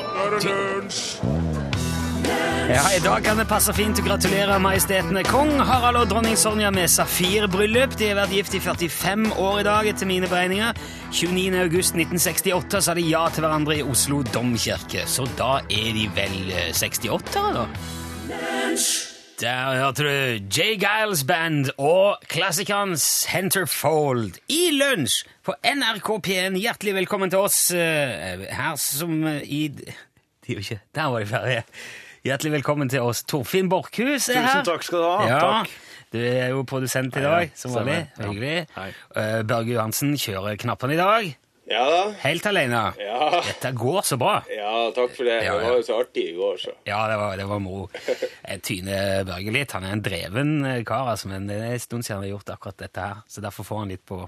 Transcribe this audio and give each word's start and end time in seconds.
nå 0.00 0.26
er 0.26 0.36
det 0.36 0.44
lunsj! 0.48 1.40
Ja, 2.70 2.84
I 2.94 3.00
dag 3.02 3.24
kan 3.26 3.40
det 3.40 3.48
passe 3.50 3.72
fint 3.74 3.98
å 3.98 4.04
gratulere 4.06 4.54
majestetene 4.62 5.24
kong 5.26 5.56
Harald 5.66 5.98
og 6.04 6.06
dronning 6.12 6.36
Sonja 6.38 6.70
med 6.70 6.86
safirbryllup. 6.92 7.96
De 7.98 8.12
har 8.12 8.20
vært 8.20 8.36
gift 8.36 8.54
i 8.54 8.62
45 8.62 9.26
år 9.42 9.58
i 9.64 9.66
dag, 9.66 9.90
etter 9.90 10.06
mine 10.06 10.30
beregninger. 10.30 10.78
29. 11.10 11.58
august 11.64 11.98
1968 11.98 12.84
sa 12.86 12.94
de 12.94 13.08
ja 13.10 13.26
til 13.34 13.46
hverandre 13.46 13.80
i 13.80 13.82
Oslo 13.82 14.22
domkirke. 14.30 15.02
Så 15.10 15.26
da 15.34 15.56
er 15.66 15.94
de 15.98 16.06
vel 16.14 16.42
eh, 16.54 16.70
68, 16.70 17.46
da? 17.58 17.66
Der 19.40 19.84
hørte 19.84 20.02
du 20.04 20.08
Jay 20.52 20.74
Giles 20.76 21.24
Band 21.24 21.70
og 21.78 22.20
klassikeren 22.28 22.92
Centerfold 23.00 24.34
i 24.52 24.58
lunsj 24.76 25.22
på 25.46 25.54
NRK 25.64 26.10
P1. 26.26 26.58
Hjertelig 26.60 26.92
velkommen 26.98 27.32
til 27.32 27.40
oss 27.46 27.70
eh, 27.72 28.44
her 28.52 28.76
som 28.76 29.14
i 29.40 29.62
De 29.72 29.86
er 29.88 30.58
jo 30.58 30.60
ikke 30.60 30.78
Der 30.94 31.08
var 31.14 31.24
de 31.24 31.30
ferdige. 31.30 31.62
Hjertelig 32.28 32.52
velkommen 32.58 32.92
til 32.92 33.00
oss. 33.00 33.22
Torfinn 33.24 33.70
Borchhus 33.72 34.28
er 34.28 34.42
her. 34.42 34.60
Tusen 34.60 34.68
takk 34.68 34.84
skal 34.84 35.00
du 35.00 35.08
ha. 35.08 35.30
Ja, 35.30 35.40
Takk. 35.40 35.72
Du 36.12 36.18
er 36.20 36.48
jo 36.52 36.64
produsent 36.68 37.16
i 37.16 37.22
dag, 37.24 37.52
som 37.56 37.72
vanlig. 37.78 38.00
Hyggelig. 38.20 38.66
Eh, 38.76 39.40
Børge 39.46 39.72
Johansen 39.72 40.18
kjører 40.20 40.60
knappene 40.60 40.98
i 40.98 41.00
dag. 41.00 41.32
Ja 41.70 41.84
da. 41.86 41.98
Helt 42.24 42.46
alene. 42.50 42.80
Ja. 42.98 43.28
Dette 43.46 43.70
går 43.78 44.00
så 44.02 44.16
bra. 44.18 44.40
ja, 44.50 44.72
takk 44.96 45.12
for 45.14 45.28
det. 45.28 45.36
Ja, 45.46 45.52
Det 45.54 45.68
var 45.68 45.76
jo 45.78 45.84
så 45.86 45.98
artig 46.02 46.24
i 46.32 46.34
går, 46.34 46.56
så. 46.58 46.72
Ja, 46.88 46.98
det 47.06 47.18
var, 47.20 47.36
det 47.38 47.46
var 47.46 47.62
moro. 47.62 47.86
Tyne 48.66 48.96
Børge 49.28 49.54
litt. 49.54 49.72
Han 49.76 49.86
er 49.86 49.94
en 49.94 50.02
dreven 50.02 50.50
eh, 50.66 50.80
kar, 50.88 51.12
altså, 51.12 51.30
men 51.30 51.46
det 51.46 51.60
er 51.60 51.76
en 51.76 51.84
stund 51.86 52.02
siden 52.06 52.18
han 52.18 52.26
har 52.26 52.32
gjort 52.34 52.50
akkurat 52.56 52.82
dette 52.82 53.06
her, 53.06 53.22
så 53.30 53.44
derfor 53.44 53.68
får 53.68 53.82
han 53.84 53.92
litt 53.94 54.02
på, 54.08 54.18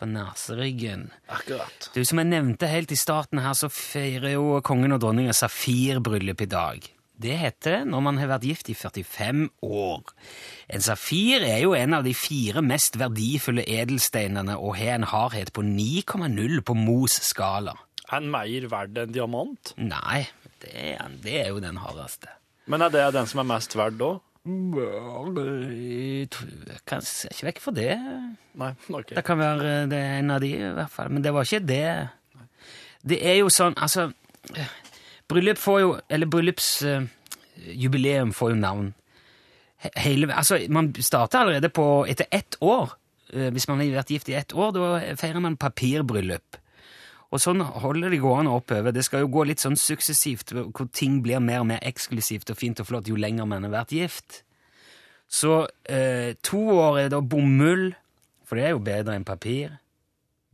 på 0.00 0.08
neseryggen. 0.10 1.06
Akkurat. 1.30 1.90
Du, 1.94 2.02
Som 2.04 2.18
jeg 2.24 2.32
nevnte 2.32 2.66
helt 2.72 2.90
i 2.90 2.98
starten 2.98 3.38
her, 3.44 3.54
så 3.54 3.70
feirer 3.70 4.34
jo 4.34 4.58
kongen 4.66 4.96
og 4.96 5.04
dronninga 5.06 5.32
safirbryllup 5.38 6.42
i 6.42 6.50
dag. 6.50 6.90
Det 7.14 7.36
heter 7.38 7.78
det 7.78 7.80
når 7.92 8.02
man 8.02 8.18
har 8.18 8.28
vært 8.32 8.46
gift 8.48 8.68
i 8.72 8.74
45 8.74 9.46
år. 9.62 10.02
En 10.66 10.82
safir 10.82 11.44
er 11.46 11.60
jo 11.62 11.74
en 11.78 11.94
av 11.94 12.06
de 12.06 12.14
fire 12.16 12.62
mest 12.64 12.98
verdifulle 12.98 13.62
edelsteinene 13.70 14.56
og 14.58 14.76
har 14.80 14.98
en 14.98 15.06
hardhet 15.12 15.52
på 15.54 15.62
9,0 15.62 16.60
på 16.66 16.76
Mohs 16.78 17.20
skala. 17.22 17.76
Er 18.10 18.20
den 18.20 18.32
mer 18.34 18.68
verd 18.70 18.98
enn 19.00 19.14
diamant? 19.14 19.72
Nei, 19.80 20.26
det 20.62 20.74
er, 20.74 21.06
det 21.22 21.38
er 21.44 21.48
jo 21.54 21.62
den 21.62 21.78
hardeste. 21.80 22.28
Men 22.66 22.82
er 22.84 22.90
det 22.92 23.06
den 23.14 23.28
som 23.30 23.42
er 23.44 23.50
mest 23.54 23.76
verd 23.78 23.96
da? 24.00 24.14
Jeg 24.44 26.28
kan 26.84 27.00
se 27.00 27.30
ikke 27.32 27.46
vekk 27.48 27.60
for 27.64 27.72
det. 27.76 27.94
Nei, 28.60 28.72
ok. 28.90 29.14
Det 29.16 29.24
kan 29.24 29.40
være 29.40 29.86
det 29.88 30.00
er 30.02 30.18
en 30.18 30.34
av 30.34 30.42
de, 30.44 30.50
i 30.58 30.74
hvert 30.76 30.92
fall. 30.92 31.08
Men 31.14 31.24
det 31.24 31.32
var 31.32 31.48
ikke 31.48 31.64
det. 31.64 32.08
Det 33.04 33.18
er 33.24 33.38
jo 33.40 33.48
sånn, 33.52 33.76
altså 33.80 34.10
Bryllup 35.34 35.58
får 35.58 35.80
jo 35.82 36.00
Eller 36.08 36.26
bryllupsjubileum 36.30 38.32
får 38.34 38.50
jo 38.54 38.58
navn. 38.60 38.94
Hele, 40.00 40.30
altså, 40.32 40.58
man 40.72 40.94
starter 40.96 41.38
allerede 41.42 41.68
på 41.74 42.06
etter 42.08 42.26
ett 42.30 42.56
år. 42.64 42.94
uh, 43.34 43.50
Hvis 43.52 43.68
man 43.68 43.80
har 43.80 43.86
vært 43.98 44.12
gift 44.14 44.28
i 44.32 44.38
ett 44.38 44.52
år, 44.54 44.72
da 44.72 44.80
feirer 45.20 45.40
man 45.44 45.60
papirbryllup. 45.60 46.56
Og 47.34 47.40
sånn 47.42 47.60
holder 47.60 48.10
de 48.14 48.18
gående 48.22 48.54
oppover. 48.54 48.92
Det 48.94 49.04
skal 49.04 49.20
jo 49.24 49.32
gå 49.34 49.42
litt 49.48 49.62
sånn 49.62 49.76
suksessivt, 49.76 50.52
hvor 50.54 50.86
ting 50.94 51.22
blir 51.24 51.40
mer 51.42 51.60
og 51.64 51.68
mer 51.72 51.80
eksklusivt 51.82 52.50
og 52.52 52.58
fint 52.60 52.80
og 52.80 52.86
flott 52.86 53.08
jo 53.10 53.16
lenger 53.18 53.46
man 53.50 53.64
har 53.66 53.72
vært 53.74 53.94
gift. 53.96 54.28
Så 55.26 55.66
eh, 55.90 56.38
to 56.46 56.60
år 56.76 56.98
er 57.02 57.08
da 57.10 57.18
bomull, 57.18 57.90
for 58.46 58.54
det 58.60 58.64
er 58.68 58.72
jo 58.76 58.86
bedre 58.86 59.16
enn 59.18 59.26
papir. 59.26 59.68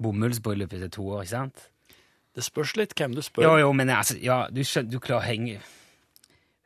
Bomullsbryllup 0.01 0.73
etter 0.73 0.89
to 0.95 1.05
år, 1.11 1.21
ikke 1.27 1.35
sant? 1.35 1.57
Det 2.35 2.45
spørs 2.47 2.77
litt 2.79 2.95
hvem 2.95 3.15
du 3.17 3.23
spør. 3.27 3.43
Jo, 3.43 3.57
jo, 3.59 3.73
men 3.77 3.91
altså, 3.91 4.15
ja, 4.23 4.45
du, 4.51 4.61
skjønner, 4.63 4.91
du 4.93 4.99
klarer 5.03 5.23
å 5.23 5.27
henge, 5.27 5.61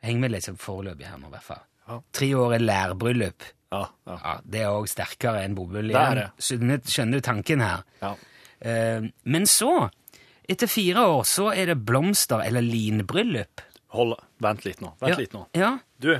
Heng 0.05 0.19
med 0.21 0.29
litt 0.35 0.45
sånn 0.45 0.59
foreløpig 0.61 1.07
her 1.09 1.17
nå, 1.17 1.31
i 1.31 1.33
hvert 1.33 1.45
fall. 1.47 1.61
Ja. 1.89 1.95
Tre 2.13 2.27
år 2.37 2.51
er 2.59 2.61
lærbryllup. 2.61 3.45
Ja, 3.73 3.79
ja. 4.05 4.17
Ja, 4.21 4.33
det 4.45 4.59
er 4.61 4.73
òg 4.75 4.85
sterkere 4.91 5.41
enn 5.41 5.55
bomull. 5.57 5.89
Er. 5.97 6.27
Skjønner, 6.37 6.83
skjønner 6.85 7.17
du 7.21 7.25
tanken 7.25 7.63
her? 7.65 7.81
ja. 8.03 8.11
Eh, 8.65 9.03
men 9.29 9.43
så, 9.49 9.89
etter 10.49 10.69
fire 10.71 11.01
år, 11.09 11.23
så 11.27 11.49
er 11.53 11.71
det 11.73 11.79
blomster- 11.85 12.45
eller 12.45 12.61
linbryllup. 12.65 13.61
Hold, 13.97 14.13
vent 14.41 14.63
litt 14.65 14.79
nå. 14.81 14.93
Vent 15.01 15.11
Ja. 15.11 15.17
litt 15.19 15.33
nå. 15.33 15.45
Ja, 15.57 15.73
Du, 15.99 16.11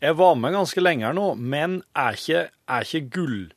jeg 0.00 0.16
var 0.16 0.34
med 0.36 0.52
ganske 0.54 0.80
lenge 0.82 1.04
her 1.06 1.12
nå, 1.18 1.34
men 1.36 1.82
er 1.94 2.12
ikke, 2.14 2.48
er 2.68 2.82
ikke 2.86 3.10
gull 3.10 3.52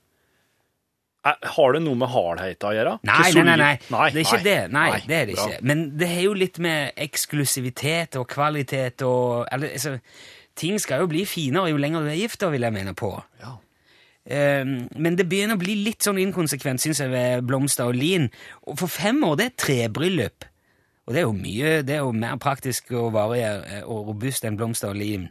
Har 1.25 1.73
det 1.73 1.81
noe 1.81 1.97
med 1.97 2.11
hardheten 2.13 2.69
å 2.69 2.73
gjøre? 2.75 2.95
Nei, 3.09 3.29
nei, 3.33 3.43
nei, 3.57 3.69
nei. 3.89 4.07
Det 4.13 4.21
er 4.21 4.27
ikke 4.27 4.45
det. 4.45 4.57
Nei, 4.75 4.89
det 5.09 5.15
er 5.17 5.29
det 5.29 5.37
ikke. 5.39 5.59
Men 5.65 5.83
det 5.97 6.09
er 6.13 6.23
jo 6.27 6.35
litt 6.37 6.59
med 6.61 6.93
eksklusivitet 7.07 8.17
og 8.21 8.27
kvalitet 8.29 9.01
og 9.07 9.47
eller, 9.51 9.73
altså, 9.73 9.97
Ting 10.55 10.77
skal 10.79 11.01
jo 11.03 11.09
bli 11.11 11.25
finere 11.27 11.67
jo 11.67 11.79
lenger 11.81 12.05
du 12.05 12.13
er 12.13 12.15
gift, 12.15 12.45
vil 12.47 12.63
jeg 12.63 12.71
mene 12.71 12.93
på. 12.95 13.09
Ja. 13.41 13.57
Um, 14.25 14.85
men 14.95 15.17
det 15.19 15.27
begynner 15.27 15.57
å 15.57 15.61
bli 15.61 15.75
litt 15.83 16.05
sånn 16.05 16.21
inkonsekvent, 16.21 16.79
syns 16.81 17.01
jeg, 17.03 17.11
ved 17.11 17.43
blomster 17.45 17.91
og 17.91 17.97
lin. 17.99 18.29
Og 18.63 18.79
for 18.79 18.91
fem 18.91 19.19
år, 19.27 19.35
det 19.41 19.49
er 19.49 19.57
trebryllup. 19.65 20.47
Og 21.05 21.13
det 21.13 21.21
er 21.21 21.27
jo 21.27 21.35
mye, 21.37 21.73
det 21.85 21.97
er 21.97 22.05
jo 22.05 22.13
mer 22.15 22.39
praktisk 22.41 22.89
og 22.95 23.11
varig 23.13 23.43
eh, 23.45 23.83
og 23.83 24.13
robust 24.13 24.47
enn 24.47 24.57
blomster 24.57 24.93
og 24.93 25.01
lin. 25.01 25.27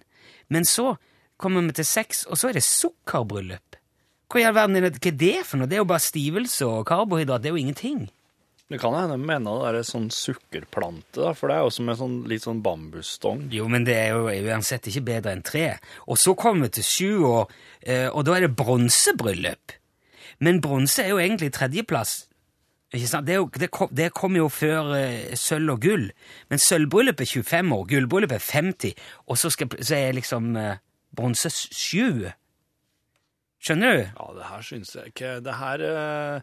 Men 0.53 0.69
så 0.69 0.93
kommer 1.41 1.65
vi 1.66 1.78
til 1.81 1.88
seks, 1.88 2.27
og 2.28 2.38
så 2.38 2.50
er 2.50 2.60
det 2.60 2.66
sukkerbryllup. 2.66 3.81
Hva 4.30 4.40
i 4.40 4.46
all 4.48 4.56
verden 4.56 4.78
er 4.78 4.88
det, 4.88 4.98
hva 4.98 5.10
er 5.12 5.18
det 5.20 5.46
for 5.46 5.60
noe? 5.60 5.70
Det 5.70 5.78
er 5.78 5.82
jo 5.82 5.90
bare 5.90 6.02
stivelse 6.02 6.68
og 6.68 6.84
karbohydrat, 6.88 7.42
det 7.44 7.50
er 7.50 7.56
jo 7.56 7.64
ingenting. 7.64 8.04
Det 8.72 8.78
kan 8.80 8.94
hende 8.96 9.18
de 9.18 9.28
mener 9.28 9.60
det 9.74 9.82
er 9.82 9.86
sånn 9.86 10.06
sukkerplante, 10.14 11.20
da, 11.20 11.34
for 11.36 11.52
det 11.52 11.58
er 11.58 11.66
jo 11.66 11.72
som 11.76 11.90
en 11.92 11.98
sånn, 12.00 12.14
litt 12.30 12.46
sånn 12.46 12.62
bambusstong. 12.64 13.44
Jo, 13.52 13.68
men 13.70 13.84
det 13.84 13.96
er 14.00 14.14
jo 14.16 14.30
uansett 14.48 14.88
ikke 14.88 15.04
bedre 15.10 15.34
enn 15.36 15.44
tre. 15.44 15.66
Og 16.08 16.16
så 16.20 16.32
kommer 16.38 16.70
vi 16.70 16.78
til 16.78 16.86
sju 16.88 17.10
år, 17.28 17.52
eh, 17.84 18.06
og 18.08 18.24
da 18.24 18.38
er 18.38 18.46
det 18.46 18.56
bronsebryllup. 18.56 19.76
Men 20.41 20.62
bronse 20.64 21.04
er 21.04 21.12
jo 21.12 21.20
egentlig 21.20 21.52
tredjeplass. 21.54 22.22
Ikke 22.94 23.10
sant? 23.10 23.26
Det, 23.26 23.34
er 23.34 23.42
jo, 23.42 23.50
det, 23.60 23.68
kom, 23.74 23.91
det 23.92 24.12
kommer 24.16 24.44
jo 24.44 24.48
før 24.52 24.94
eh, 24.96 25.34
sølv 25.38 25.76
og 25.76 25.84
gull. 25.84 26.08
Men 26.48 26.62
sølvbryllup 26.62 27.20
er 27.20 27.30
25 27.30 27.76
år, 27.76 27.84
gullbryllup 27.91 28.32
er 28.32 28.48
50, 28.48 28.94
og 29.28 29.41
så, 29.41 29.52
skal, 29.52 29.76
så 29.82 29.98
er 29.98 30.16
liksom 30.16 30.54
eh, 30.56 30.80
bronse 31.14 31.52
sju. 31.52 32.30
Skjønner 33.64 33.97
du? 33.97 34.02
Ja, 34.19 34.26
det 34.36 34.48
her 34.50 34.64
syns 34.66 34.91
jeg 34.98 35.12
ikke 35.14 35.30
Det 35.44 35.54
her 35.56 35.84
eh, 35.88 36.42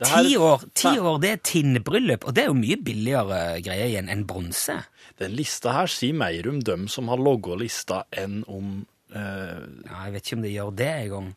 det 0.00 0.08
her- 0.12 0.24
Ti 0.28 0.36
år, 0.40 0.64
ti 0.76 0.92
år 1.00 1.18
det 1.22 1.30
er 1.34 1.42
tinnbryllup, 1.50 2.24
og 2.28 2.34
det 2.36 2.42
er 2.44 2.50
jo 2.50 2.56
mye 2.58 2.76
billigere 2.84 3.38
greier 3.64 3.88
igjen 3.90 4.10
enn 4.12 4.26
bronse. 4.28 4.74
Den 5.20 5.32
lista 5.36 5.72
her 5.72 5.88
sier 5.88 6.16
mer 6.16 6.48
om 6.50 6.58
dem 6.60 6.84
som 6.92 7.08
har 7.08 7.20
logga 7.20 7.56
lista, 7.60 8.02
enn 8.12 8.42
om 8.48 8.74
uh... 9.16 9.62
Ja, 9.88 10.02
jeg 10.06 10.12
vet 10.16 10.26
ikke 10.26 10.36
om 10.36 10.44
det 10.44 10.52
gjør 10.52 10.74
det 10.82 10.90
engang. 11.06 11.30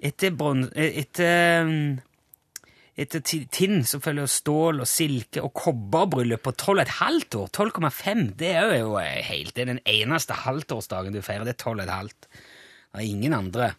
Etter 0.00 0.32
bron... 0.36 0.62
eh, 0.72 0.96
Etter 1.04 1.74
etter 3.00 3.22
tinn 3.24 3.78
så 3.88 4.00
følger 4.02 4.28
stål 4.28 4.82
og 4.82 4.88
silke 4.90 5.40
og 5.44 5.52
kobberbryllup 5.56 6.42
på 6.44 6.52
12,5 6.52 7.36
år. 7.38 7.46
12,5 7.56 8.24
det 8.40 8.50
er 8.58 8.74
jo 8.82 8.96
helt 8.98 9.54
Det 9.56 9.62
er 9.62 9.70
den 9.74 9.80
eneste 9.88 10.36
halvtårsdagen 10.42 11.14
du 11.14 11.22
feirer. 11.24 11.46
Det 11.48 11.54
er 11.56 11.62
12,5. 11.70 12.10
Det 12.90 13.00
er 13.00 13.06
ingen 13.06 13.32
andre. 13.36 13.70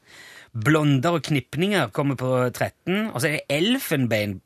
Blonder 0.52 1.16
og 1.16 1.24
knipninger 1.24 1.92
kommer 1.96 2.18
på 2.20 2.30
13, 2.52 3.12
og 3.14 3.22
så 3.22 3.30
er 3.30 3.38
det 3.38 3.56
elfenbein, 3.56 4.42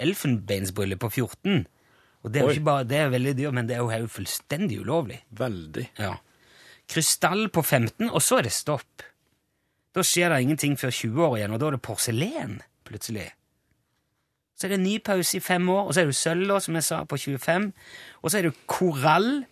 elfenbeinsbriller 0.00 0.96
på 0.96 1.10
14. 1.12 1.66
Og 2.24 2.32
det 2.32 2.40
er 2.40 2.46
jo 2.46 2.48
Oi. 2.48 2.54
ikke 2.56 2.64
bare, 2.64 2.86
det 2.88 2.96
er 2.96 3.12
veldig 3.12 3.34
dyrt, 3.36 3.54
men 3.56 3.68
det 3.68 3.76
er 3.76 3.84
jo 3.84 4.06
fullstendig 4.08 4.80
ulovlig. 4.80 5.20
veldig 5.30 5.86
Ja. 5.98 6.14
Krystall 6.90 7.48
på 7.48 7.62
15, 7.62 8.08
og 8.10 8.22
så 8.22 8.38
er 8.38 8.42
det 8.48 8.52
stopp. 8.52 9.04
Da 9.94 10.02
skjer 10.02 10.28
det 10.32 10.40
ingenting 10.42 10.78
før 10.78 10.90
20 10.90 11.26
år 11.26 11.36
igjen, 11.36 11.52
og 11.52 11.60
da 11.60 11.66
er 11.66 11.76
det 11.76 11.82
porselen, 11.82 12.60
plutselig. 12.84 13.30
Så 14.56 14.66
er 14.66 14.68
det 14.74 14.78
en 14.80 14.84
ny 14.84 14.98
pause 14.98 15.36
i 15.36 15.40
fem 15.40 15.68
år, 15.68 15.86
og 15.86 15.94
så 15.94 16.00
er 16.02 16.10
det 16.10 16.16
sølv, 16.16 16.60
som 16.60 16.74
jeg 16.74 16.84
sa, 16.84 17.04
på 17.04 17.16
25. 17.16 17.72
Og 18.22 18.30
så 18.30 18.38
er 18.38 18.42
det 18.48 18.66
korall 18.66 19.44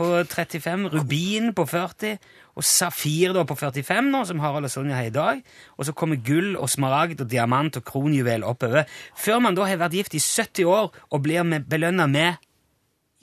på 0.00 0.08
35, 0.24 0.86
rubin 0.94 1.50
på 1.56 1.66
40, 1.68 2.16
og 2.56 2.64
safir 2.66 3.34
da 3.36 3.44
på 3.48 3.56
45, 3.60 4.08
nå, 4.12 4.22
som 4.28 4.40
Harald 4.42 4.66
og 4.68 4.72
Sonja 4.72 4.96
har 4.96 5.08
i 5.10 5.14
dag. 5.14 5.42
Og 5.76 5.86
så 5.88 5.94
kommer 5.96 6.20
gull 6.24 6.54
og 6.56 6.70
smaragd 6.72 7.20
og 7.24 7.28
diamant 7.30 7.76
og 7.78 7.84
kronjuvel 7.88 8.46
oppover. 8.48 8.88
Før 9.16 9.42
man 9.44 9.58
da 9.58 9.68
har 9.68 9.80
vært 9.82 9.98
gift 10.00 10.16
i 10.16 10.22
70 10.24 10.64
år 10.72 10.88
og 11.10 11.22
blir 11.26 11.44
belønna 11.68 12.08
med 12.10 12.40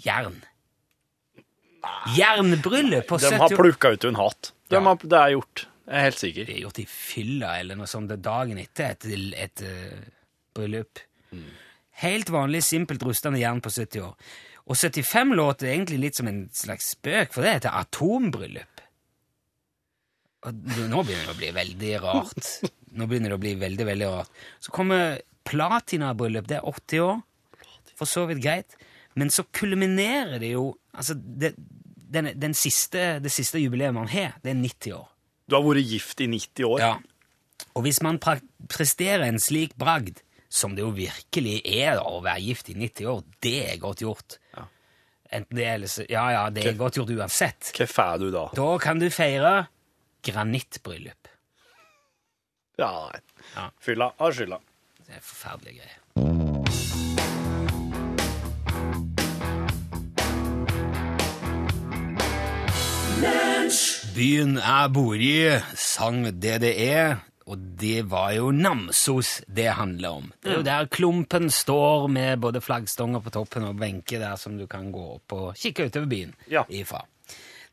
jern. 0.06 0.38
Jernbryllup 2.18 3.08
på 3.10 3.20
De 3.22 3.32
har 3.34 3.52
år. 3.52 3.58
plukka 3.58 3.94
ut 3.96 4.08
en 4.08 4.20
hatt. 4.20 4.52
De 4.70 4.80
har, 4.84 5.02
det 5.04 5.20
er 5.20 5.34
gjort. 5.36 5.68
Jeg 5.88 5.96
er 5.98 6.06
helt 6.10 6.20
sikker. 6.20 6.48
Det 6.48 6.56
er 6.56 6.64
gjort 6.66 6.82
i 6.84 6.88
fylla 6.92 7.54
eller 7.62 7.80
noe 7.80 7.88
sånt 7.90 8.12
dagen 8.24 8.60
etter 8.60 8.92
et, 8.92 9.06
et, 9.38 9.64
eh, 9.64 10.34
bryllup. 10.56 11.04
Helt 12.04 12.30
vanlig, 12.30 12.62
simpelt 12.66 13.02
rustende 13.08 13.40
jern 13.42 13.62
på 13.64 13.72
70 13.74 14.04
år. 14.06 14.36
Og 14.68 14.76
75 14.76 15.36
låter 15.38 15.72
egentlig 15.72 16.00
litt 16.02 16.20
som 16.20 16.28
en 16.28 16.42
slags 16.56 16.92
spøk, 16.96 17.32
for 17.34 17.46
det 17.46 17.58
heter 17.58 17.78
atombryllup. 17.78 18.84
Og 20.48 20.58
nå 20.92 21.04
begynner 21.04 21.30
det 21.30 21.34
å 21.34 21.40
bli 21.40 21.54
veldig 21.56 21.94
rart. 22.04 22.52
Nå 22.98 23.08
begynner 23.08 23.34
det 23.34 23.38
å 23.40 23.42
bli 23.42 23.56
veldig, 23.60 23.88
veldig 23.88 24.12
rart. 24.12 24.44
Så 24.64 24.74
kommer 24.76 25.18
platinabryllup, 25.48 26.48
det 26.50 26.60
er 26.60 26.68
80 26.68 27.04
år. 27.06 27.24
For 27.98 28.10
så 28.10 28.28
vidt 28.30 28.44
greit. 28.44 28.78
Men 29.18 29.32
så 29.34 29.48
kulminerer 29.56 30.38
det 30.44 30.52
jo 30.54 30.70
altså 30.94 31.16
det, 31.18 31.56
den, 31.58 32.30
den 32.38 32.54
siste, 32.58 33.18
Det 33.24 33.32
siste 33.34 33.60
jubileet 33.60 33.96
man 33.96 34.10
har, 34.12 34.38
det 34.44 34.54
er 34.54 34.60
90 34.60 34.98
år. 35.00 35.08
Du 35.48 35.56
har 35.56 35.64
vært 35.66 35.88
gift 35.88 36.22
i 36.22 36.28
90 36.30 36.68
år. 36.68 36.84
Ja. 36.84 36.94
Og 37.74 37.86
hvis 37.88 38.02
man 38.06 38.20
presterer 38.20 39.26
en 39.26 39.40
slik 39.42 39.76
bragd, 39.80 40.22
som 40.50 40.76
det 40.76 40.84
jo 40.86 40.92
virkelig 40.96 41.60
er 41.66 41.98
da, 42.00 42.06
å 42.08 42.22
være 42.24 42.44
gift 42.46 42.70
i 42.72 42.78
90 42.78 43.10
år, 43.12 43.24
det 43.44 43.56
er 43.74 43.80
godt 43.84 44.04
gjort. 44.06 44.38
Ja. 44.56 44.68
Enten 45.38 45.60
det 45.60 45.66
er 45.68 45.74
eller 45.76 46.12
Ja, 46.12 46.26
ja, 46.32 46.44
det 46.56 46.64
er 46.66 46.78
godt 46.80 47.00
gjort 47.00 47.12
uansett. 47.12 47.74
Hva 47.76 47.88
får 47.92 48.22
du 48.24 48.30
da? 48.32 48.46
Da 48.56 48.70
kan 48.80 49.02
du 49.02 49.10
feire 49.12 49.68
granittbryllup. 50.28 51.34
Ja, 52.78 52.92
nei. 53.10 53.22
Ja. 53.56 53.70
Fylla 53.82 54.12
av 54.22 54.36
skylda. 54.38 54.60
Det 55.08 55.18
er 55.18 55.24
forferdelige 55.24 55.82
greier. 55.82 56.04
Byen 64.18 64.56
jeg 64.58 64.92
bor 64.96 65.22
i, 65.22 65.36
sang 65.78 66.24
DDE, 66.42 67.18
og 67.48 67.58
det 67.80 68.02
var 68.12 68.34
jo 68.36 68.52
Namsos 68.52 69.38
det 69.48 69.70
handler 69.78 70.18
om. 70.22 70.30
Det 70.44 70.52
er 70.52 70.58
jo 70.60 70.66
der 70.68 70.90
klumpen 70.92 71.48
står 71.54 72.08
med 72.12 72.42
både 72.44 72.60
flaggstonger 72.62 73.24
på 73.24 73.32
toppen 73.32 73.64
og 73.70 73.78
benker 73.80 74.20
der 74.20 74.36
som 74.42 74.58
du 74.60 74.66
kan 74.68 74.92
gå 74.92 75.06
opp 75.16 75.36
og 75.38 75.50
kikke 75.56 75.88
utover 75.88 76.10
byen 76.12 76.34
Ja. 76.52 76.66
ifra. 76.70 77.02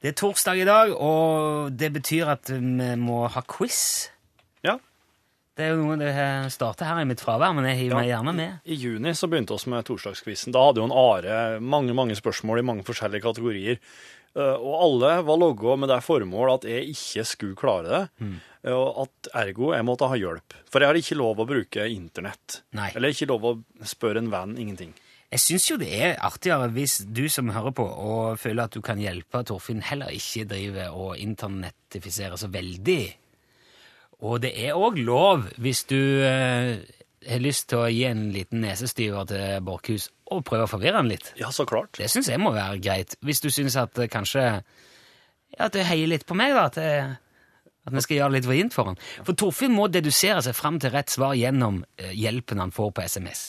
Det 0.00 0.12
er 0.12 0.18
torsdag 0.20 0.60
i 0.60 0.64
dag, 0.68 0.90
og 1.00 1.72
det 1.80 1.92
betyr 1.94 2.28
at 2.28 2.50
vi 2.50 2.90
må 3.00 3.22
ha 3.32 3.40
quiz. 3.48 4.10
Ja. 4.62 4.76
Det 5.56 5.64
er 5.64 5.70
jo 5.76 5.84
noe 5.86 5.96
det 5.96 6.12
starter 6.52 6.84
her 6.84 7.00
i 7.00 7.06
mitt 7.08 7.22
fravær, 7.22 7.54
men 7.54 7.64
jeg 7.70 7.78
hiver 7.78 8.00
meg 8.00 8.08
gjerne 8.10 8.34
med. 8.34 8.56
I 8.66 8.74
juni 8.74 9.12
så 9.14 9.28
begynte 9.30 9.54
vi 9.54 9.70
med 9.70 9.86
torsdagskvissen. 9.86 10.52
Da 10.52 10.64
hadde 10.66 10.82
jo 10.82 10.88
en 10.88 10.92
Are 10.98 11.60
mange 11.62 11.94
mange 11.94 12.16
spørsmål 12.18 12.58
i 12.58 12.66
mange 12.66 12.82
forskjellige 12.84 13.22
kategorier. 13.22 13.78
Eh, 14.34 14.56
Og 14.58 14.74
alle 14.82 15.12
var 15.22 15.38
logga 15.38 15.76
med 15.78 15.88
det 15.92 16.00
formål 16.02 16.54
at 16.56 16.64
jeg 16.66 16.90
ikke 16.94 17.24
skulle 17.28 17.58
klare 17.58 17.88
det. 17.92 18.02
Mm. 18.18 18.36
Og 18.74 19.02
at 19.04 19.28
ergo 19.44 19.72
jeg 19.74 19.84
måtte 19.86 20.08
ha 20.08 20.16
hjelp. 20.18 20.54
For 20.72 20.80
jeg 20.80 20.88
har 20.90 20.98
ikke 20.98 21.18
lov 21.20 21.42
å 21.42 21.46
bruke 21.46 21.84
internett. 21.92 22.62
Nei. 22.74 22.90
Eller 22.96 23.12
ikke 23.12 23.28
lov 23.30 23.44
å 23.44 23.54
spørre 23.86 24.22
en 24.24 24.30
venn. 24.32 24.56
Ingenting. 24.58 24.94
Jeg 25.34 25.42
syns 25.42 25.66
jo 25.70 25.76
det 25.80 25.90
er 25.98 26.16
artigere 26.22 26.68
hvis 26.70 27.00
du 27.10 27.24
som 27.32 27.48
hører 27.50 27.74
på 27.74 27.84
og 27.84 28.38
føler 28.38 28.68
at 28.68 28.76
du 28.76 28.80
kan 28.86 29.00
hjelpe 29.02 29.40
Torfinn, 29.48 29.82
heller 29.82 30.12
ikke 30.14 30.44
driver 30.46 30.94
og 30.94 31.18
internettifiserer 31.18 32.38
så 32.38 32.48
veldig. 32.54 33.02
Og 34.24 34.38
det 34.44 34.52
er 34.62 34.78
òg 34.78 35.00
lov 35.02 35.48
hvis 35.60 35.82
du 35.90 35.98
eh, 36.24 36.78
har 37.28 37.40
lyst 37.42 37.68
til 37.70 37.78
å 37.78 37.88
gi 37.90 38.04
en 38.08 38.26
liten 38.34 38.60
nesestyver 38.64 39.26
til 39.30 39.60
Borchhus 39.66 40.08
og 40.32 40.44
prøve 40.48 40.66
å 40.66 40.70
forvirre 40.70 40.96
han 41.00 41.08
litt. 41.10 41.32
Ja, 41.40 41.50
så 41.54 41.66
klart. 41.68 41.92
Det 41.98 42.08
syns 42.10 42.28
jeg 42.28 42.40
må 42.42 42.52
være 42.54 42.80
greit. 42.82 43.16
Hvis 43.24 43.40
du 43.44 43.50
syns 43.50 43.76
at 43.80 43.98
eh, 43.98 44.08
kanskje 44.12 44.42
ja, 45.54 45.66
at 45.68 45.72
du 45.76 45.82
heier 45.86 46.08
litt 46.10 46.26
på 46.26 46.34
meg, 46.38 46.54
da. 46.56 46.64
At, 46.70 46.76
jeg, 46.80 47.16
at 47.86 47.92
vi 47.94 48.00
skal 48.04 48.16
gjøre 48.18 48.32
det 48.32 48.38
litt 48.40 48.48
vrient 48.50 48.74
for 48.74 48.90
han. 48.90 48.96
For 49.26 49.36
Torfinn 49.38 49.74
må 49.76 49.88
dedusere 49.92 50.40
seg 50.42 50.56
fram 50.58 50.80
til 50.82 50.90
rett 50.94 51.12
svar 51.12 51.34
gjennom 51.38 51.82
eh, 52.00 52.10
hjelpen 52.16 52.58
han 52.64 52.72
får 52.74 52.90
på 52.96 53.04
SMS. 53.06 53.44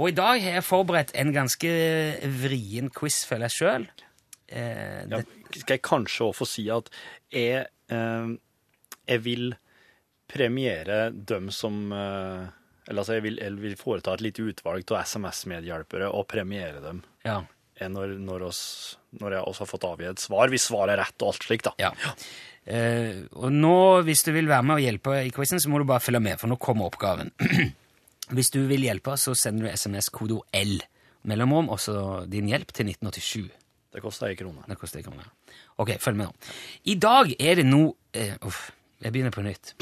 Og 0.00 0.06
i 0.08 0.14
dag 0.16 0.38
har 0.40 0.54
jeg 0.60 0.64
forberedt 0.64 1.10
en 1.18 1.32
ganske 1.34 1.70
vrien 2.40 2.88
quiz, 2.94 3.24
føler 3.28 3.50
jeg 3.50 3.56
sjøl. 3.58 3.88
Eh, 4.48 5.02
Ja, 5.10 5.18
det- 5.20 5.26
skal 5.60 5.74
jeg 5.76 5.82
kanskje 5.82 6.24
også 6.30 6.38
få 6.38 6.46
si 6.46 6.68
at 6.70 6.88
jeg, 7.34 7.66
eh, 7.90 8.30
jeg 9.10 9.24
vil 9.24 9.50
premiere 10.30 11.10
dem 11.10 11.50
som 11.54 11.92
eh, 11.92 12.44
Eller 12.88 13.02
altså, 13.02 13.16
jeg 13.18 13.26
vil, 13.28 13.40
jeg 13.42 13.56
vil 13.60 13.78
foreta 13.78 14.14
et 14.14 14.24
lite 14.24 14.44
utvalg 14.50 14.86
av 14.94 15.02
SMS-medhjelpere 15.04 16.10
og 16.10 16.28
premiere 16.30 16.82
dem 16.84 17.02
ja. 17.26 17.40
eh, 17.76 17.90
når, 17.90 18.16
når, 18.22 18.46
oss, 18.50 18.62
når 19.20 19.36
jeg 19.36 19.50
også 19.50 19.66
har 19.66 19.72
fått 19.72 19.88
avgi 19.90 20.08
et 20.10 20.22
svar, 20.22 20.52
hvis 20.52 20.70
svaret 20.70 20.94
er 20.94 21.04
rett 21.04 21.24
og 21.24 21.32
alt 21.32 21.50
slikt, 21.50 21.70
da. 21.70 21.90
ja. 21.90 22.14
Eh, 22.70 23.24
og 23.34 23.52
nå, 23.54 23.76
hvis 24.06 24.22
du 24.26 24.32
vil 24.36 24.48
være 24.50 24.66
med 24.66 24.78
og 24.78 24.84
hjelpe 24.84 25.20
i 25.24 25.32
quizen, 25.34 25.62
så 25.62 25.70
må 25.72 25.80
du 25.80 25.88
bare 25.88 26.02
følge 26.04 26.22
med, 26.22 26.38
for 26.40 26.50
nå 26.50 26.58
kommer 26.60 26.90
oppgaven. 26.90 27.32
hvis 28.36 28.52
du 28.54 28.60
vil 28.70 28.84
hjelpe, 28.86 29.16
så 29.18 29.34
sender 29.38 29.66
du 29.66 29.72
SMS-kodo 29.72 30.42
L, 30.60 30.76
mellomrom, 31.30 31.70
og 31.72 31.80
så 31.82 31.96
din 32.30 32.50
hjelp 32.52 32.74
til 32.76 32.92
1987. 32.92 33.48
Det 33.90 34.02
koster 34.04 34.30
ei 34.30 34.38
krone. 34.38 34.62
Det 34.68 34.76
koster 34.78 35.00
ei 35.00 35.06
kroner. 35.06 35.26
Ok, 35.82 35.96
følg 35.98 36.20
med 36.20 36.28
nå. 36.28 36.50
I 36.92 36.94
dag 37.00 37.32
er 37.40 37.58
det 37.58 37.66
nå 37.66 37.80
uh, 37.90 38.34
Uff, 38.46 38.68
jeg 39.02 39.14
begynner 39.14 39.34
på 39.34 39.42
nytt. 39.42 39.74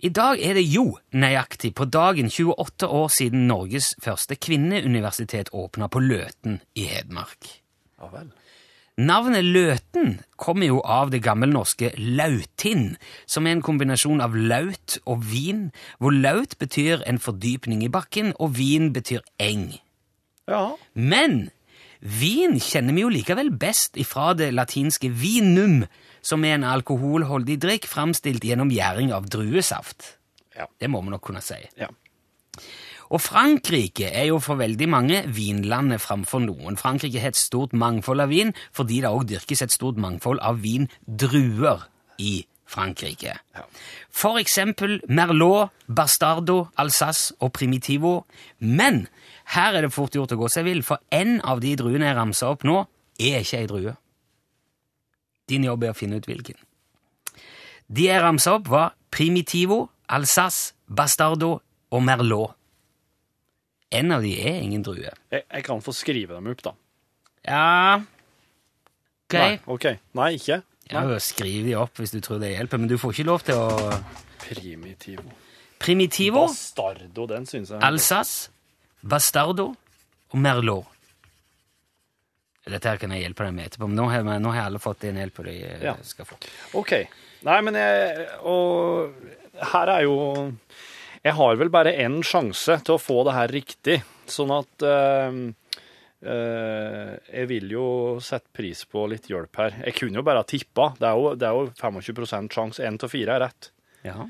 I 0.00 0.08
dag 0.08 0.40
er 0.40 0.54
det 0.56 0.62
jo 0.64 0.94
nøyaktig 1.12 1.74
på 1.76 1.84
dagen 1.92 2.30
28 2.32 2.86
år 2.88 3.10
siden 3.12 3.42
Norges 3.50 3.90
første 4.00 4.38
kvinneuniversitet 4.40 5.50
åpna 5.52 5.90
på 5.92 6.00
Løten 6.00 6.62
i 6.72 6.86
Hedmark. 6.88 7.50
Ja 8.00 8.08
vel. 8.08 8.30
Navnet 8.96 9.44
Løten 9.44 10.14
kommer 10.40 10.70
jo 10.70 10.80
av 10.80 11.12
det 11.12 11.20
gammelnorske 11.24 11.92
lautinn, 11.98 12.94
som 13.28 13.44
er 13.44 13.58
en 13.58 13.62
kombinasjon 13.64 14.24
av 14.24 14.32
laut 14.36 14.96
og 15.04 15.20
vin, 15.34 15.68
hvor 16.00 16.16
laut 16.16 16.56
betyr 16.60 17.04
en 17.04 17.20
fordypning 17.20 17.84
i 17.84 17.92
bakken, 17.92 18.32
og 18.40 18.56
vin 18.56 18.94
betyr 18.96 19.20
eng. 19.36 19.74
Ja. 20.48 20.78
Men 20.94 21.50
vin 22.00 22.58
kjenner 22.60 22.96
vi 22.96 23.04
jo 23.04 23.12
likevel 23.12 23.52
best 23.52 23.98
ifra 24.00 24.32
det 24.38 24.50
latinske 24.56 25.10
vinum, 25.12 25.84
som 26.22 26.44
er 26.44 26.58
en 26.58 26.68
alkoholholdig 26.68 27.58
drikk 27.60 27.88
framstilt 27.88 28.44
gjennom 28.44 28.72
gjæring 28.72 29.12
av 29.16 29.28
druesaft. 29.32 30.16
Ja. 30.56 30.66
Det 30.80 30.90
må 30.90 31.00
vi 31.04 31.14
nok 31.14 31.24
kunne 31.24 31.44
si. 31.44 31.60
ja. 31.80 31.88
Og 33.10 33.18
Frankrike 33.18 34.06
er 34.14 34.28
jo 34.28 34.36
for 34.38 34.60
veldig 34.60 34.86
mange 34.86 35.22
vinlandet 35.34 35.98
framfor 35.98 36.44
noen. 36.44 36.76
Frankrike 36.78 37.18
har 37.18 37.32
et 37.32 37.38
stort 37.38 37.72
mangfold 37.74 38.22
av 38.22 38.30
vin, 38.30 38.52
fordi 38.70 39.00
det 39.02 39.10
òg 39.10 39.24
dyrkes 39.32 39.64
et 39.66 39.74
stort 39.74 39.98
mangfold 39.98 40.38
av 40.46 40.60
vindruer 40.62 41.88
i 42.22 42.44
Frankrike. 42.70 43.34
Ja. 43.56 43.64
For 44.14 44.38
eksempel 44.38 45.00
Merlot, 45.10 45.74
Bastardo, 45.90 46.68
Alsace 46.78 47.34
og 47.40 47.50
Primitivo. 47.56 48.26
Men 48.60 49.08
her 49.54 49.76
er 49.76 49.86
det 49.86 49.92
fort 49.94 50.14
gjort 50.14 50.32
å 50.34 50.38
gå 50.38 50.48
seg 50.52 50.66
vill, 50.68 50.82
for 50.86 51.02
en 51.14 51.38
av 51.46 51.62
de 51.62 51.74
druene 51.78 52.06
jeg 52.06 52.16
ramser 52.18 52.52
opp 52.52 52.66
nå, 52.68 52.84
er 53.20 53.42
ikke 53.42 53.60
ei 53.60 53.68
drue. 53.70 53.94
Din 55.50 55.66
jobb 55.66 55.84
er 55.84 55.94
å 55.94 55.98
finne 55.98 56.20
ut 56.20 56.28
hvilken. 56.28 56.58
De 57.90 58.06
jeg 58.06 58.22
ramsa 58.22 58.54
opp, 58.60 58.68
var 58.70 58.94
Primitivo, 59.10 59.88
Alsace, 60.14 60.76
Bastardo 60.86 61.56
og 61.90 62.02
Merlot. 62.06 62.54
En 63.90 64.14
av 64.14 64.22
de 64.22 64.36
er 64.38 64.60
ingen 64.62 64.84
drue. 64.86 65.10
Jeg, 65.34 65.42
jeg 65.42 65.64
kan 65.66 65.82
få 65.82 65.94
skrive 65.96 66.36
dem 66.38 66.46
opp, 66.52 66.62
da. 66.62 66.76
Ja 67.48 67.98
Ok. 69.30 69.34
Nei, 69.38 69.58
ok. 69.70 69.84
Nei, 70.18 70.32
ikke? 70.38 70.56
Ja, 70.90 71.02
Skriv 71.22 71.66
de 71.66 71.76
opp 71.78 72.00
hvis 72.00 72.10
du 72.10 72.18
tror 72.22 72.40
det 72.42 72.50
hjelper, 72.50 72.80
men 72.82 72.90
du 72.90 72.96
får 72.98 73.14
ikke 73.14 73.26
lov 73.28 73.44
til 73.46 73.58
å 73.58 73.90
Primitivo. 74.42 75.26
Primitivo, 75.80 76.46
Bastardo, 76.48 77.26
den 77.30 77.46
synes 77.46 77.70
jeg. 77.70 77.78
Alsace, 77.86 78.50
Bastardo 79.02 79.70
og 80.30 80.38
Merlot. 80.38 80.86
Dette 82.70 82.86
her 82.92 83.00
kan 83.02 83.10
jeg 83.10 83.24
hjelpe 83.24 83.46
deg 83.48 83.54
med 83.56 83.66
etterpå, 83.70 83.88
men 83.88 83.96
nå 83.98 84.04
har, 84.12 84.22
vi- 84.22 84.38
nå 84.44 84.50
har 84.54 84.66
alle 84.68 84.78
fått 84.78 85.00
den 85.02 85.16
hjelpa 85.18 85.42
de 85.44 85.54
eh, 85.64 85.82
Ja. 85.82 85.94
skal 86.02 86.24
få. 86.28 86.36
Ok. 86.78 86.92
Nei, 87.42 87.60
men 87.62 87.74
jeg 87.74 88.28
Og 88.44 89.14
her 89.72 89.88
er 89.88 90.02
jo 90.04 90.52
Jeg 91.24 91.32
har 91.34 91.56
vel 91.56 91.68
bare 91.68 91.92
én 91.96 92.20
sjanse 92.22 92.76
til 92.84 92.94
å 92.94 93.00
få 93.00 93.24
det 93.24 93.32
her 93.34 93.48
riktig, 93.48 94.02
sånn 94.28 94.52
at 94.58 94.82
eh, 94.82 95.40
eh, 96.30 97.16
Jeg 97.32 97.48
vil 97.48 97.70
jo 97.70 98.20
sette 98.20 98.48
pris 98.52 98.84
på 98.84 99.08
litt 99.08 99.26
hjelp 99.26 99.56
her. 99.56 99.70
Jeg 99.86 99.94
kunne 99.96 100.16
jo 100.20 100.22
bare 100.22 100.44
ha 100.44 100.44
tippa. 100.44 100.94
Det 100.98 101.08
er 101.08 101.16
jo, 101.16 101.34
det 101.34 101.48
er 101.48 101.52
jo 101.52 101.70
25% 101.80 102.52
sjanse. 102.52 102.84
Én 102.84 103.02
av 103.02 103.10
fire 103.10 103.34
er 103.34 103.40
rett. 103.48 103.70
Ja. 104.04 104.26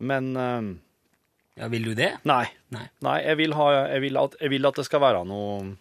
Men 0.00 0.36
eh, 0.36 0.74
ja, 1.56 1.68
vil 1.72 1.90
du 1.90 1.94
det? 1.96 2.12
nei. 2.28 2.44
Nei. 2.74 2.86
Nei, 3.04 3.18
jeg 3.24 3.40
vil, 3.40 3.54
ha, 3.56 3.66
jeg, 3.94 4.02
vil 4.04 4.18
at, 4.20 4.38
jeg 4.40 4.52
vil 4.52 4.68
at 4.68 4.80
det 4.80 4.86
skal 4.88 5.00
være 5.04 5.24
noe 5.28 5.76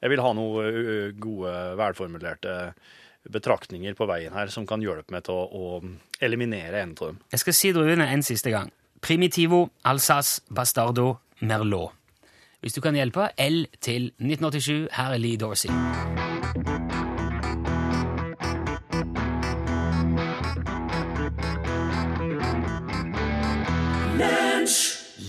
Jeg 0.00 0.12
vil 0.12 0.20
ha 0.20 0.30
noen 0.36 1.16
gode, 1.20 1.52
velformulerte 1.80 2.54
betraktninger 3.32 3.94
på 3.96 4.06
veien 4.08 4.34
her 4.36 4.52
som 4.52 4.66
kan 4.68 4.82
hjelpe 4.84 5.14
meg 5.14 5.24
til 5.24 5.38
å, 5.38 5.44
å 5.48 6.20
eliminere 6.20 6.82
en 6.84 6.92
av 6.98 7.06
dem. 7.08 7.20
Jeg 7.32 7.40
skal 7.40 7.56
si 7.56 7.72
druene 7.72 8.08
en 8.12 8.24
siste 8.26 8.52
gang. 8.52 8.68
Primitivo, 9.00 9.70
Alsace, 9.84 10.42
Bastardo, 10.52 11.18
Merlot. 11.40 11.96
Hvis 12.64 12.76
du 12.76 12.80
kan 12.84 12.96
hjelpe, 12.96 13.28
L 13.36 13.66
til 13.84 14.12
1987. 14.20 14.88
Her 14.92 15.16
er 15.16 15.20
Lee 15.20 15.40
Dorsey. 15.40 15.72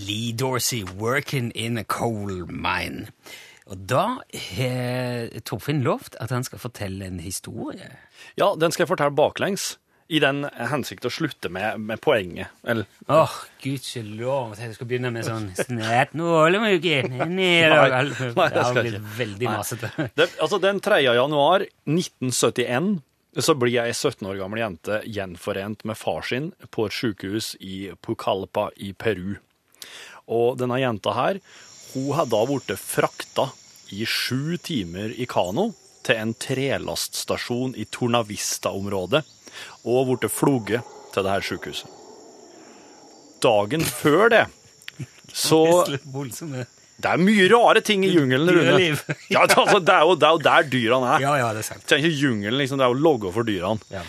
Lee 0.06 0.32
Dorsey, 0.32 0.84
'Working 0.84 1.50
in 1.54 1.78
a 1.78 1.84
Coal 1.84 2.46
Mine'. 2.46 3.08
Og 3.66 3.80
da 3.90 4.04
har 4.32 5.32
Torfinn 5.44 5.82
lovt 5.82 6.14
at 6.22 6.30
han 6.30 6.44
skal 6.46 6.62
fortelle 6.62 7.08
en 7.08 7.18
historie. 7.18 7.90
Ja, 8.38 8.52
den 8.54 8.70
skal 8.70 8.84
jeg 8.84 8.92
fortelle 8.92 9.16
baklengs. 9.16 9.74
I 10.06 10.20
den 10.22 10.44
hensikt 10.54 11.02
å 11.08 11.10
slutte 11.10 11.50
med, 11.50 11.80
med 11.82 11.98
poenget. 11.98 12.52
Eller 12.62 12.86
Åh, 13.10 13.32
gudskjelov 13.64 14.52
at 14.54 14.60
jeg 14.62 14.76
skal 14.76 14.86
begynne 14.86 15.10
med 15.10 15.26
sånn 15.26 15.48
Snett 15.58 16.14
nålemuke 16.14 17.00
Nei, 17.10 17.26
Nei, 17.26 18.04
det 18.54 18.66
skal 18.68 18.86
jeg 18.86 19.02
veldig 19.16 19.50
masete. 19.50 19.90
det, 20.14 20.28
altså, 20.38 20.60
den 20.62 20.78
3. 20.84 21.00
januar 21.08 21.66
1971 21.90 23.00
så 23.42 23.56
blir 23.58 23.82
ei 23.82 23.90
17 23.92 24.22
år 24.30 24.38
gammel 24.38 24.62
jente 24.62 25.00
gjenforent 25.10 25.82
med 25.84 25.98
far 25.98 26.22
sin 26.24 26.52
på 26.70 26.86
et 26.86 26.94
sykehus 26.94 27.50
i 27.58 27.90
Pucallpa 28.00 28.70
i 28.78 28.94
Peru. 28.96 29.34
Og 30.26 30.56
denne 30.58 30.78
jenta 30.82 31.14
her, 31.14 31.40
hun 31.94 32.12
har 32.18 32.28
da 32.30 32.42
blitt 32.48 32.72
frakta 32.80 33.50
i 33.94 34.06
sju 34.08 34.56
timer 34.58 35.14
i 35.14 35.26
kano 35.30 35.70
til 36.06 36.18
en 36.22 36.34
trelaststasjon 36.38 37.74
i 37.78 37.86
Tornavista-området, 37.90 39.22
og 39.86 40.10
blitt 40.10 40.30
floget 40.32 40.96
til 41.14 41.26
det 41.26 41.32
her 41.34 41.46
sykehuset. 41.46 41.92
Dagen 43.42 43.84
før 43.86 44.30
det, 44.32 44.46
så 45.32 45.62
Det 46.96 47.10
er 47.12 47.20
mye 47.20 47.44
rare 47.52 47.82
ting 47.84 48.06
i 48.06 48.08
jungelen, 48.08 48.48
Rune. 48.56 48.76
Ja, 49.34 49.42
altså, 49.44 49.82
det, 49.84 49.92
er 49.92 50.06
jo, 50.08 50.14
det 50.16 50.24
er 50.24 50.32
jo 50.32 50.38
der 50.46 50.68
dyrene 50.72 51.10
er. 51.12 51.24
Ja, 51.26 51.34
ja, 51.42 51.50
det 51.52 51.60
er 51.60 51.66
sant. 51.66 51.84
Ikke 51.92 52.08
jungelen, 52.08 52.56
liksom, 52.56 52.80
det 52.80 52.86
er 52.86 52.94
jo 52.94 53.02
logga 53.04 53.32
for 53.34 53.44
dyrene. 53.44 53.84
Ja. 53.92 54.00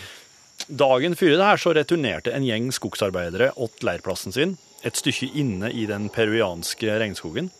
Dagen 0.68 1.16
før 1.16 1.34
det 1.34 1.50
her 1.50 1.60
så 1.60 1.74
returnerte 1.76 2.32
en 2.32 2.46
gjeng 2.48 2.70
skogsarbeidere 2.72 3.50
åt 3.60 3.84
leirplassen 3.84 4.32
sin, 4.32 4.56
et 4.86 4.98
stykke 4.98 5.30
inne 5.38 5.70
i 5.74 5.86
den 5.90 6.08
peruanske 6.12 6.98
regnskogen. 7.00 7.50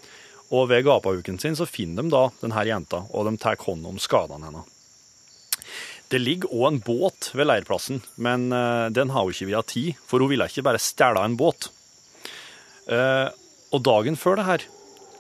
Og 0.54 0.68
ved 0.70 0.86
gapahuken 0.86 1.38
sin 1.40 1.56
så 1.58 1.66
finner 1.68 2.06
de 2.06 2.12
da 2.14 2.28
denne 2.40 2.64
jenta, 2.68 3.02
og 3.12 3.28
de 3.28 3.36
tar 3.40 3.58
hånd 3.60 3.86
om 3.88 3.98
skadene 4.00 4.48
hennes. 4.48 4.74
Det 6.08 6.22
ligger 6.22 6.54
òg 6.56 6.66
en 6.70 6.80
båt 6.80 7.28
ved 7.36 7.50
leirplassen, 7.50 8.00
men 8.16 8.48
eh, 8.54 8.86
den 8.96 9.10
har 9.12 9.26
hun 9.26 9.34
ikke 9.34 9.48
vi 9.50 9.56
hatt 9.58 9.68
tid, 9.74 9.98
for 10.08 10.24
hun 10.24 10.30
ville 10.32 10.46
ikke 10.48 10.64
bare 10.64 10.80
stjele 10.80 11.20
en 11.20 11.36
båt. 11.36 11.68
Eh, 12.88 13.28
og 13.76 13.82
dagen 13.84 14.16
før 14.16 14.38
det 14.40 14.46
her, 14.48 14.64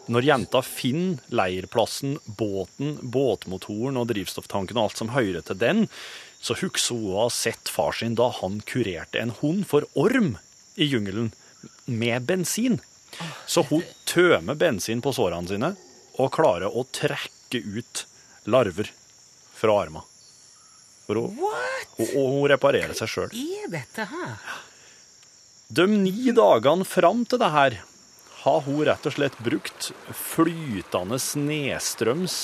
når 0.08 0.24
jenta 0.24 0.62
finner 0.64 1.20
leirplassen, 1.28 2.16
båten, 2.24 2.96
båtmotoren 3.02 4.00
og 4.00 4.08
drivstofftanken 4.08 4.80
og 4.80 4.86
alt 4.86 5.02
som 5.02 5.12
hører 5.12 5.44
til 5.44 5.60
den, 5.60 5.84
så 6.40 6.56
husker 6.56 6.96
hun 6.96 7.12
å 7.12 7.26
ha 7.26 7.28
sett 7.34 7.68
far 7.68 7.92
sin 7.98 8.16
da 8.16 8.30
han 8.38 8.62
kurerte 8.64 9.20
en 9.20 9.34
hund 9.42 9.66
for 9.68 9.84
orm 9.98 10.38
i 10.80 10.88
jungelen 10.88 11.34
med 11.88 12.28
bensin. 12.28 12.78
Så 13.48 13.64
hun 13.70 13.82
tømmer 14.08 14.58
bensin 14.58 15.02
på 15.04 15.12
sårene 15.16 15.48
sine 15.48 15.72
og 16.18 16.32
klarer 16.34 16.70
å 16.70 16.84
trekke 16.92 17.62
ut 17.64 18.04
larver 18.50 18.90
fra 19.58 19.80
armene. 19.84 20.04
Hun, 21.08 21.38
og 21.40 22.26
hun 22.34 22.48
reparerer 22.52 22.92
seg 22.96 23.08
sjøl. 23.08 23.30
er 23.32 23.70
dette 23.72 24.04
her? 24.10 24.34
De 25.68 25.86
ni 25.88 26.32
dagene 26.36 26.84
fram 26.84 27.24
til 27.28 27.40
det 27.40 27.48
her 27.52 27.78
har 28.42 28.60
hun 28.66 28.84
rett 28.86 29.08
og 29.08 29.14
slett 29.16 29.38
brukt 29.44 29.90
flytende 30.14 31.18
nedstrøms 31.40 32.36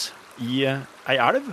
i 0.43 0.65
ei 0.65 1.17
elv. 1.17 1.53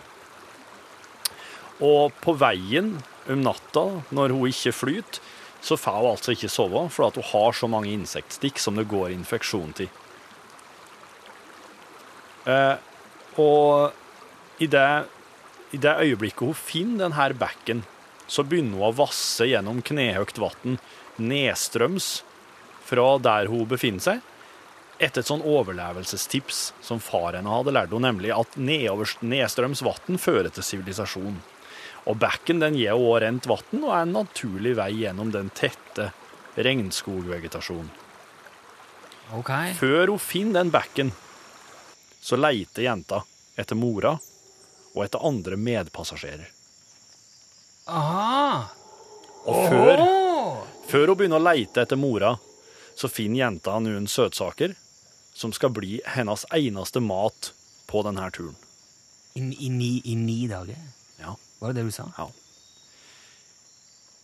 Og 1.82 2.16
på 2.24 2.34
veien 2.40 2.96
om 3.32 3.44
natta, 3.46 3.86
når 4.14 4.36
hun 4.36 4.50
ikke 4.50 4.74
flyter, 4.76 5.22
så 5.62 5.78
får 5.78 6.00
hun 6.00 6.12
altså 6.12 6.34
ikke 6.34 6.50
sove, 6.50 6.88
for 6.90 7.12
hun 7.14 7.30
har 7.32 7.58
så 7.58 7.70
mange 7.70 7.92
insektstikk 7.94 8.60
som 8.60 8.80
det 8.80 8.90
går 8.90 9.14
infeksjon 9.14 9.76
til. 9.78 9.90
Eh, 12.50 12.76
og 13.42 14.62
i 14.62 14.68
det, 14.70 14.88
i 15.72 15.78
det 15.82 15.94
øyeblikket 16.08 16.48
hun 16.50 16.58
finner 16.58 17.06
denne 17.06 17.30
bekken, 17.38 17.86
så 18.32 18.44
begynner 18.48 18.80
hun 18.80 18.90
å 18.90 18.98
vasse 19.04 19.46
gjennom 19.46 19.84
knehøyt 19.86 20.40
vann 20.42 20.80
nedstrøms 21.22 22.22
fra 22.88 23.08
der 23.22 23.50
hun 23.52 23.68
befinner 23.70 24.04
seg, 24.04 24.22
etter 25.02 25.24
et 25.24 25.30
sånn 25.30 25.46
overlevelsestips 25.46 26.72
som 26.86 27.02
far 27.02 27.36
henne 27.38 27.50
hadde 27.50 27.74
lært 27.74 27.94
henne, 27.94 28.12
nemlig 28.12 28.34
at 28.36 28.58
nedstrøms 28.58 29.82
vann 29.86 30.22
fører 30.22 30.52
til 30.54 30.66
sivilisasjon. 30.66 31.40
Og 32.10 32.18
bekken 32.18 32.62
den 32.62 32.78
gir 32.80 32.98
også 32.98 33.20
rent 33.24 33.48
vann 33.50 33.84
og 33.84 33.92
er 33.94 34.06
en 34.06 34.16
naturlig 34.16 34.74
vei 34.80 34.92
gjennom 35.04 35.34
den 35.34 35.52
tette 35.54 36.10
regnskogvegetasjonen. 36.58 37.92
Okay. 39.32 39.72
Før 39.78 40.12
hun 40.12 40.20
finner 40.20 40.60
den 40.60 40.74
bekken, 40.74 41.14
så 42.22 42.36
leiter 42.36 42.84
jenta 42.84 43.22
etter 43.56 43.80
mora 43.80 44.18
og 44.92 45.04
etter 45.06 45.24
andre 45.24 45.56
medpassasjerer. 45.56 46.50
Aha. 47.88 48.68
Og 49.48 49.62
før, 49.72 50.04
oh. 50.04 50.58
før 50.90 51.14
hun 51.14 51.22
begynner 51.22 51.40
å 51.40 51.48
leite 51.48 51.86
etter 51.86 52.00
mora, 52.00 52.36
så 52.96 53.10
finner 53.10 53.46
jenta 53.46 53.78
noen 53.80 54.10
søtsaker 54.12 54.76
som 55.34 55.54
skal 55.56 55.72
bli 55.74 56.02
hennes 56.12 56.44
eneste 56.54 57.00
mat 57.00 57.54
på 57.88 58.04
denne 58.06 58.28
turen. 58.36 58.58
I, 59.34 59.46
i, 59.48 59.70
ni, 59.72 59.94
I 60.12 60.18
ni 60.20 60.44
dager? 60.52 60.76
Var 61.62 61.72
det 61.72 61.82
det 61.82 61.92
du 61.92 61.94
sa? 61.94 62.08
Ja. 62.18 62.28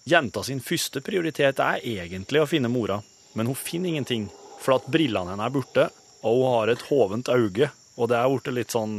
Jenta 0.08 0.44
sin 0.44 0.62
første 0.64 1.04
prioritet 1.06 1.60
er 1.62 1.84
egentlig 1.86 2.42
å 2.42 2.50
finne 2.50 2.72
mora, 2.72 3.02
men 3.38 3.50
hun 3.50 3.58
finner 3.60 3.92
ingenting, 3.92 4.30
for 4.58 4.80
at 4.80 4.88
brillene 4.90 5.36
hennes 5.36 5.46
er 5.46 5.54
borte, 5.54 5.88
og 6.26 6.40
hun 6.42 6.54
har 6.56 6.72
et 6.74 6.86
hovent 6.90 7.30
øye, 7.30 7.70
og 7.98 8.10
det 8.10 8.18
er 8.18 8.30
blitt 8.32 8.54
litt 8.56 8.74
sånn 8.74 8.96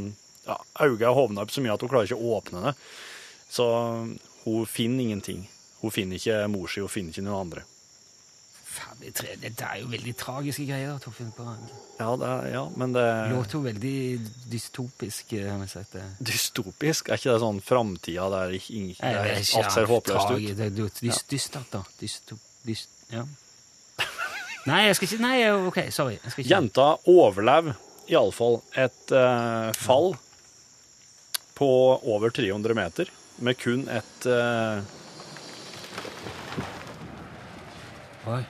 ja, 0.47 0.57
Øyet 0.85 1.04
har 1.04 1.16
hovna 1.16 1.42
opp 1.42 1.52
så 1.52 1.62
mye 1.64 1.75
at 1.75 1.83
hun 1.83 1.90
klarer 1.90 2.09
ikke 2.09 2.21
å 2.21 2.37
åpne 2.38 2.62
det. 2.64 2.75
Så 3.52 3.66
hun 4.45 4.68
finner 4.71 5.04
ingenting. 5.04 5.42
Hun 5.83 5.92
finner 5.92 6.21
ikke 6.21 6.47
mor 6.50 6.71
si, 6.71 6.80
hun 6.80 6.92
finner 6.92 7.12
ikke 7.12 7.26
noen 7.26 7.42
andre. 7.42 7.64
Faen, 8.78 8.99
det, 9.02 9.12
tre- 9.18 9.35
dette 9.42 9.66
er 9.66 9.80
jo 9.82 9.88
veldig 9.90 10.12
tragiske 10.20 10.64
greier. 10.68 10.99
Torfinn. 11.02 11.32
på- 11.37 11.47
Ja, 11.99 12.11
det 12.16 12.28
er, 12.28 12.47
ja 12.52 12.62
men 12.76 12.92
det 12.94 13.02
Det 13.04 13.32
låter 13.35 13.58
jo 13.58 13.62
veldig 13.64 13.97
dystopisk. 14.52 15.32
eh, 15.32 15.66
sagt 15.66 15.92
det. 15.97 16.04
Dystopisk? 16.23 17.08
Er 17.11 17.18
ikke 17.18 17.32
det 17.35 17.40
sånn 17.42 17.61
framtida 17.62 18.28
der 18.30 18.54
ikke, 18.58 18.94
alt 19.02 19.73
ser 19.73 19.82
ja, 19.82 19.87
håpløst 19.90 20.30
ut? 20.30 20.56
Det 20.56 20.66
er 20.66 20.70
dys- 20.70 21.00
dys, 21.00 21.23
dystert, 21.28 21.70
da. 21.70 21.82
Dysto, 22.00 22.38
dyst, 22.66 22.88
ja. 23.12 23.25
Nei, 24.66 24.82
jeg 24.87 24.97
skal 24.97 25.08
ikke 25.08 25.20
Nei, 25.23 25.37
OK, 25.50 25.78
sorry. 25.90 26.18
Jeg 26.23 26.30
skal 26.32 26.44
ikke. 26.44 26.50
Jenta 26.54 26.87
overlever 27.08 27.76
iallfall 28.08 28.61
et 28.76 29.12
uh, 29.12 29.73
fall 29.73 30.14
på 31.58 31.68
over 32.06 32.30
300 32.30 32.75
meter, 32.76 33.08
med 33.40 33.56
kun 33.58 33.88
et 33.88 34.26
uh, 34.26 34.82
Oi. 38.28 38.42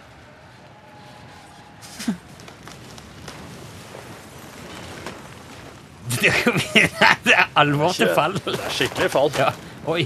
det 7.26 7.34
er 7.34 7.46
alvor 7.58 7.92
til 7.96 8.10
fall. 8.16 8.38
Det 8.44 8.56
er 8.56 8.74
skikkelig 8.74 9.10
fall. 9.12 9.30
Ja. 9.38 9.52
Oi. 9.88 10.04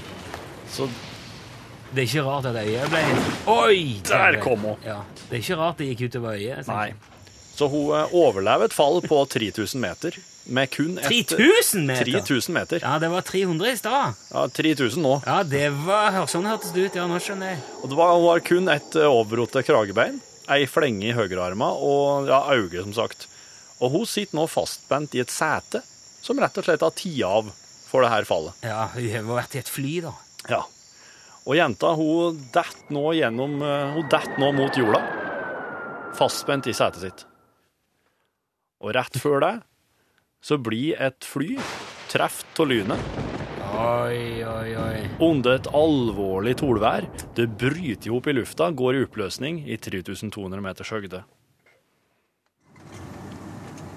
Så 0.72 0.88
Det 1.92 2.04
er 2.04 2.08
ikke 2.08 2.24
rart 2.24 2.46
at 2.48 2.56
øyet 2.56 2.88
ble 2.88 3.00
Oi! 3.52 3.80
Der 4.08 4.38
kom 4.42 4.62
hun. 4.64 4.76
Ja. 4.86 5.02
Det 5.28 5.36
er 5.36 5.42
ikke 5.42 5.58
rart 5.60 5.80
det 5.80 5.90
gikk 5.92 6.06
utover 6.10 6.38
øyet. 6.38 6.68
nei. 6.68 6.92
Så 7.52 7.68
hun 7.68 7.90
eh, 7.92 8.14
overlever 8.16 8.70
et 8.70 8.74
fall 8.74 9.02
på 9.04 9.18
3000 9.28 9.80
meter, 9.80 10.16
med 10.48 10.70
kun 10.72 10.96
et 10.98 11.04
3000 11.28 11.84
meter? 11.86 12.08
3000 12.24 12.54
meter. 12.56 12.80
Ja, 12.82 12.96
det 12.98 13.10
var 13.12 13.26
300 13.28 13.68
i 13.68 13.76
stad. 13.76 14.16
Ja, 14.32 14.46
3000 14.48 15.04
nå. 15.04 15.18
Ja, 15.26 15.42
det 15.44 15.68
var 15.84 16.16
Sånn 16.32 16.48
hørtes 16.48 16.72
det 16.72 16.88
ut. 16.88 16.96
Ja, 16.96 17.04
nå 17.06 17.20
skjønner 17.22 17.52
jeg. 17.52 17.60
Og 17.82 17.92
det 17.92 17.98
var, 18.00 18.16
hun 18.16 18.30
har 18.30 18.42
kun 18.48 18.72
et 18.72 18.96
eh, 18.96 19.62
kragebein, 19.68 20.18
ei 20.50 20.64
flenge 20.66 21.10
i 21.10 21.14
høyrearmen 21.14 21.76
og 21.84 22.32
ja, 22.32 22.40
øye, 22.56 22.80
som 22.80 22.96
sagt. 22.96 23.28
Og 23.82 23.92
hun 23.92 24.08
sitter 24.08 24.38
nå 24.40 24.48
fastspent 24.50 25.14
i 25.14 25.22
et 25.22 25.30
sete 25.30 25.84
som 26.22 26.38
rett 26.40 26.58
og 26.58 26.66
slett 26.66 26.82
har 26.84 26.92
tatt 26.94 27.04
av 27.26 27.50
for 27.92 28.04
det 28.04 28.12
her 28.12 28.24
fallet. 28.28 28.62
Ja, 28.64 28.86
Hun 28.94 29.10
har 29.28 29.42
vært 29.42 29.56
i 29.58 29.60
et 29.60 29.68
fly, 29.68 29.96
da. 30.06 30.12
Ja. 30.48 30.62
Og 31.42 31.58
jenta 31.58 31.90
hun 31.98 32.38
detter 32.54 32.94
nå 32.94 33.02
gjennom 33.18 33.58
eh, 33.66 33.92
Hun 33.96 34.06
detter 34.10 34.38
nå 34.38 34.52
mot 34.54 34.76
jorda, 34.78 35.00
fastspent 36.14 36.68
i 36.70 36.74
setet 36.76 37.02
sitt. 37.02 37.24
Og 38.82 38.94
rett 38.94 39.18
før 39.18 39.42
det 39.42 39.52
så 40.42 40.58
blir 40.58 40.98
et 40.98 41.22
fly 41.26 41.54
truffet 42.10 42.58
av 42.62 42.66
lynet 42.66 43.04
Oi, 43.72 44.42
oi, 44.44 44.72
oi. 44.76 44.96
under 45.24 45.54
et 45.56 45.68
alvorlig 45.74 46.52
tolvær. 46.60 47.06
Det 47.38 47.46
bryter 47.58 48.10
jo 48.10 48.18
opp 48.18 48.26
i 48.28 48.34
lufta, 48.36 48.68
går 48.74 48.98
i 48.98 49.04
oppløsning 49.06 49.62
i 49.64 49.78
3200 49.80 50.60
meters 50.62 50.90
høgde. 50.92 51.22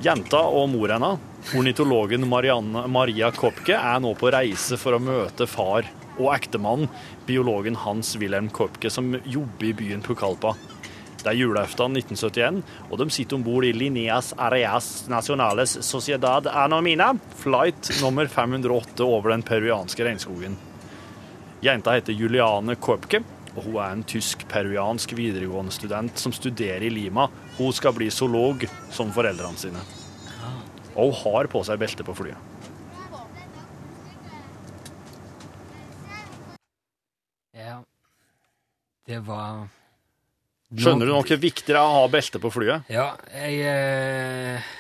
Jenta 0.04 0.42
og 0.52 0.68
mor 0.74 0.92
hennes, 0.92 1.22
ornitologen 1.56 2.26
Marianne, 2.28 2.84
Maria 2.92 3.30
Kopke, 3.32 3.78
er 3.78 4.02
nå 4.04 4.12
på 4.20 4.28
reise 4.34 4.76
for 4.80 4.98
å 4.98 5.00
møte 5.00 5.48
far 5.48 5.88
og 6.18 6.32
ektemannen, 6.34 6.90
biologen 7.28 7.78
Hans 7.80 8.14
Wilhelm 8.20 8.50
Kopke, 8.52 8.92
som 8.92 9.14
jobber 9.24 9.70
i 9.70 9.74
byen 9.78 10.04
Pukalpa. 10.04 10.54
Det 11.22 11.32
er 11.32 11.40
julaften 11.40 11.96
1971, 11.96 12.60
og 12.92 13.00
de 13.02 13.08
sitter 13.10 13.40
om 13.40 13.46
bord 13.48 13.66
i 13.66 13.72
Lineas 13.74 14.34
Areas 14.38 15.08
Nacionales 15.10 15.78
Sociedad 15.88 16.46
Anomina, 16.52 17.14
flight 17.40 17.90
nummer 18.02 18.28
508 18.30 19.00
over 19.08 19.32
den 19.32 19.48
peruanske 19.48 20.06
regnskogen. 20.06 20.60
Jenta 21.66 21.96
heter 21.96 22.14
Juliane 22.14 22.76
Kopke, 22.78 23.24
Og 23.56 23.64
hun 23.64 23.78
er 23.80 23.94
en 23.96 24.04
tysk-peruansk 24.04 25.16
videregående 25.16 25.72
student 25.72 26.20
som 26.20 26.34
studerer 26.36 26.84
i 26.84 26.92
Lima. 26.92 27.30
Hun 27.56 27.72
skal 27.76 27.96
bli 27.96 28.10
zoolog 28.12 28.66
som 28.92 29.14
foreldrene 29.16 29.60
sine. 29.60 29.84
Og 30.96 31.12
hun 31.12 31.18
har 31.22 31.50
på 31.52 31.64
seg 31.68 31.80
belte 31.80 32.04
på 32.08 32.16
flyet. 32.16 32.52
Ja. 37.56 37.80
Det 39.08 39.22
var 39.24 39.66
Skjønner 40.76 41.08
du 41.08 41.14
noe 41.14 41.38
viktigere 41.40 41.84
å 41.86 42.00
ha 42.02 42.08
belte 42.12 42.42
på 42.42 42.52
flyet? 42.52 42.90
Ja, 42.92 43.14
jeg 43.32 43.62
uh 43.64 44.74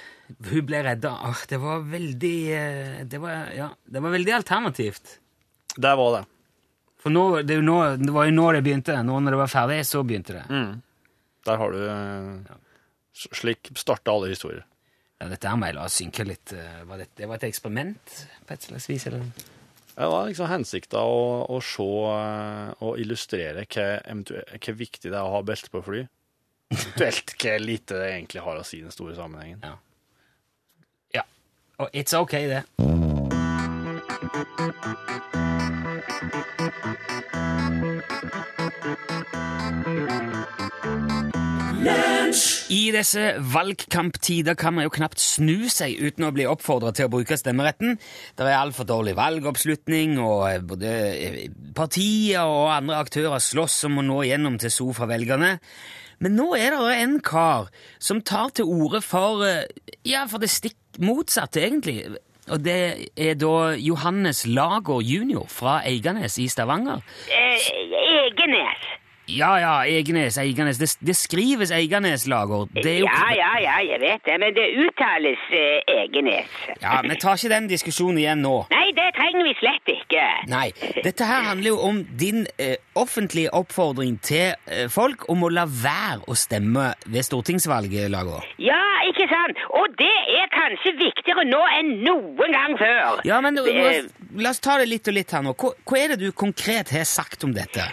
Hun 0.50 0.66
ble 0.66 0.80
redda. 0.82 1.12
Det 1.46 1.60
var 1.62 1.84
veldig 1.86 2.38
eh, 2.50 3.02
det, 3.06 3.20
var, 3.22 3.52
ja, 3.54 3.68
det 3.86 4.02
var 4.02 4.14
veldig 4.16 4.34
alternativt. 4.40 5.20
Det 5.78 5.92
var 6.00 6.16
det. 6.18 6.24
For 7.06 7.14
nå, 7.14 7.24
det, 7.46 7.60
nå, 7.62 7.76
det 8.02 8.10
var 8.16 8.26
jo 8.26 8.34
nå 8.34 8.46
det 8.56 8.64
begynte. 8.66 8.96
Nå 9.06 9.20
når 9.22 9.36
det 9.36 9.42
var 9.44 9.52
ferdig, 9.52 9.80
så 9.86 10.02
begynte 10.02 10.40
det. 10.40 10.46
Der 11.46 11.60
har 11.62 11.76
du 11.76 11.82
eh, 11.86 12.56
s- 13.14 13.28
Slik 13.38 13.70
starta 13.78 14.16
alle 14.16 14.32
historier. 14.32 14.64
Ja, 15.22 15.28
dette 15.32 15.48
her 15.48 15.60
må 15.62 15.70
å 15.84 15.86
synke 15.94 16.26
litt. 16.28 16.52
eh, 16.58 16.82
Var 16.90 17.04
det, 17.04 17.06
det 17.22 17.30
var 17.30 17.38
et 17.38 17.46
eksperiment 17.52 18.16
på 18.50 18.56
et 18.58 18.66
slags 18.66 18.90
vis? 18.90 19.06
eller? 19.12 19.22
Det 19.96 20.10
var 20.12 20.26
liksom 20.28 20.50
hensikta 20.50 21.06
å, 21.08 21.22
å 21.56 21.62
se 21.64 21.86
eh, 22.10 22.74
og 22.84 22.98
illustrere 23.00 23.64
hva, 23.70 23.86
hva 24.02 24.76
viktig 24.82 25.08
det 25.14 25.16
er 25.16 25.22
å 25.24 25.36
ha 25.38 25.44
belte 25.46 25.70
på 25.72 25.86
fly. 25.86 26.02
Eventuelt 26.74 27.36
hva 27.38 27.54
lite 27.62 28.02
det 28.02 28.10
egentlig 28.18 28.42
har 28.44 28.58
å 28.60 28.66
si 28.66 28.82
i 28.82 28.84
den 28.84 28.92
store 28.98 29.14
sammenhengen. 29.16 29.62
Ja. 29.64 29.78
ja. 31.22 31.28
Og 31.86 31.94
it's 31.94 32.18
ok, 32.18 32.36
det. 32.50 32.66
I 42.76 42.92
disse 42.92 43.24
valgkamptider 43.54 44.56
kan 44.60 44.76
man 44.76 44.86
jo 44.88 44.94
knapt 44.94 45.22
snu 45.22 45.70
seg 45.72 45.96
uten 46.02 46.26
å 46.28 46.32
bli 46.36 46.48
oppfordra 46.50 46.92
til 46.96 47.08
å 47.08 47.12
bruke 47.14 47.38
stemmeretten. 47.40 48.00
Det 48.36 48.46
er 48.46 48.58
altfor 48.58 48.88
dårlig 48.90 49.14
valgoppslutning, 49.18 50.18
og 50.22 50.42
eh, 50.50 50.64
både 50.66 50.94
eh, 51.14 51.38
partier 51.78 52.44
og 52.44 52.74
andre 52.74 53.00
aktører 53.06 53.44
slåss 53.44 53.86
om 53.90 54.02
å 54.02 54.06
nå 54.08 54.24
gjennom 54.28 54.58
til 54.62 54.74
so 54.74 54.90
fra 54.98 55.08
velgerne. 55.10 55.56
Men 56.24 56.38
nå 56.40 56.50
er 56.58 56.76
det 56.76 56.98
en 57.04 57.18
kar 57.24 57.70
som 58.00 58.24
tar 58.26 58.54
til 58.58 58.70
orde 58.72 59.04
for 59.06 59.46
eh, 59.48 59.64
ja, 60.08 60.26
for 60.32 60.44
det 60.44 60.52
stikk 60.52 61.00
motsatte, 61.04 61.64
egentlig. 61.64 62.18
Og 62.52 62.62
det 62.66 63.10
er 63.18 63.40
da 63.42 63.74
Johannes 63.82 64.44
Lager 64.46 65.02
jr. 65.02 65.48
fra 65.50 65.80
Eiganes 65.88 66.38
i 66.42 66.50
Stavanger. 66.52 67.02
Eh, 67.30 67.72
Egenes. 68.26 68.92
Ja, 69.28 69.56
ja, 69.60 69.74
Egenes, 69.90 70.38
Eiganes. 70.38 70.78
Det, 70.78 70.90
det 71.08 71.16
skrives 71.18 71.72
Eiganes-lager. 71.74 72.68
Er 72.78 73.00
jo 73.00 73.08
Ja, 73.10 73.30
ja, 73.34 73.52
ja, 73.64 73.76
jeg 73.92 74.00
vet 74.04 74.26
det, 74.28 74.36
men 74.42 74.54
det 74.54 74.66
uttales 74.86 75.42
eh, 75.50 75.82
Egenes. 76.04 76.52
Ja, 76.82 77.00
Vi 77.02 77.18
tar 77.22 77.40
ikke 77.40 77.50
den 77.56 77.70
diskusjonen 77.72 78.20
igjen 78.22 78.44
nå. 78.46 78.54
Nei, 78.74 78.86
det 78.98 79.08
trenger 79.18 79.48
vi 79.48 79.56
slett 79.60 79.92
ikke. 79.96 80.26
Nei, 80.52 80.68
dette 81.04 81.26
her 81.26 81.48
handler 81.50 81.74
jo 81.74 81.80
om 81.90 82.04
din 82.20 82.46
eh, 82.62 82.76
offentlige 82.96 83.50
oppfordring 83.58 84.20
til 84.26 84.54
eh, 84.70 84.86
folk 84.94 85.26
om 85.34 85.44
å 85.48 85.52
la 85.54 85.66
være 85.66 86.22
å 86.30 86.38
stemme 86.38 86.92
ved 87.10 87.26
stortingsvalget, 87.26 88.12
Lager. 88.14 88.46
Ja, 88.62 88.80
ikke 89.10 89.26
sant? 89.32 89.58
Og 89.82 89.98
det 89.98 90.14
er 90.38 90.50
kanskje 90.54 90.96
viktigere 91.02 91.48
nå 91.50 91.64
enn 91.80 91.94
noen 92.06 92.54
gang 92.54 92.78
før. 92.80 93.22
Ja, 93.26 93.42
men 93.42 93.56
Eh, 93.66 94.04
la, 94.06 94.44
la 94.44 94.50
oss 94.52 94.60
ta 94.62 94.78
det 94.78 94.86
litt 94.92 95.08
og 95.10 95.16
litt 95.16 95.32
her 95.34 95.42
nå. 95.46 95.54
Hva, 95.58 95.72
hva 95.88 95.98
er 96.00 96.14
det 96.14 96.18
du 96.22 96.32
konkret 96.36 96.92
har 96.94 97.06
sagt 97.10 97.44
om 97.48 97.54
dette? 97.56 97.86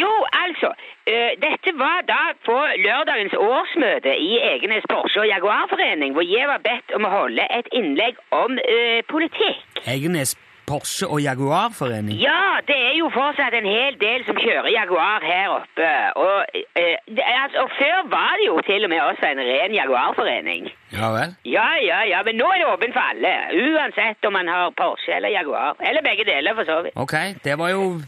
Jo, 0.00 0.12
altså, 0.44 0.72
Uh, 1.02 1.32
dette 1.42 1.70
var 1.74 2.04
da 2.06 2.20
på 2.46 2.54
lørdagens 2.78 3.34
årsmøte 3.34 4.12
i 4.14 4.36
Egenes 4.52 4.84
Porsche 4.86 5.24
og 5.24 5.26
Jaguarforening, 5.26 6.12
hvor 6.14 6.22
jeg 6.22 6.46
var 6.46 6.62
bedt 6.62 6.94
om 6.94 7.08
å 7.08 7.10
holde 7.10 7.42
et 7.58 7.66
innlegg 7.74 8.20
om 8.30 8.54
uh, 8.54 9.00
politikk. 9.10 9.82
Egenes 9.82 10.36
Porsche 10.70 11.08
og 11.10 11.18
Jaguarforening? 11.24 12.20
Ja, 12.22 12.62
det 12.70 12.78
er 12.78 12.94
jo 13.00 13.10
fortsatt 13.10 13.58
en 13.58 13.66
hel 13.66 13.98
del 13.98 14.22
som 14.28 14.38
kjører 14.38 14.70
Jaguar 14.70 15.26
her 15.26 15.56
oppe. 15.56 15.90
Og, 16.22 16.54
eh, 16.54 16.94
det, 17.10 17.26
altså, 17.26 17.66
og 17.66 17.74
før 17.80 18.06
var 18.14 18.38
det 18.38 18.46
jo 18.46 18.56
til 18.70 18.86
og 18.86 18.94
med 18.94 19.02
også 19.02 19.32
en 19.32 19.42
ren 19.50 19.74
Jaguarforening. 19.74 20.70
Ja 20.94 21.10
vel? 21.16 21.34
Ja, 21.56 21.68
ja, 21.82 22.00
ja, 22.12 22.22
men 22.22 22.38
nå 22.38 22.46
er 22.54 22.62
det 22.62 22.70
åpent 22.70 22.94
for 22.94 23.10
alle. 23.10 23.34
Uansett 23.58 24.30
om 24.30 24.38
man 24.38 24.48
har 24.54 24.70
Porsche 24.78 25.18
eller 25.18 25.34
Jaguar. 25.34 25.74
Eller 25.82 26.06
begge 26.06 26.30
deler, 26.30 26.54
for 26.54 26.70
så 26.70 26.82
vidt. 26.86 26.94
Ok, 26.94 27.18
det 27.42 27.58
var 27.58 27.74
jo 27.74 27.98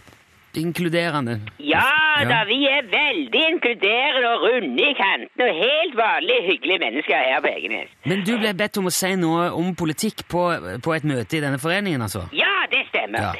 inkluderende. 0.60 1.40
Ja 1.58 1.82
Ja. 2.20 2.28
da, 2.30 2.44
vi 2.46 2.60
er 2.70 2.84
veldig 2.86 3.40
inkluderende 3.50 4.28
og 4.34 4.42
runde 4.46 4.82
i 4.86 4.94
kantene 4.94 5.48
og 5.48 5.56
helt 5.58 5.96
vanlige, 5.98 6.42
hyggelige 6.50 6.78
mennesker 6.78 7.16
her 7.26 7.40
på 7.42 7.50
Egenes. 7.50 7.90
Men 8.06 8.22
du 8.24 8.36
ble 8.38 8.52
bedt 8.54 8.78
om 8.78 8.86
å 8.86 8.92
si 8.94 9.10
noe 9.18 9.48
om 9.50 9.74
politikk 9.74 10.22
på, 10.30 10.44
på 10.84 10.94
et 10.94 11.04
møte 11.04 11.36
i 11.36 11.42
denne 11.42 11.58
foreningen, 11.58 12.02
altså? 12.06 12.28
Ja, 12.32 12.54
det 12.70 12.84
stemmer. 12.92 13.18
Ja. 13.20 13.32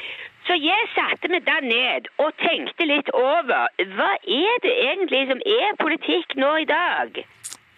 Så 0.45 0.53
jeg 0.61 0.89
satte 0.93 1.31
meg 1.31 1.45
da 1.47 1.55
ned 1.63 2.05
og 2.21 2.35
tenkte 2.37 2.85
litt 2.85 3.07
over 3.17 3.65
hva 3.95 4.11
er 4.27 4.59
det 4.67 4.73
egentlig 4.91 5.23
som 5.31 5.39
er 5.41 5.79
politikk 5.79 6.35
nå 6.37 6.51
i 6.61 6.67
dag? 6.69 7.23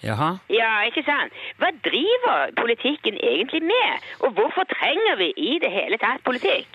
Jaha? 0.04 0.38
Ja, 0.54 0.72
ikke 0.86 1.02
sant? 1.08 1.34
Hva 1.58 1.72
driver 1.86 2.52
politikken 2.60 3.18
egentlig 3.18 3.62
med? 3.66 4.04
Og 4.20 4.32
hvorfor 4.38 4.64
trenger 4.70 5.16
vi 5.18 5.32
i 5.38 5.58
det 5.64 5.72
hele 5.74 5.98
tatt 5.98 6.22
politikk? 6.28 6.68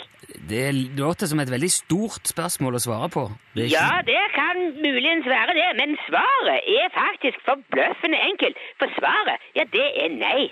Det 0.49 0.65
låter 0.99 1.27
som 1.31 1.41
et 1.41 1.51
veldig 1.51 1.71
stort 1.71 2.27
spørsmål 2.27 2.75
å 2.79 2.83
svare 2.83 3.09
på. 3.15 3.25
Det 3.55 3.65
ikke- 3.69 3.79
Ja, 3.79 4.01
det 4.07 4.23
kan 4.35 4.57
muligens 4.83 5.27
være 5.27 5.53
det, 5.61 5.69
men 5.81 5.97
svaret 6.09 6.61
er 6.79 6.89
faktisk 6.99 7.39
forbløffende 7.47 8.19
enkelt. 8.31 8.57
For 8.79 8.89
svaret, 8.99 9.39
ja, 9.55 9.65
det 9.73 9.89
er 10.05 10.09
nei. 10.09 10.51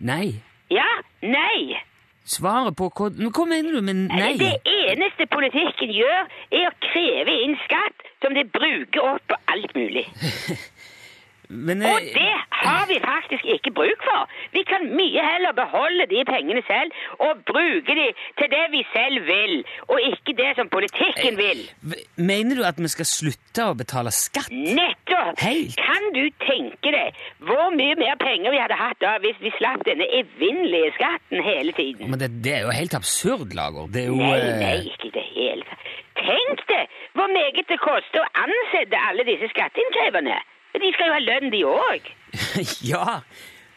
Nei. 0.00 0.34
Ja, 0.70 0.88
nei. 1.22 1.76
Svaret 2.28 2.76
på 2.76 2.90
hva 2.92 3.08
Hva 3.10 3.44
mener 3.48 3.72
du 3.72 3.80
med 3.80 3.94
nei? 4.12 4.36
Det 4.36 4.60
eneste 4.66 5.26
politikken 5.32 5.88
gjør, 5.90 6.26
er 6.52 6.68
å 6.68 6.72
kreve 6.92 7.34
inn 7.44 7.56
skatt 7.64 8.06
som 8.22 8.34
de 8.34 8.44
bruker 8.44 9.00
opp 9.14 9.22
på 9.28 9.36
alt 9.48 9.74
mulig. 9.74 10.04
Men, 11.48 11.82
Og 11.82 12.00
eh, 12.02 12.12
det 12.12 12.34
har 12.62 12.84
vi 12.90 12.98
faktisk 13.00 13.44
ikke 13.54 13.70
bruk 13.72 14.02
for. 14.04 14.28
Vi 14.52 14.62
kan 14.68 14.84
mye 14.98 15.22
heller 15.24 15.54
beholde 15.56 16.04
de 16.10 16.20
pengene 16.28 16.62
selv 16.68 16.92
og 17.24 17.40
bruke 17.48 17.94
de 18.00 18.06
til 18.40 18.50
det 18.52 18.64
vi 18.74 18.82
selv 18.92 19.24
vil, 19.28 19.54
og 19.88 20.00
ikke 20.10 20.34
det 20.36 20.50
som 20.58 20.68
politikken 20.68 21.38
vil. 21.40 21.62
Mener 22.16 22.60
du 22.60 22.62
at 22.68 22.80
vi 22.82 22.90
skal 22.92 23.08
slutte 23.08 23.68
å 23.70 23.76
betale 23.78 24.12
skatt? 24.12 24.50
Nettopp! 24.52 25.40
Helt. 25.40 25.78
Kan 25.80 26.10
du 26.16 26.24
tenke 26.44 26.92
deg 26.94 27.16
hvor 27.48 27.72
mye 27.78 27.96
mer 28.00 28.18
penger 28.20 28.52
vi 28.52 28.60
hadde 28.60 28.76
hatt 28.80 29.00
da 29.04 29.16
hvis 29.24 29.40
vi 29.40 29.54
slapp 29.56 29.86
denne 29.88 30.04
evinnelige 30.20 30.92
skatten 30.98 31.42
hele 31.48 31.72
tiden? 31.80 32.10
Men 32.12 32.20
det, 32.20 32.30
det 32.44 32.54
er 32.58 32.68
jo 32.68 32.76
helt 32.76 32.94
absurd, 32.98 33.56
Lager. 33.56 33.88
Det 33.94 34.04
er 34.04 34.12
jo 34.12 34.20
Nei, 34.20 34.36
eh, 34.36 34.60
nei, 34.60 34.76
ikke 34.92 35.08
i 35.08 35.16
det 35.16 35.24
hele 35.32 35.64
tatt. 35.70 35.88
Tenk 36.18 36.62
deg 36.68 37.00
hvor 37.16 37.32
meget 37.32 37.64
det 37.72 37.80
koster 37.80 38.20
å 38.24 38.30
ansette 38.44 39.00
alle 39.08 39.24
disse 39.28 39.48
skatteinnkreverne. 39.54 40.36
De 40.74 40.90
skal 40.94 41.08
jo 41.10 41.14
ha 41.16 41.22
lønn, 41.24 41.52
de 41.54 41.62
òg. 41.66 42.10
Ja, 42.92 43.20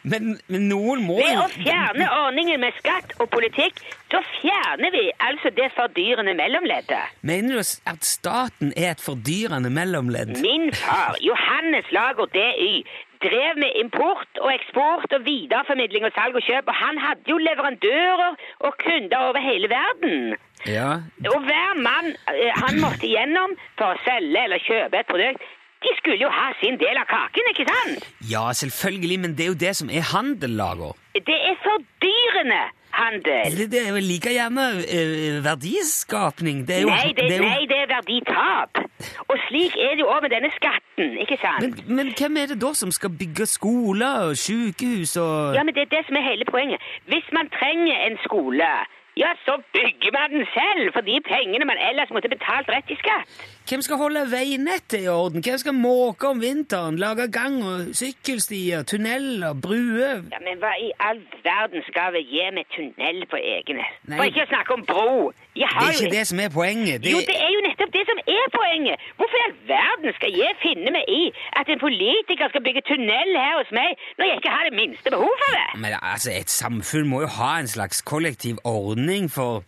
men, 0.02 0.32
men 0.50 0.64
noen 0.66 1.04
må 1.06 1.14
Ved 1.20 1.38
å 1.38 1.46
fjerne 1.54 2.08
ordningen 2.24 2.60
med 2.62 2.74
skatt 2.80 3.12
og 3.22 3.28
politikk, 3.30 3.78
da 4.10 4.18
fjerner 4.40 4.90
vi 4.94 5.04
altså 5.22 5.52
det 5.54 5.68
fordyrende 5.76 6.34
mellomleddet. 6.38 7.14
Mener 7.22 7.60
du 7.60 7.62
at 7.92 8.04
staten 8.06 8.74
er 8.76 8.92
et 8.96 9.04
fordyrende 9.04 9.70
mellomledd? 9.70 10.34
Min 10.42 10.72
far, 10.74 11.16
Johannes 11.22 11.86
Lager 11.94 12.26
DY, 12.34 12.82
drev 13.22 13.60
med 13.62 13.78
import 13.78 14.42
og 14.42 14.50
eksport 14.50 15.14
og 15.14 15.22
videreformidling 15.26 16.08
og 16.08 16.14
salg 16.18 16.34
og 16.34 16.42
kjøp, 16.48 16.66
og 16.66 16.74
han 16.82 16.98
hadde 16.98 17.30
jo 17.30 17.38
leverandører 17.38 18.34
og 18.66 18.78
kunder 18.82 19.28
over 19.30 19.38
hele 19.46 19.70
verden. 19.70 20.34
Ja, 20.66 20.90
Og 21.30 21.40
hver 21.46 21.78
mann 21.78 22.12
eh, 22.30 22.50
han 22.58 22.82
måtte 22.82 23.06
igjennom 23.06 23.54
for 23.78 23.94
å 23.94 24.02
selge 24.06 24.42
eller 24.48 24.62
kjøpe 24.66 24.98
et 25.00 25.08
produkt, 25.10 25.46
de 25.84 25.90
skulle 25.98 26.18
jo 26.22 26.30
ha 26.32 26.48
sin 26.60 26.78
del 26.80 26.96
av 27.02 27.06
kaken, 27.10 27.50
ikke 27.52 27.66
sant? 27.70 28.06
ja, 28.30 28.44
selvfølgelig, 28.62 29.18
men 29.24 29.34
det 29.36 29.46
er 29.46 29.50
jo 29.54 29.58
det 29.66 29.74
som 29.76 29.90
er 29.90 30.06
handel, 30.14 30.50
Lager. 30.60 30.94
Det 31.14 31.38
er 31.50 31.56
fordyrende 31.66 32.62
handel. 32.92 33.56
Det, 33.58 33.66
det 33.72 33.80
er 33.86 33.90
jo 33.94 34.00
like 34.12 34.30
gjerne 34.32 34.64
eh, 34.96 35.44
verdiskapning. 35.44 36.68
Det 36.68 36.82
jo, 36.82 36.88
Nei, 36.88 37.12
det, 37.16 37.26
det 37.30 37.38
jo 37.40 37.44
nei, 37.44 37.66
det 37.70 37.78
er 37.84 37.88
verditap. 37.90 38.82
Og 39.28 39.36
slik 39.48 39.76
er 39.84 39.96
det 39.96 40.04
jo 40.04 40.08
også 40.12 40.24
med 40.26 40.32
denne 40.36 40.50
skatten, 40.58 41.14
ikke 41.24 41.38
sant? 41.42 41.62
men, 41.88 41.96
men 41.96 42.12
hvem 42.18 42.36
er 42.42 42.52
det 42.52 42.58
da 42.62 42.72
som 42.78 42.92
skal 42.94 43.10
bygge 43.22 43.46
skoler 43.50 44.28
og 44.28 44.36
sykehus 44.38 45.16
og 45.16 45.56
Ja, 45.56 45.64
men 45.66 45.74
det 45.76 45.86
er 45.86 45.92
det 45.96 46.02
som 46.08 46.18
er 46.20 46.24
hele 46.30 46.46
poenget. 46.50 46.78
Hvis 47.10 47.26
man 47.36 47.50
trenger 47.58 47.96
en 48.06 48.18
skole, 48.26 48.68
ja, 49.16 49.30
så 49.44 49.62
bygger 49.72 50.12
man 50.12 50.30
den 50.30 50.46
selv 50.58 50.92
for 50.94 51.00
de 51.00 51.20
pengene 51.32 51.64
man 51.68 51.80
ellers 51.88 52.10
måtte 52.14 52.30
betalt 52.32 52.68
rett 52.72 52.90
i 52.90 52.96
skatt. 52.96 53.28
Hvem 53.68 53.82
skal 53.84 53.96
holde 54.00 54.22
veinettet 54.32 55.04
i 55.04 55.08
orden? 55.08 55.44
Hvem 55.44 55.58
skal 55.58 55.74
måke 55.74 56.28
om 56.28 56.40
vinteren? 56.40 56.96
Lage 56.96 57.28
gang- 57.32 57.60
og 57.70 57.92
sykkelstier, 58.00 58.82
tunneler, 58.82 59.52
bruer? 59.64 60.24
Ja, 60.32 60.40
men 60.46 60.58
hva 60.62 60.72
i 60.80 60.90
all 61.08 61.20
verden 61.44 61.84
skal 61.90 62.12
vi 62.16 62.24
gi 62.32 62.48
med 62.56 62.64
tunnel 62.76 63.26
på 63.30 63.36
Egenes? 63.36 63.92
For 64.08 64.24
ikke 64.24 64.46
å 64.46 64.52
snakke 64.54 64.78
om 64.78 64.86
bro 64.88 65.32
Det 65.54 65.68
er 65.68 65.90
ikke 65.92 66.14
det 66.18 66.26
som 66.30 66.38
er 66.40 66.50
poenget. 66.60 66.96
Det, 67.04 67.10
Jo, 67.14 67.18
det 67.30 67.36
er 67.46 67.50
jo 67.56 67.60
nettopp 67.68 67.90
det 67.96 68.04
som 68.10 68.18
er 68.36 68.46
poenget. 68.58 68.96
Hvorfor 69.18 69.36
i 69.40 69.42
all 69.46 69.56
verden 69.74 70.10
skal 70.18 70.30
jeg 70.42 70.52
finne 70.64 70.90
meg 70.96 71.04
i 71.20 71.22
at 71.60 71.66
en 71.72 71.80
politiker 71.86 72.46
skal 72.52 72.62
bygge 72.66 72.82
tunnel 72.88 73.30
her 73.44 73.54
hos 73.60 73.70
meg, 73.80 73.90
når 74.18 74.24
jeg 74.30 74.36
ikke 74.40 74.54
har 74.56 74.64
det 74.68 74.74
minste 74.80 75.08
behov 75.14 75.32
for 75.42 75.50
det? 75.58 75.66
Men 75.84 75.90
altså, 76.12 76.30
et 76.40 76.50
samfunn 76.50 77.06
må 77.12 77.20
jo 77.26 77.30
ha 77.38 77.52
en 77.60 77.68
slags 77.76 78.00
kollektiv 78.12 78.56
ordning 78.64 79.28
for 79.38 79.64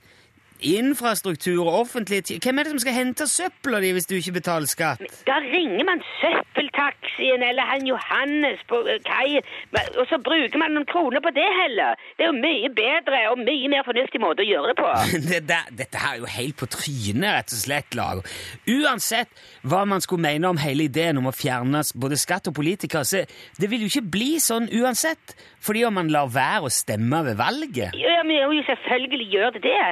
infrastruktur 0.65 1.61
og 1.65 1.81
offentlige 1.85 2.23
ti- 2.29 2.39
Hvem 2.43 2.59
er 2.59 2.63
det 2.67 2.73
som 2.75 2.83
skal 2.83 2.97
hente 2.97 3.27
søpla 3.31 3.81
di 3.85 3.93
hvis 3.97 4.07
du 4.11 4.15
ikke 4.19 4.33
betaler 4.41 4.67
skatt? 4.71 5.03
Da 5.29 5.37
ringer 5.45 5.85
man 5.89 6.03
søppeltaxien 6.21 7.43
eller 7.49 7.67
han 7.73 7.87
Johannes 7.89 8.63
på 8.71 8.81
eh, 8.89 9.01
kaien, 9.07 9.43
og 10.01 10.07
så 10.11 10.19
bruker 10.25 10.59
man 10.61 10.75
noen 10.77 10.89
kroner 10.91 11.21
på 11.25 11.33
det 11.37 11.47
heller. 11.61 11.99
Det 12.19 12.27
er 12.27 12.33
jo 12.33 12.39
mye 12.41 12.71
bedre 12.77 13.23
og 13.33 13.39
mye 13.43 13.71
mer 13.73 13.85
fornuftig 13.87 14.21
måte 14.23 14.45
å 14.45 14.49
gjøre 14.49 14.73
det 14.73 14.79
på. 14.81 14.91
Det 15.35 15.41
der, 15.49 15.69
dette 15.83 15.99
her 15.99 16.15
er 16.17 16.23
jo 16.23 16.29
helt 16.31 16.57
på 16.61 16.67
trynet, 16.71 17.31
rett 17.35 17.53
og 17.55 17.61
slett, 17.61 17.95
Lago. 17.99 18.23
Uansett 18.71 19.31
hva 19.67 19.85
man 19.89 20.03
skulle 20.05 20.25
mene 20.27 20.49
om 20.53 20.61
hele 20.61 20.87
ideen 20.89 21.19
om 21.21 21.29
å 21.31 21.35
fjerne 21.35 21.83
både 21.99 22.19
skatt 22.21 22.49
og 22.51 22.57
politikere, 22.57 23.05
så 23.09 23.25
det 23.61 23.71
vil 23.71 23.85
jo 23.87 23.91
ikke 23.93 24.07
bli 24.15 24.33
sånn 24.43 24.69
uansett, 24.81 25.35
fordi 25.65 25.85
om 25.89 25.97
man 25.99 26.11
lar 26.13 26.29
være 26.35 26.69
å 26.69 26.73
stemme 26.73 27.23
ved 27.27 27.39
valget. 27.41 27.97
Ja, 27.99 28.21
men 28.27 28.37
jo, 28.43 28.63
selvfølgelig 28.69 29.31
gjør 29.35 29.57
det 29.59 29.65
det. 29.67 29.85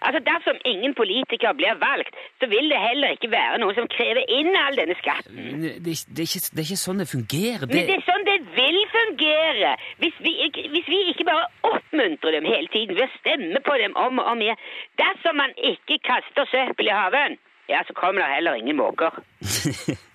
Altså, 0.00 0.20
Dersom 0.30 0.56
ingen 0.64 0.94
politikere 0.94 1.54
blir 1.54 1.74
valgt, 1.80 2.14
så 2.40 2.48
vil 2.54 2.70
det 2.72 2.80
heller 2.88 3.16
ikke 3.16 3.30
være 3.30 3.58
noen 3.62 3.76
som 3.78 3.88
krever 3.96 4.22
inn 4.38 4.56
all 4.56 4.78
denne 4.80 4.96
skatten. 5.00 5.36
Det, 5.64 5.72
det, 5.84 5.96
det, 6.08 6.24
er, 6.24 6.28
ikke, 6.28 6.42
det 6.54 6.62
er 6.62 6.68
ikke 6.68 6.82
sånn 6.84 7.02
det 7.02 7.08
fungerer. 7.10 7.66
Men 7.68 7.90
det 7.90 7.96
er 7.98 8.06
sånn 8.08 8.26
det 8.28 8.38
vil 8.56 8.80
fungere. 8.94 9.74
Hvis 10.02 10.16
vi, 10.24 10.34
hvis 10.76 10.88
vi 10.88 11.00
ikke 11.12 11.28
bare 11.28 11.46
oppmuntrer 11.72 12.38
dem 12.38 12.48
hele 12.48 12.72
tiden 12.72 12.96
ved 12.96 13.06
å 13.08 13.12
stemme 13.18 13.62
på 13.66 13.78
dem 13.82 13.96
om 14.00 14.22
og 14.22 14.32
om 14.34 14.44
igjen. 14.44 14.60
Dersom 15.00 15.40
man 15.40 15.56
ikke 15.72 16.00
kaster 16.06 16.48
søppel 16.50 16.88
i 16.88 16.96
haven, 16.96 17.36
ja, 17.70 17.84
så 17.86 17.94
kommer 17.94 18.24
det 18.24 18.34
heller 18.34 18.58
ingen 18.58 18.80
måker. 18.80 19.20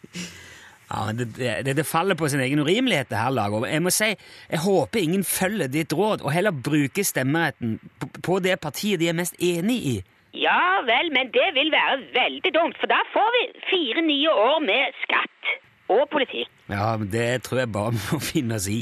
ja, 0.92 1.06
men 1.08 1.18
det, 1.18 1.30
det, 1.66 1.76
det 1.78 1.86
faller 1.90 2.16
på 2.16 2.30
sin 2.30 2.44
egen 2.46 2.60
urimelighet, 2.62 3.10
det 3.10 3.18
her, 3.18 3.34
laget. 3.34 3.70
Jeg 3.72 3.82
må 3.82 3.94
si, 3.94 4.12
jeg 4.52 4.60
håper 4.62 5.02
ingen 5.02 5.24
følger 5.26 5.72
ditt 5.74 5.94
råd, 5.94 6.22
og 6.22 6.34
heller 6.36 6.52
bruker 6.52 7.04
stemmeretten 7.04 7.80
på, 8.00 8.10
på 8.24 8.40
det 8.46 8.60
partiet 8.62 9.02
de 9.02 9.10
er 9.10 9.18
mest 9.18 9.36
enig 9.42 9.80
i. 9.96 9.96
Ja 10.36 10.82
vel, 10.86 11.10
men 11.16 11.32
det 11.34 11.48
vil 11.56 11.72
være 11.72 12.02
veldig 12.14 12.52
dumt, 12.54 12.78
for 12.82 12.92
da 12.92 13.00
får 13.14 13.30
vi 13.38 13.44
fire 13.70 14.04
nye 14.06 14.34
år 14.46 14.60
med 14.68 14.98
skatt 15.06 15.54
og 15.96 16.08
politikk. 16.12 16.50
Ja, 16.70 16.96
men 16.98 17.10
det 17.14 17.44
tror 17.46 17.62
jeg 17.62 17.72
bare 17.74 17.94
må 17.98 18.20
finne 18.24 18.60
oss 18.60 18.68
i. 18.70 18.82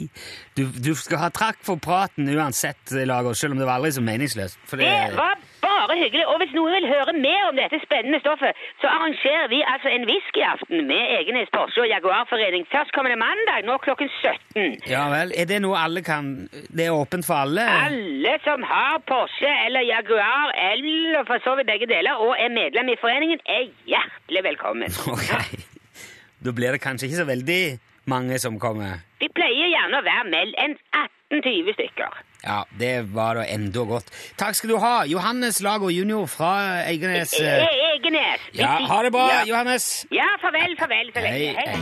Du, 0.58 0.66
du 0.72 0.94
skal 0.98 1.26
ha 1.26 1.32
trakk 1.36 1.62
for 1.64 1.80
praten 1.84 2.30
uansett, 2.32 2.96
Lager, 3.08 3.38
selv 3.38 3.56
om 3.56 3.62
det 3.62 3.68
var 3.70 3.80
aldri 3.80 3.94
så 3.96 4.04
meningsløst. 4.04 4.60
For 4.68 4.82
det, 4.82 4.90
Det 4.90 5.20
var 5.20 5.38
bare 5.74 5.98
hyggelig. 6.00 6.26
Og 6.32 6.38
hvis 6.42 6.54
noen 6.56 6.74
vil 6.78 6.88
høre 6.92 7.14
mer 7.18 7.48
om 7.50 7.58
dette 7.60 7.80
spennende 7.84 8.20
stoffet, 8.24 8.60
så 8.82 8.88
arrangerer 8.92 9.48
vi 9.52 9.60
altså 9.74 9.90
en 9.92 10.06
whiskyaften 10.10 10.86
med 10.90 11.04
Egenes 11.18 11.50
Porsche 11.56 11.84
og 11.84 11.90
Jaguarforening 11.92 12.68
førstkommende 12.72 13.18
mandag 13.22 13.66
nå 13.68 13.78
klokken 13.86 14.12
17. 14.22 14.78
Ja 14.92 15.06
vel. 15.14 15.34
Er 15.40 15.50
det 15.50 15.60
noe 15.66 15.80
alle 15.80 16.04
kan 16.06 16.32
Det 16.52 16.88
er 16.88 16.96
åpent 16.96 17.26
for 17.28 17.42
alle? 17.46 17.66
Alle 17.88 18.36
som 18.46 18.64
har 18.74 19.02
Porsche 19.10 19.52
eller 19.66 19.86
Jaguar 19.88 20.54
eller 20.72 21.26
for 21.30 21.44
så 21.46 21.56
vidt 21.60 21.70
begge 21.72 21.90
deler 21.90 22.22
og 22.24 22.36
er 22.40 22.54
medlem 22.54 22.94
i 22.94 23.00
foreningen, 23.02 23.42
er 23.46 23.68
hjertelig 23.90 24.44
velkommen. 24.52 25.00
Ok. 25.14 25.30
Da 26.44 26.52
blir 26.52 26.76
det 26.76 26.82
kanskje 26.84 27.08
ikke 27.08 27.22
så 27.22 27.28
veldig 27.30 27.62
mange 28.12 28.36
som 28.42 28.58
kommer? 28.60 28.98
Vi 29.22 29.30
pleier 29.32 29.70
gjerne 29.72 30.00
å 30.02 30.04
være 30.04 30.26
mellom 30.32 30.74
18 30.92 31.23
15-20 31.34 31.74
stykker. 31.74 32.10
Ja, 32.44 32.66
det 32.80 33.02
var 33.14 33.36
da 33.36 33.46
enda 33.48 33.84
godt. 33.88 34.12
Takk 34.38 34.56
skal 34.58 34.70
du 34.70 34.78
ha, 34.84 35.06
Johannes 35.10 35.62
Lago 35.64 35.90
jr. 35.90 36.26
fra 36.30 36.84
Egenes. 36.86 37.34
E 37.40 37.46
eh. 37.46 37.64
e 37.64 37.68
Egenes. 37.96 38.40
Ja, 38.54 38.78
ha 38.90 39.04
det 39.04 39.12
bra, 39.16 39.30
ja. 39.32 39.46
Johannes. 39.48 40.06
Ja, 40.12 40.28
farvel, 40.42 40.78
farvel. 40.80 41.12
farvel. 41.16 41.32
Hei, 41.32 41.56
hei. 41.58 41.80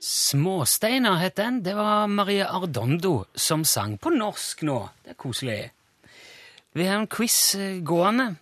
Småsteiner 0.00 1.18
het 1.18 1.36
den. 1.36 1.62
Det 1.62 1.74
var 1.74 2.06
Marie 2.06 2.46
Ardondo 2.46 3.24
som 3.34 3.64
sang 3.64 3.98
på 3.98 4.10
norsk 4.14 4.62
nå. 4.62 4.88
Det 5.04 5.10
er 5.14 5.18
koselig. 5.18 5.70
Vi 6.72 6.86
har 6.86 7.00
en 7.00 7.10
quiz 7.10 7.54
eh, 7.58 7.80
gående. 7.82 8.36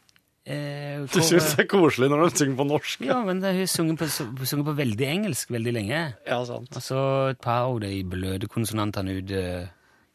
Eh, 0.48 1.02
Du 1.12 1.18
syns 1.20 1.50
det 1.56 1.64
er 1.66 1.68
koselig 1.68 2.08
når 2.08 2.22
de 2.30 2.38
synger 2.40 2.56
på 2.56 2.64
norsk? 2.68 3.02
Ja, 3.04 3.18
men 3.26 3.42
hun 3.44 3.66
synger 3.68 3.98
på, 4.00 4.06
sunget 4.48 4.64
på 4.70 4.74
veldig 4.78 5.08
engelsk 5.08 5.50
veldig 5.52 5.74
lenge. 5.76 5.98
Ja, 6.26 6.38
sant. 6.48 6.70
Og 6.72 6.82
så 6.84 7.00
et 7.34 7.40
par 7.44 7.66
av 7.68 7.80
de 7.84 7.90
bløde 8.08 8.48
konsonantene 8.48 9.18
ut 9.20 9.30
eh, 9.36 9.66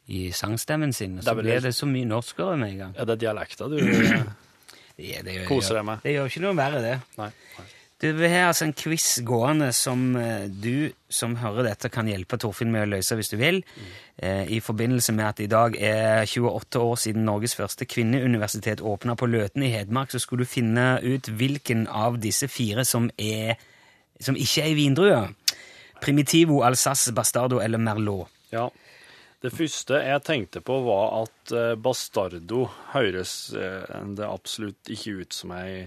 i 0.09 0.23
sangstemmen 0.33 0.91
sin. 0.93 1.19
og 1.19 1.23
Så 1.27 1.35
blir 1.37 1.61
det- 1.61 1.75
så 1.77 1.85
mye 1.87 2.05
norskere 2.09 2.57
med 2.57 2.71
en 2.73 2.77
gang. 2.79 2.95
Ja, 2.97 3.05
det 3.05 3.13
er 3.21 3.21
dialekta 3.27 3.69
du 3.69 3.77
det, 3.77 4.25
det 4.97 5.37
gjør, 5.37 5.47
Koser 5.47 5.75
deg 5.79 5.85
med. 5.85 6.01
Det 6.03 6.15
gjør 6.17 6.25
ikke 6.33 6.41
noe 6.47 6.55
verre, 6.57 6.81
det. 6.81 6.97
Nei. 7.17 7.29
Du, 8.03 8.11
har 8.27 8.49
altså 8.49 8.65
en 8.67 8.73
quiz 8.75 9.21
gående 9.23 9.69
som 9.71 10.01
eh, 10.19 10.49
du 10.51 10.91
som 11.07 11.37
hører 11.39 11.69
dette, 11.69 11.87
kan 11.93 12.09
hjelpe 12.09 12.35
Torfinn 12.41 12.73
med 12.73 12.83
å 12.83 12.89
løse 12.97 13.15
hvis 13.15 13.31
du 13.31 13.37
vil. 13.39 13.61
Eh, 14.17 14.49
I 14.51 14.59
forbindelse 14.59 15.15
med 15.15 15.29
at 15.29 15.39
i 15.39 15.47
dag 15.47 15.77
er 15.79 16.25
28 16.27 16.81
år 16.83 16.99
siden 16.99 17.23
Norges 17.23 17.55
første 17.55 17.87
kvinneuniversitet 17.87 18.83
åpna 18.83 19.15
på 19.15 19.29
Løten 19.31 19.63
i 19.63 19.71
Hedmark, 19.71 20.11
så 20.11 20.19
skulle 20.19 20.43
du 20.43 20.51
finne 20.51 20.97
ut 20.99 21.31
hvilken 21.31 21.87
av 21.87 22.19
disse 22.19 22.51
fire 22.51 22.83
som, 22.83 23.07
er, 23.15 23.55
som 24.19 24.35
ikke 24.35 24.65
er 24.65 24.73
i 24.73 24.77
vindrua. 24.81 25.25
Primitivo, 26.03 26.59
Alsace, 26.67 27.15
Bastardo 27.15 27.63
eller 27.63 27.79
Merlot. 27.79 28.27
Ja. 28.51 28.67
Det 29.43 29.51
første 29.55 30.03
jeg 30.03 30.27
tenkte 30.27 30.59
på, 30.63 30.81
var 30.83 31.21
at 31.23 31.55
eh, 31.55 31.75
bastardo 31.79 32.65
høres 32.91 33.53
det 33.55 34.27
absolutt 34.27 34.91
ikke 34.91 35.21
ut 35.23 35.39
som 35.39 35.55
ei 35.55 35.85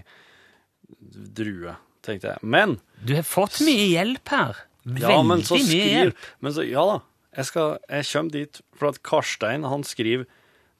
drue, 0.97 1.77
tenkte 2.07 2.33
jeg. 2.33 2.41
Men 2.41 2.77
Du 3.03 3.13
har 3.17 3.27
fått 3.27 3.59
mye 3.67 3.85
hjelp 3.91 4.33
her. 4.33 4.63
Veldig 4.87 5.03
Ja, 5.03 5.21
men 5.27 5.43
så 5.47 5.59
mye 5.59 5.87
hjelp. 5.91 6.25
Men 6.39 6.55
så, 6.55 6.63
ja 6.67 6.83
da, 6.87 6.97
jeg, 7.37 7.49
skal, 7.51 7.77
jeg 7.91 8.07
kommer 8.13 8.31
dit, 8.37 8.61
for 8.79 8.89
at 8.93 9.01
Karstein 9.05 9.67
han 9.67 9.83
skriver 9.87 10.25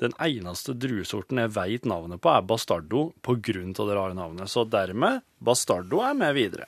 den 0.01 0.13
eneste 0.21 0.75
druesorten 0.77 1.41
jeg 1.41 1.53
veit 1.55 1.85
navnet 1.89 2.21
på, 2.21 2.29
er 2.29 2.45
bastardo, 2.45 3.07
på 3.25 3.35
grunn 3.41 3.73
av 3.73 3.89
det 3.89 3.95
rare 3.97 4.15
navnet. 4.17 4.49
Så 4.51 4.63
dermed, 4.69 5.23
bastardo 5.41 6.01
er 6.05 6.17
med 6.17 6.35
videre. 6.37 6.67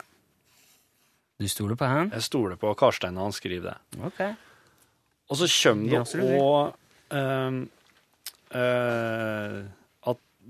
Du 1.40 1.46
stoler 1.48 1.78
på 1.78 1.88
han? 1.88 2.10
Jeg 2.12 2.26
stoler 2.26 2.58
på 2.60 2.74
Karstein 2.76 3.14
når 3.16 3.30
han 3.30 3.36
skriver 3.36 3.70
det. 3.70 4.00
Ok. 4.10 4.20
Og 5.30 5.38
så 5.40 5.46
kommer 5.62 5.84
det 5.88 5.98
vil. 6.20 7.68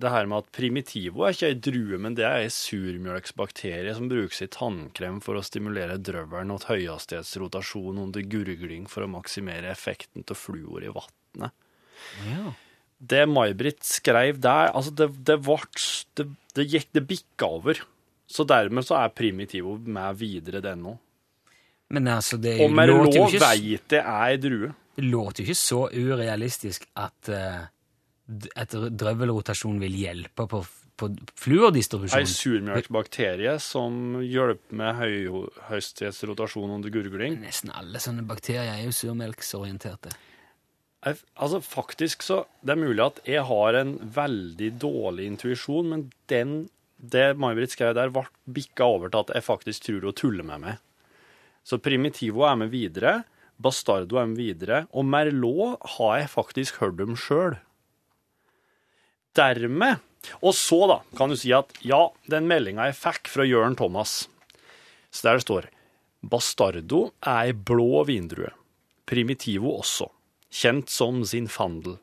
Det 0.01 0.11
her 0.13 0.27
med 0.31 0.43
at 0.45 0.51
primitivo 0.57 1.27
er 1.27 1.35
ikke 1.37 1.49
ei 1.51 1.59
drue, 1.67 1.99
men 2.01 2.15
det 2.17 2.25
er 2.25 2.45
ei 2.45 2.51
surmjølksbakterie 2.53 3.93
som 3.97 4.09
brukes 4.11 4.41
i 4.45 4.49
tannkrem 4.53 5.19
for 5.25 5.37
å 5.39 5.45
stimulere 5.45 5.99
drøvelen 6.01 6.53
og 6.55 6.65
høyhastighetsrotasjon 6.71 8.01
under 8.07 8.25
gurgling 8.33 8.87
for 8.91 9.05
å 9.07 9.11
maksimere 9.13 9.71
effekten 9.73 10.25
av 10.27 10.39
fluor 10.41 10.85
i 10.87 10.93
vannet. 10.95 11.55
Ja. 12.27 12.53
Det 13.01 13.23
May-Britt 13.29 13.85
skrev 13.89 14.41
der, 14.45 14.73
altså 14.77 14.93
det, 14.93 15.11
det 15.25 15.39
vart 15.47 15.81
det, 16.21 16.27
det 16.57 16.67
gikk 16.69 16.91
det 16.97 17.07
bikka 17.09 17.49
over. 17.61 17.81
Så 18.31 18.45
dermed 18.47 18.85
så 18.87 18.99
er 19.01 19.15
primitivo 19.17 19.79
med 19.81 20.19
videre, 20.21 20.61
det 20.63 20.77
nå. 20.79 20.93
Men 21.91 22.07
altså, 22.13 22.37
det 22.39 22.59
Og 22.63 22.71
Merlot 22.77 23.17
ikke, 23.17 23.41
veit 23.43 23.89
det 23.91 23.99
er 24.05 24.27
ei 24.29 24.37
drue. 24.39 24.69
det 24.95 25.05
låter 25.09 25.43
jo 25.43 25.49
ikke 25.51 25.59
så 25.59 25.81
urealistisk 25.91 26.85
at, 26.95 27.17
d- 27.27 27.67
at 28.57 28.71
drøvelrotasjon 28.75 29.81
vil 29.83 29.93
hjelpe 29.99 30.47
på, 30.49 30.61
på 31.01 31.09
Ei 31.11 31.17
fluordistribusjon. 31.41 32.27
surmjølksbakterie 32.29 33.55
som 33.65 34.19
hjelper 34.21 34.77
med 34.77 34.99
høyhastighetsrotasjon 35.01 36.75
under 36.77 36.93
gurgling. 36.93 37.39
Nesten 37.43 37.73
alle 37.75 37.99
sånne 38.03 38.27
bakterier 38.29 38.75
er 38.75 38.85
jo 38.85 38.93
surmelksorienterte. 38.95 40.13
Jeg- 41.05 41.17
Altså, 41.41 41.61
faktisk 41.65 42.21
så 42.23 42.45
Det 42.63 42.73
er 42.73 42.77
mulig 42.77 43.01
at 43.07 43.21
jeg 43.25 43.43
har 43.43 43.75
en 43.75 43.99
veldig 43.99 44.79
dårlig 44.79 45.27
intuisjon, 45.27 45.89
men 45.89 46.13
den, 46.29 46.69
det 47.01 47.37
May-Britt 47.39 47.71
skrev 47.75 47.95
der, 47.95 48.11
ble 48.11 48.27
bikka 48.53 48.85
over 48.85 49.09
til 49.09 49.21
at 49.21 49.35
jeg 49.35 49.43
faktisk 49.43 49.81
tror 49.87 50.03
hun 50.03 50.13
tuller 50.13 50.45
med 50.45 50.61
meg. 50.61 50.79
Så 51.65 51.79
Primitivo 51.81 52.45
er 52.45 52.57
med 52.57 52.71
videre, 52.71 53.25
Bastardo 53.59 54.17
er 54.19 54.27
med 54.27 54.37
videre, 54.37 54.87
og 54.93 55.05
Merlot 55.07 55.79
har 55.97 56.19
jeg 56.21 56.29
faktisk 56.29 56.75
hørt 56.81 57.01
om 57.01 57.17
sjøl. 57.17 57.59
Dermed 59.37 60.01
Og 60.45 60.55
så, 60.55 60.85
da, 60.91 61.01
kan 61.17 61.33
du 61.33 61.37
si 61.39 61.53
at 61.57 61.73
ja, 61.87 62.03
den 62.29 62.49
meldinga 62.51 62.91
jeg 62.91 62.99
fikk 62.99 63.31
fra 63.33 63.47
Jørn 63.49 63.77
Thomas, 63.79 64.29
så 65.11 65.27
der 65.27 65.39
det 65.39 65.45
står 65.47 65.69
Bastardo 66.21 67.07
er 67.25 67.47
ei 67.49 67.55
blå 67.57 68.03
vindrue. 68.05 68.51
Primitivo 69.09 69.73
også, 69.79 70.11
kjent 70.53 70.93
som 70.93 71.23
sin 71.25 71.49
fandel. 71.49 71.97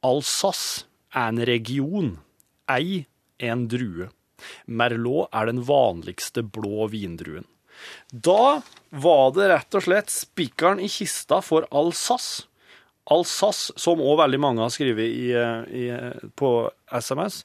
Alsace 0.00 0.86
er 1.12 1.28
en 1.28 1.42
region, 1.44 2.14
ei 2.72 3.04
en 3.38 3.66
drue. 3.68 4.08
Merlot 4.66 5.28
er 5.36 5.50
den 5.50 5.60
vanligste 5.68 6.42
blå 6.42 6.88
vindruen. 6.92 7.44
Da 8.08 8.62
var 9.04 9.30
det 9.36 9.50
rett 9.50 9.76
og 9.76 9.84
slett 9.84 10.12
spikeren 10.12 10.80
i 10.80 10.88
kista 10.88 11.40
for 11.44 11.68
Alsace. 11.74 12.48
Alsace, 13.12 13.74
som 13.80 14.00
òg 14.00 14.16
veldig 14.22 14.40
mange 14.40 14.64
har 14.64 14.72
skrevet 14.72 15.04
i, 15.04 15.28
i, 15.76 15.84
på 16.40 16.50
SMS, 16.88 17.42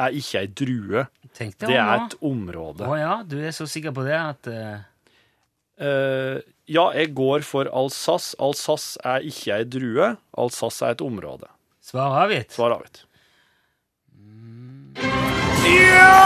er 0.00 0.16
ikke 0.16 0.42
ei 0.42 0.50
drue. 0.60 1.04
Tenkte 1.36 1.70
Det 1.70 1.78
er 1.80 1.92
et 1.96 2.16
område. 2.24 2.84
Å 2.88 2.98
ja, 2.98 3.14
du 3.24 3.38
er 3.40 3.54
så 3.56 3.68
sikker 3.70 3.94
på 3.96 4.04
det 4.08 4.16
at 4.18 4.50
uh... 4.52 4.78
Uh, 5.80 6.36
ja, 6.68 6.90
jeg 6.92 7.14
går 7.16 7.42
for 7.48 7.70
Alsace. 7.72 8.36
Alsace 8.38 9.00
er 9.00 9.24
ikke 9.26 9.56
ei 9.56 9.64
drue. 9.64 10.10
Alsace 10.38 10.84
er 10.84 10.98
et 10.98 11.04
område. 11.04 11.48
Svar 11.80 12.18
avgitt? 12.20 12.52
Svar 12.54 12.76
avgitt. 12.76 13.06
Ja, 15.64 16.19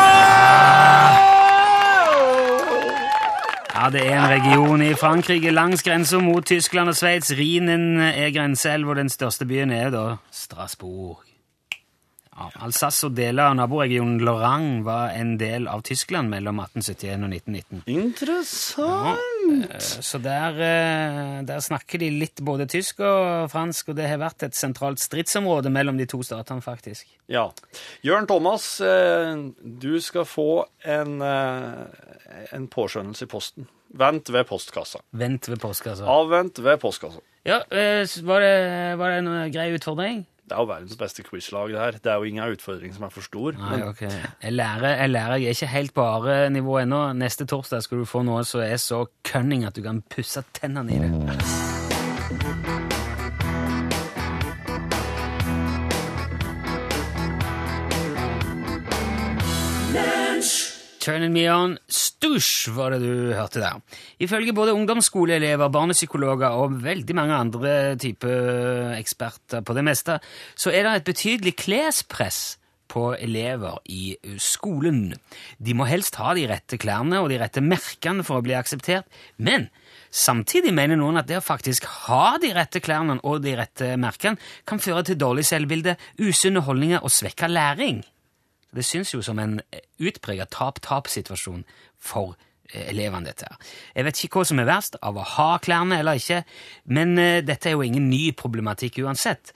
det 3.90 4.07
er 4.07 4.16
en 4.16 4.31
region 4.31 4.83
i 4.83 4.94
Frankrike 4.94 5.51
langs 5.53 5.83
grensa 5.83 6.20
mot 6.23 6.47
Tyskland 6.47 6.92
og 6.92 6.97
Sveits. 6.97 7.33
Rhinen 7.37 8.01
er 8.01 8.33
grenseelv, 8.35 8.88
og 8.88 8.97
den 9.01 9.12
største 9.12 9.47
byen 9.49 9.75
er 9.75 9.90
da 9.92 10.05
Strasbourg. 10.33 11.25
Ja, 12.35 12.49
Alsace 12.66 13.07
og 13.07 13.14
deler 13.14 13.53
av 13.53 13.55
naboregionen 13.61 14.18
Lorraine 14.27 14.81
var 14.83 15.12
en 15.14 15.37
del 15.38 15.68
av 15.70 15.85
Tyskland 15.87 16.33
mellom 16.33 16.59
1871 16.64 17.23
og 17.23 17.31
1919. 17.31 17.85
Interessant. 17.94 19.77
Så 19.79 20.18
der, 20.18 20.59
eh, 20.59 21.44
der 21.47 21.61
snakker 21.62 22.03
de 22.03 22.11
litt 22.11 22.42
både 22.42 22.66
tysk 22.66 23.05
og 23.07 23.51
fransk, 23.53 23.92
og 23.92 23.97
det 24.01 24.09
har 24.11 24.18
vært 24.18 24.42
et 24.49 24.59
sentralt 24.59 24.99
stridsområde 24.99 25.70
mellom 25.70 25.97
de 26.01 26.07
to 26.11 26.23
statene, 26.27 26.64
faktisk. 26.64 27.07
Ja. 27.31 27.53
Jørn 28.03 28.27
Thomas, 28.27 28.81
eh, 28.81 29.37
du 29.62 30.01
skal 30.01 30.25
få 30.25 30.66
en, 30.85 31.23
eh, 31.23 32.13
en 32.53 32.68
påskjønnelse 32.73 33.27
i 33.27 33.31
posten. 33.31 33.68
Vent 33.94 34.31
ved 34.33 34.47
postkassa. 34.49 35.01
Vent 35.14 35.49
ved 35.49 35.61
postkassa. 35.62 36.07
Avvent 36.11 36.59
ved 36.64 36.81
postkassa. 36.83 37.23
Ja, 37.44 37.61
eh, 37.70 38.05
var 38.25 38.40
det, 38.40 38.55
var 38.99 39.12
det 39.12 39.18
en 39.23 39.53
grei 39.53 39.68
utfordring? 39.77 40.25
Det 40.44 40.53
er 40.53 40.61
jo 40.61 40.68
verdens 40.68 40.97
beste 41.01 41.23
quizlag, 41.25 41.70
det 41.73 41.81
her. 41.81 41.99
Det 42.05 42.11
er 42.12 42.20
jo 42.20 42.29
ingen 42.29 42.53
utfordring 42.53 42.92
som 42.94 43.07
er 43.07 43.12
for 43.14 43.25
stor. 43.25 43.57
Nei, 43.57 43.70
men 43.70 43.87
ok. 43.88 44.03
Jeg 44.42 44.53
lærer, 44.53 44.88
jeg 45.01 45.11
lærer. 45.11 45.37
Jeg 45.40 45.47
er 45.47 45.57
ikke 45.57 45.70
helt 45.73 45.94
på 45.97 46.05
are-nivå 46.05 46.79
ennå. 46.83 47.05
Neste 47.16 47.47
torsdag 47.49 47.87
skal 47.87 48.03
du 48.03 48.09
få 48.09 48.25
noe 48.29 48.44
som 48.44 48.61
er 48.61 48.77
så 48.77 49.07
cunning 49.25 49.64
at 49.64 49.77
du 49.77 49.81
kan 49.87 50.03
pusse 50.12 50.44
tennene 50.53 50.92
i 50.92 51.01
det. 51.01 51.74
Turning 61.05 61.35
Me 61.35 61.45
On 61.53 61.75
Stush 61.85 62.71
var 62.73 62.95
det 62.95 63.03
du 63.05 63.35
hørte 63.37 63.61
der. 63.61 63.81
Ifølge 64.25 64.55
både 64.57 64.73
ungdomsskoleelever, 64.73 65.69
barnepsykologer 65.69 66.57
og 66.57 66.79
veldig 66.81 67.17
mange 67.19 67.37
andre 67.37 67.73
typer 68.01 68.95
eksperter 68.97 69.61
på 69.61 69.77
det 69.77 69.85
meste, 69.85 70.17
så 70.57 70.73
er 70.73 70.87
det 70.87 70.95
et 70.95 71.11
betydelig 71.11 71.57
klespress 71.61 72.55
på 72.88 73.11
elever 73.19 73.83
i 73.93 74.14
skolen. 74.40 75.12
De 75.61 75.77
må 75.77 75.85
helst 75.90 76.17
ha 76.21 76.33
de 76.38 76.47
rette 76.49 76.79
klærne 76.81 77.21
og 77.21 77.29
de 77.33 77.40
rette 77.43 77.61
merkene 77.64 78.25
for 78.25 78.40
å 78.40 78.47
bli 78.47 78.57
akseptert, 78.57 79.05
men 79.37 79.69
samtidig 80.09 80.73
mener 80.73 80.97
noen 80.97 81.21
at 81.21 81.29
det 81.29 81.40
å 81.40 81.45
faktisk 81.45 81.85
ha 82.07 82.38
de 82.40 82.55
rette 82.57 82.81
klærne 82.81 83.19
og 83.21 83.45
de 83.45 83.57
rette 83.61 83.93
merkene 84.01 84.40
kan 84.64 84.81
føre 84.81 85.05
til 85.11 85.21
dårlig 85.21 85.45
selvbilde, 85.53 85.99
usunne 86.23 86.64
holdninger 86.64 87.05
og 87.05 87.12
svekka 87.12 87.51
læring. 87.53 88.05
Det 88.75 88.85
syns 88.85 89.15
jo 89.15 89.23
som 89.23 89.39
en 89.39 89.61
utpreget 90.03 90.51
tap-tap-situasjon 90.55 91.63
for 92.03 92.35
eh, 92.73 92.89
elevene, 92.91 93.29
dette 93.29 93.47
her. 93.49 93.59
Jeg 93.95 94.07
vet 94.09 94.23
ikke 94.25 94.41
hva 94.41 94.49
som 94.51 94.61
er 94.63 94.69
verst, 94.69 94.99
av 95.03 95.19
å 95.21 95.27
ha 95.37 95.49
klærne 95.63 96.01
eller 96.03 96.19
ikke, 96.21 96.43
men 96.91 97.15
eh, 97.21 97.41
dette 97.47 97.71
er 97.71 97.77
jo 97.77 97.85
ingen 97.87 98.09
ny 98.11 98.33
problematikk 98.37 98.99
uansett. 99.05 99.55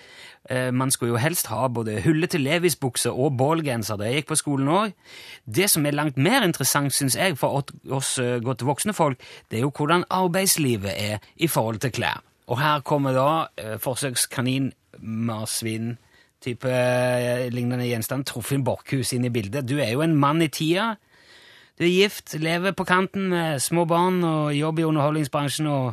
Eh, 0.48 0.70
man 0.70 0.92
skulle 0.94 1.16
jo 1.16 1.22
helst 1.22 1.50
ha 1.52 1.66
både 1.68 1.98
hullete 2.06 2.40
Levis-bukser 2.40 3.12
og 3.12 3.36
ballgenser 3.40 3.98
da 3.98 4.08
jeg 4.08 4.22
gikk 4.22 4.32
på 4.32 4.40
skolen 4.42 4.72
òg. 4.72 4.96
Det 5.44 5.68
som 5.72 5.86
er 5.86 5.98
langt 5.98 6.16
mer 6.20 6.46
interessant, 6.46 6.94
syns 6.94 7.18
jeg, 7.18 7.36
for 7.40 7.62
oss- 7.90 8.16
godt 8.44 8.64
voksne 8.64 8.94
folk, 8.96 9.20
det 9.50 9.58
er 9.58 9.66
jo 9.66 9.74
hvordan 9.74 10.06
arbeidslivet 10.10 10.94
er 10.94 11.24
i 11.36 11.50
forhold 11.50 11.82
til 11.84 11.92
klær. 11.98 12.22
Og 12.48 12.56
her 12.62 12.80
kommer 12.80 13.12
da 13.12 13.76
forsøkskanin, 13.82 14.70
marsvin, 15.04 15.98
type 16.44 16.70
eh, 16.70 17.48
lignende 17.52 17.86
gjenstand, 17.88 18.26
Torfinn 18.28 18.64
Borchhus 18.66 19.12
inn 19.16 19.26
i 19.26 19.32
bildet. 19.34 19.66
Du 19.68 19.78
er 19.82 19.92
jo 19.94 20.04
en 20.04 20.16
mann 20.18 20.42
i 20.44 20.50
tida. 20.52 20.92
Du 21.78 21.86
er 21.86 21.94
gift, 21.94 22.34
lever 22.42 22.74
på 22.74 22.86
kanten 22.88 23.28
med 23.32 23.62
små 23.62 23.84
barn 23.88 24.22
og 24.26 24.54
jobber 24.56 24.82
i 24.82 24.88
underholdningsbransjen 24.88 25.68
og 25.70 25.92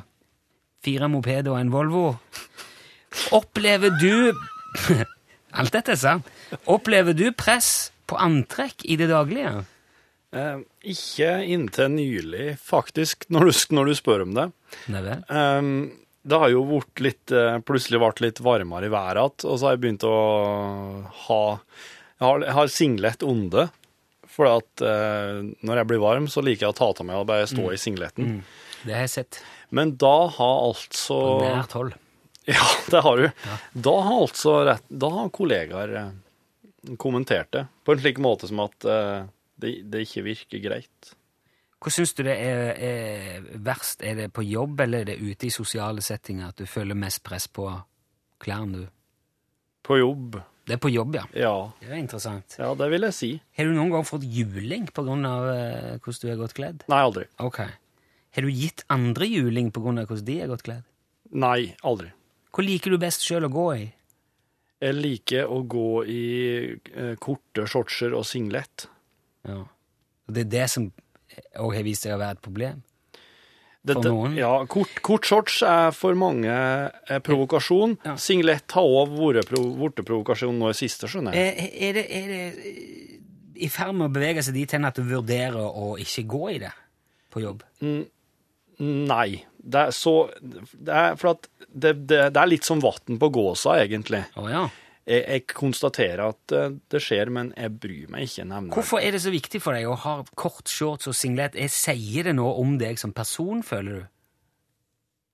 fire 0.86 1.10
mopeder 1.10 1.54
og 1.54 1.60
en 1.62 1.74
Volvo. 1.74 2.06
Opplever 3.36 3.94
du 4.02 4.34
Alt 5.56 5.72
dette 5.72 5.94
er 5.94 6.00
sant. 6.02 6.26
Opplever 6.68 7.16
du 7.16 7.30
press 7.32 7.94
på 8.10 8.18
antrekk 8.20 8.84
i 8.92 8.98
det 9.00 9.08
daglige? 9.08 9.64
eh, 10.36 10.58
ikke 10.92 11.30
inntil 11.48 11.92
nylig, 11.94 12.48
faktisk, 12.62 13.26
når 13.32 13.50
du, 13.50 13.54
når 13.78 13.86
du 13.90 13.94
spør 13.98 14.26
om 14.26 14.34
det. 14.36 14.50
Nei 14.92 15.04
vel? 15.06 15.24
Um, 15.30 15.70
det 16.26 16.40
har 16.42 16.50
jo 16.50 16.64
vært 16.68 17.02
litt, 17.06 17.32
eh, 17.32 17.58
plutselig 17.66 18.02
vært 18.02 18.22
litt 18.24 18.42
varmere 18.44 18.90
i 18.90 18.94
været 18.94 19.20
igjen, 19.22 19.50
og 19.50 19.58
så 19.60 19.68
har 19.68 19.76
jeg 19.76 19.84
begynt 19.84 20.06
å 20.10 20.16
ha 21.28 21.42
Jeg 22.16 22.24
har, 22.24 22.46
jeg 22.48 22.56
har 22.56 22.70
singlet 22.72 23.24
onde. 23.28 23.66
For 24.36 24.48
at 24.50 24.82
eh, 24.84 25.42
når 25.64 25.82
jeg 25.82 25.88
blir 25.90 26.02
varm, 26.04 26.30
så 26.32 26.42
liker 26.44 26.66
jeg 26.66 26.74
å 26.74 26.78
ta 26.78 26.88
av 26.92 27.06
meg 27.08 27.20
og 27.20 27.28
bare 27.30 27.48
stå 27.48 27.70
i 27.72 27.80
singleten. 27.80 28.40
Det 28.84 28.96
har 28.96 29.06
jeg 29.06 29.14
sett. 29.14 29.40
Men 29.76 29.96
da 30.00 30.28
har 30.32 30.58
altså 30.70 31.20
På 31.20 31.44
nært 31.44 31.76
hold. 31.78 31.96
Ja, 32.46 32.62
det 32.94 33.00
har 33.02 33.18
du. 33.18 33.30
Da 33.74 33.94
har 34.06 34.20
altså 34.22 34.52
rett, 34.68 34.84
Da 34.90 35.08
har 35.10 35.32
kollegaer 35.34 35.94
eh, 35.98 36.12
kommentert 37.02 37.50
det 37.56 37.64
på 37.86 37.96
en 37.96 38.04
slik 38.04 38.20
måte 38.22 38.50
som 38.50 38.62
at 38.62 38.86
eh, 38.86 39.24
det, 39.62 39.72
det 39.90 40.04
ikke 40.06 40.26
virker 40.28 40.62
greit. 40.62 41.16
Hva 41.86 41.92
syns 41.94 42.16
du 42.18 42.24
det 42.26 42.34
er, 42.42 42.72
er 42.82 43.44
verst? 43.62 44.02
Er 44.02 44.16
det 44.18 44.32
på 44.34 44.42
jobb, 44.42 44.80
eller 44.82 45.04
er 45.04 45.12
det 45.12 45.20
ute 45.22 45.46
i 45.46 45.54
sosiale 45.54 46.02
settinger 46.02 46.50
at 46.50 46.58
du 46.58 46.66
føler 46.66 46.98
mest 46.98 47.22
press 47.22 47.46
på 47.46 47.68
klærne 48.42 48.80
du 48.80 48.86
På 49.86 50.00
jobb. 50.00 50.40
Det 50.66 50.74
er 50.74 50.82
på 50.82 50.90
jobb, 50.90 51.20
ja. 51.20 51.24
Ja. 51.38 51.54
Det 51.78 51.92
er 51.92 52.00
interessant. 52.00 52.56
Ja, 52.58 52.72
det 52.74 52.88
vil 52.90 53.06
jeg 53.06 53.14
si. 53.14 53.30
Har 53.54 53.70
du 53.70 53.76
noen 53.76 53.92
gang 53.94 54.08
fått 54.08 54.26
juling 54.26 54.88
på 54.90 55.04
grunn 55.06 55.28
av 55.30 55.46
eh, 55.52 55.92
hvordan 56.00 56.24
du 56.24 56.32
er 56.34 56.40
godt 56.40 56.56
kledd? 56.58 56.88
Nei, 56.90 57.04
aldri. 57.06 57.28
Ok. 57.46 57.60
Har 58.34 58.48
du 58.48 58.50
gitt 58.50 58.82
andre 58.90 59.30
juling 59.30 59.70
på 59.70 59.86
grunn 59.86 60.02
av 60.02 60.10
hvordan 60.10 60.26
de 60.26 60.40
er 60.42 60.50
godt 60.50 60.66
kledd? 60.66 60.90
Nei, 61.38 61.76
aldri. 61.86 62.10
Hva 62.50 62.66
liker 62.66 62.96
du 62.96 63.02
best 63.06 63.28
sjøl 63.28 63.46
å 63.46 63.54
gå 63.54 63.68
i? 63.78 63.86
Jeg 64.82 64.98
liker 64.98 65.54
å 65.54 65.62
gå 65.70 65.90
i 66.10 66.26
eh, 66.74 67.14
korte 67.22 67.70
shortser 67.70 68.18
og 68.18 68.26
singlet. 68.26 68.90
Ja. 69.46 69.62
Og 70.26 70.34
det 70.34 70.48
er 70.48 70.54
det 70.58 70.68
som 70.74 70.90
òg 71.62 71.78
har 71.78 71.86
vist 71.88 72.06
seg 72.06 72.16
å 72.16 72.22
være 72.22 72.38
et 72.38 72.44
problem. 72.46 72.84
Dette, 73.86 74.10
noen? 74.10 74.34
Ja, 74.40 74.54
kort, 74.70 74.98
kort 75.06 75.28
shorts 75.30 75.60
er 75.66 75.92
for 75.94 76.18
mange 76.18 76.50
eh, 76.50 77.20
provokasjon. 77.22 78.00
Ja. 78.08 78.16
Singlet 78.22 78.74
har 78.74 78.88
òg 78.88 79.14
vært 79.14 79.52
pro, 79.52 79.62
provokasjon 80.02 80.58
nå 80.58 80.72
i 80.72 80.78
siste, 80.78 81.10
skjønner 81.12 81.38
jeg. 81.38 81.54
Er, 81.54 81.76
er, 81.90 82.00
det, 82.00 82.06
er 82.10 82.32
det 82.32 82.72
eh, 82.72 83.20
i 83.66 83.70
ferd 83.72 83.94
med 83.96 84.10
å 84.10 84.16
bevege 84.16 84.42
seg 84.44 84.58
dit 84.58 84.74
hen 84.76 84.90
at 84.90 84.98
du 84.98 85.06
vurderer 85.06 85.62
å 85.62 85.94
ikke 86.02 86.26
gå 86.34 86.44
i 86.56 86.58
det 86.66 86.74
på 87.34 87.44
jobb? 87.46 87.62
Nei. 88.82 89.30
Det 89.66 89.82
er 89.88 89.94
så 89.96 90.28
Det 90.36 90.92
er, 90.94 91.16
for 91.18 91.36
at 91.36 91.48
det, 91.70 91.94
det, 92.10 92.20
det 92.34 92.42
er 92.42 92.50
litt 92.50 92.68
som 92.68 92.82
vann 92.84 93.22
på 93.22 93.30
gåsa, 93.34 93.78
egentlig. 93.84 94.26
Å 94.40 94.50
ja. 94.50 94.66
Jeg, 95.06 95.22
jeg 95.30 95.44
konstaterer 95.54 96.24
at 96.32 96.54
eh, 96.58 96.72
det 96.90 97.02
skjer, 97.04 97.30
men 97.34 97.52
jeg 97.54 97.76
bryr 97.78 98.10
meg 98.10 98.26
ikke 98.26 98.46
nevneverdig. 98.48 98.74
Hvorfor 98.80 99.04
er 99.06 99.14
det 99.14 99.22
så 99.22 99.34
viktig 99.34 99.62
for 99.62 99.78
deg 99.78 99.86
å 99.90 99.98
ha 100.02 100.16
kort 100.34 100.72
shorts 100.72 101.10
og 101.12 101.16
singlet? 101.18 101.58
Jeg 101.60 101.74
sier 101.74 102.26
det 102.30 102.34
nå 102.40 102.48
om 102.58 102.78
deg 102.82 102.98
som 103.02 103.14
person, 103.14 103.62
føler 103.66 104.00
du? 104.00 104.12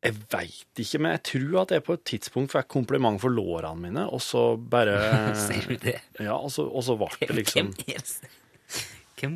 Jeg 0.01 0.17
veit 0.33 0.81
ikke, 0.81 0.97
men 0.97 1.13
jeg 1.13 1.21
tror 1.29 1.57
at 1.61 1.71
jeg 1.75 1.83
på 1.85 1.93
et 1.93 2.03
tidspunkt 2.09 2.51
fikk 2.55 2.67
kompliment 2.73 3.21
for 3.21 3.29
lårene 3.31 3.83
mine, 3.85 4.05
og 4.09 4.21
så 4.25 4.55
bare 4.57 4.95
Sier 5.45 5.67
du 5.69 5.77
det? 5.83 5.99
Ja, 6.19 6.35
og 6.39 6.49
så, 6.51 6.65
og 6.65 6.83
så 6.87 6.97
ble 6.99 7.11
det 7.21 7.37
liksom 7.37 7.69
Hvem 7.77 7.85
er 7.95 8.01
det? 8.01 8.31
Hvem 9.21 9.35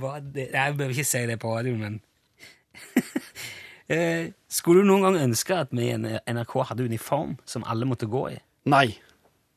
var 0.00 0.22
det? 0.24 0.48
Nei, 0.54 0.62
Jeg 0.70 0.76
bør 0.80 0.94
ikke 0.96 1.04
si 1.12 1.22
det 1.28 1.38
på 1.42 1.52
radioen, 1.52 1.84
men 1.84 2.00
Eh, 3.86 4.32
Skulle 4.50 4.82
du 4.82 4.88
noen 4.88 5.04
gang 5.04 5.16
ønske 5.28 5.54
at 5.62 5.70
vi 5.70 5.84
i 5.92 5.94
NRK 5.94 6.54
hadde 6.72 6.86
uniform 6.88 7.36
som 7.46 7.62
alle 7.70 7.86
måtte 7.86 8.08
gå 8.10 8.24
i? 8.32 8.38
Nei. 8.66 8.96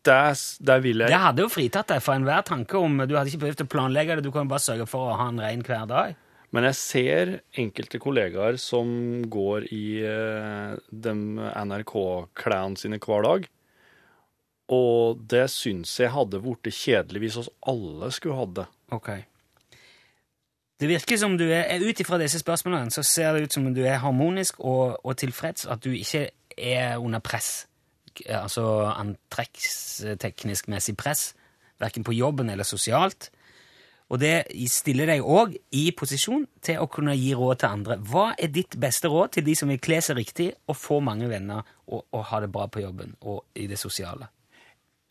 Det, 0.06 0.18
det 0.64 0.78
vil 0.84 1.04
jeg 1.04 1.12
Det 1.12 1.20
hadde 1.20 1.44
jo 1.44 1.52
fritatt 1.52 1.90
deg 1.92 2.00
for 2.00 2.16
enhver 2.16 2.46
tanke 2.48 2.80
om 2.80 3.02
Du 3.04 3.18
hadde 3.18 3.28
ikke 3.28 3.42
behøvd 3.42 3.66
å 3.66 3.72
planlegge 3.74 4.16
det, 4.16 4.24
du 4.24 4.32
kan 4.32 4.48
bare 4.48 4.64
sørge 4.64 4.88
for 4.88 5.10
å 5.12 5.18
ha 5.20 5.28
en 5.28 5.42
rein 5.44 5.64
hver 5.66 5.90
dag. 5.90 6.16
Men 6.56 6.66
jeg 6.70 6.78
ser 6.80 7.32
enkelte 7.62 8.00
kollegaer 8.02 8.58
som 8.58 8.90
går 9.30 9.68
i 9.76 9.86
eh, 10.02 10.78
de 10.90 11.14
NRK-klærne 11.14 12.80
sine 12.80 12.98
hver 13.04 13.28
dag. 13.28 13.46
Og 14.74 15.22
det 15.30 15.46
syns 15.54 15.94
jeg 16.00 16.14
hadde 16.14 16.42
blitt 16.42 16.72
kjedelig 16.74 17.24
hvis 17.24 17.38
oss 17.44 17.52
alle 17.70 18.10
skulle 18.14 18.40
hatt 18.40 18.56
det. 18.62 18.66
Ok. 18.96 19.12
Det 20.80 20.88
virker 20.88 21.20
som 21.20 21.36
du 21.38 21.46
er, 21.52 21.82
Ut 21.84 22.02
ifra 22.02 22.18
disse 22.22 22.40
spørsmålene 22.40 22.94
så 22.94 23.04
ser 23.04 23.36
det 23.36 23.46
ut 23.50 23.54
som 23.58 23.68
du 23.76 23.82
er 23.84 24.00
harmonisk 24.02 24.62
og, 24.64 24.98
og 25.04 25.18
tilfreds, 25.20 25.68
at 25.68 25.84
du 25.84 25.92
ikke 25.92 26.30
er 26.56 26.98
under 26.98 27.22
press. 27.22 27.69
Altså 28.28 28.64
antrekksteknisk 28.92 30.70
messig 30.72 30.98
press, 31.00 31.34
verken 31.80 32.04
på 32.04 32.16
jobben 32.18 32.50
eller 32.52 32.68
sosialt. 32.68 33.30
Og 34.10 34.18
det 34.24 34.50
stiller 34.74 35.06
deg 35.12 35.22
òg 35.22 35.54
i 35.78 35.84
posisjon 35.94 36.48
til 36.66 36.82
å 36.82 36.90
kunne 36.90 37.14
gi 37.14 37.30
råd 37.38 37.62
til 37.62 37.76
andre. 37.76 38.00
Hva 38.02 38.32
er 38.42 38.50
ditt 38.54 38.74
beste 38.82 39.12
råd 39.12 39.36
til 39.36 39.46
de 39.46 39.54
som 39.58 39.70
vil 39.70 39.82
kle 39.82 40.00
seg 40.02 40.18
riktig 40.18 40.50
og 40.66 40.78
få 40.82 40.98
mange 41.06 41.30
venner 41.30 41.62
og, 41.86 42.08
og 42.10 42.26
ha 42.32 42.42
det 42.42 42.50
bra 42.54 42.66
på 42.72 42.82
jobben 42.82 43.14
og 43.22 43.44
i 43.54 43.68
det 43.70 43.78
sosiale? 43.78 44.32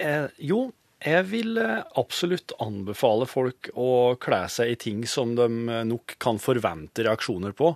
Eh, 0.02 0.26
jo, 0.50 0.64
jeg 0.98 1.26
vil 1.30 1.60
eh, 1.62 1.84
absolutt 2.00 2.56
anbefale 2.62 3.26
folk 3.30 3.70
å 3.78 4.16
kle 4.18 4.44
seg 4.50 4.72
i 4.72 4.80
ting 4.82 5.04
som 5.06 5.36
de 5.38 5.46
eh, 5.46 5.84
nok 5.86 6.16
kan 6.22 6.42
forvente 6.42 7.06
reaksjoner 7.06 7.54
på. 7.54 7.70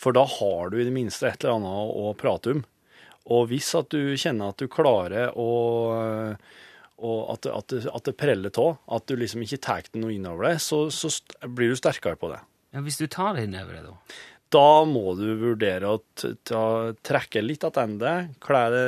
For 0.00 0.16
da 0.16 0.24
har 0.24 0.72
du 0.72 0.80
i 0.80 0.86
det 0.86 0.94
minste 0.94 1.28
et 1.28 1.44
eller 1.44 1.58
annet 1.58 1.92
å 2.00 2.14
prate 2.18 2.56
om. 2.56 2.64
Og 3.32 3.48
hvis 3.48 3.70
at 3.78 3.88
du 3.94 4.14
kjenner 4.20 4.52
at 4.52 4.60
du 4.60 4.68
klarer 4.68 5.32
å 5.32 5.48
og 7.04 7.32
at, 7.34 7.46
at, 7.50 7.72
at 7.90 8.06
det 8.06 8.14
preller 8.16 8.52
av, 8.54 8.68
at 8.96 9.06
du 9.10 9.16
liksom 9.18 9.42
ikke 9.44 9.58
tar 9.64 9.82
det 9.90 10.00
noe 10.00 10.14
innover 10.14 10.46
deg, 10.48 10.60
så, 10.62 10.86
så 10.94 11.10
blir 11.42 11.72
du 11.72 11.76
sterkere 11.76 12.16
på 12.16 12.30
det. 12.30 12.38
Ja, 12.74 12.82
Hvis 12.86 13.00
du 13.00 13.06
tar 13.10 13.34
det 13.36 13.48
innover 13.48 13.76
deg, 13.76 13.88
da? 13.90 14.20
Da 14.54 14.68
må 14.86 15.16
du 15.18 15.26
vurdere 15.40 15.90
å 15.96 15.98
trekke 17.02 17.42
litt 17.42 17.66
tilbake, 17.66 18.14
kle 18.44 18.62
det, 18.70 18.84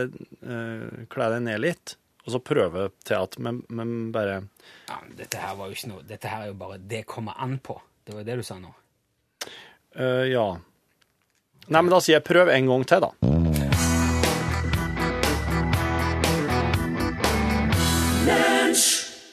eh, 0.47 1.19
det 1.19 1.41
ned 1.43 1.63
litt, 1.65 1.97
og 2.27 2.37
så 2.37 2.43
prøve 2.43 2.89
til 3.07 3.19
at 3.23 3.37
Men, 3.39 3.61
men 3.71 4.13
bare 4.15 4.41
Ja, 4.89 4.97
men 5.03 5.13
Dette 5.19 5.39
her 5.39 5.55
var 5.59 5.69
jo 5.71 5.77
ikke 5.77 5.91
noe 5.93 6.03
Dette 6.09 6.27
her 6.27 6.43
er 6.43 6.49
jo 6.51 6.57
bare 6.59 6.79
'det 6.79 7.05
kommer 7.07 7.39
an 7.39 7.61
på'. 7.63 7.79
Det 8.05 8.15
var 8.15 8.21
jo 8.23 8.27
det 8.27 8.37
du 8.37 8.43
sa 8.43 8.59
nå. 8.59 8.75
Uh, 9.95 10.27
Ja. 10.27 10.59
Nei, 11.69 11.83
men 11.83 11.91
da 11.91 11.99
sier 11.99 12.21
jeg 12.21 12.25
prøv 12.25 12.49
en 12.49 12.67
gang 12.67 12.85
til, 12.87 13.01
da. 13.01 13.36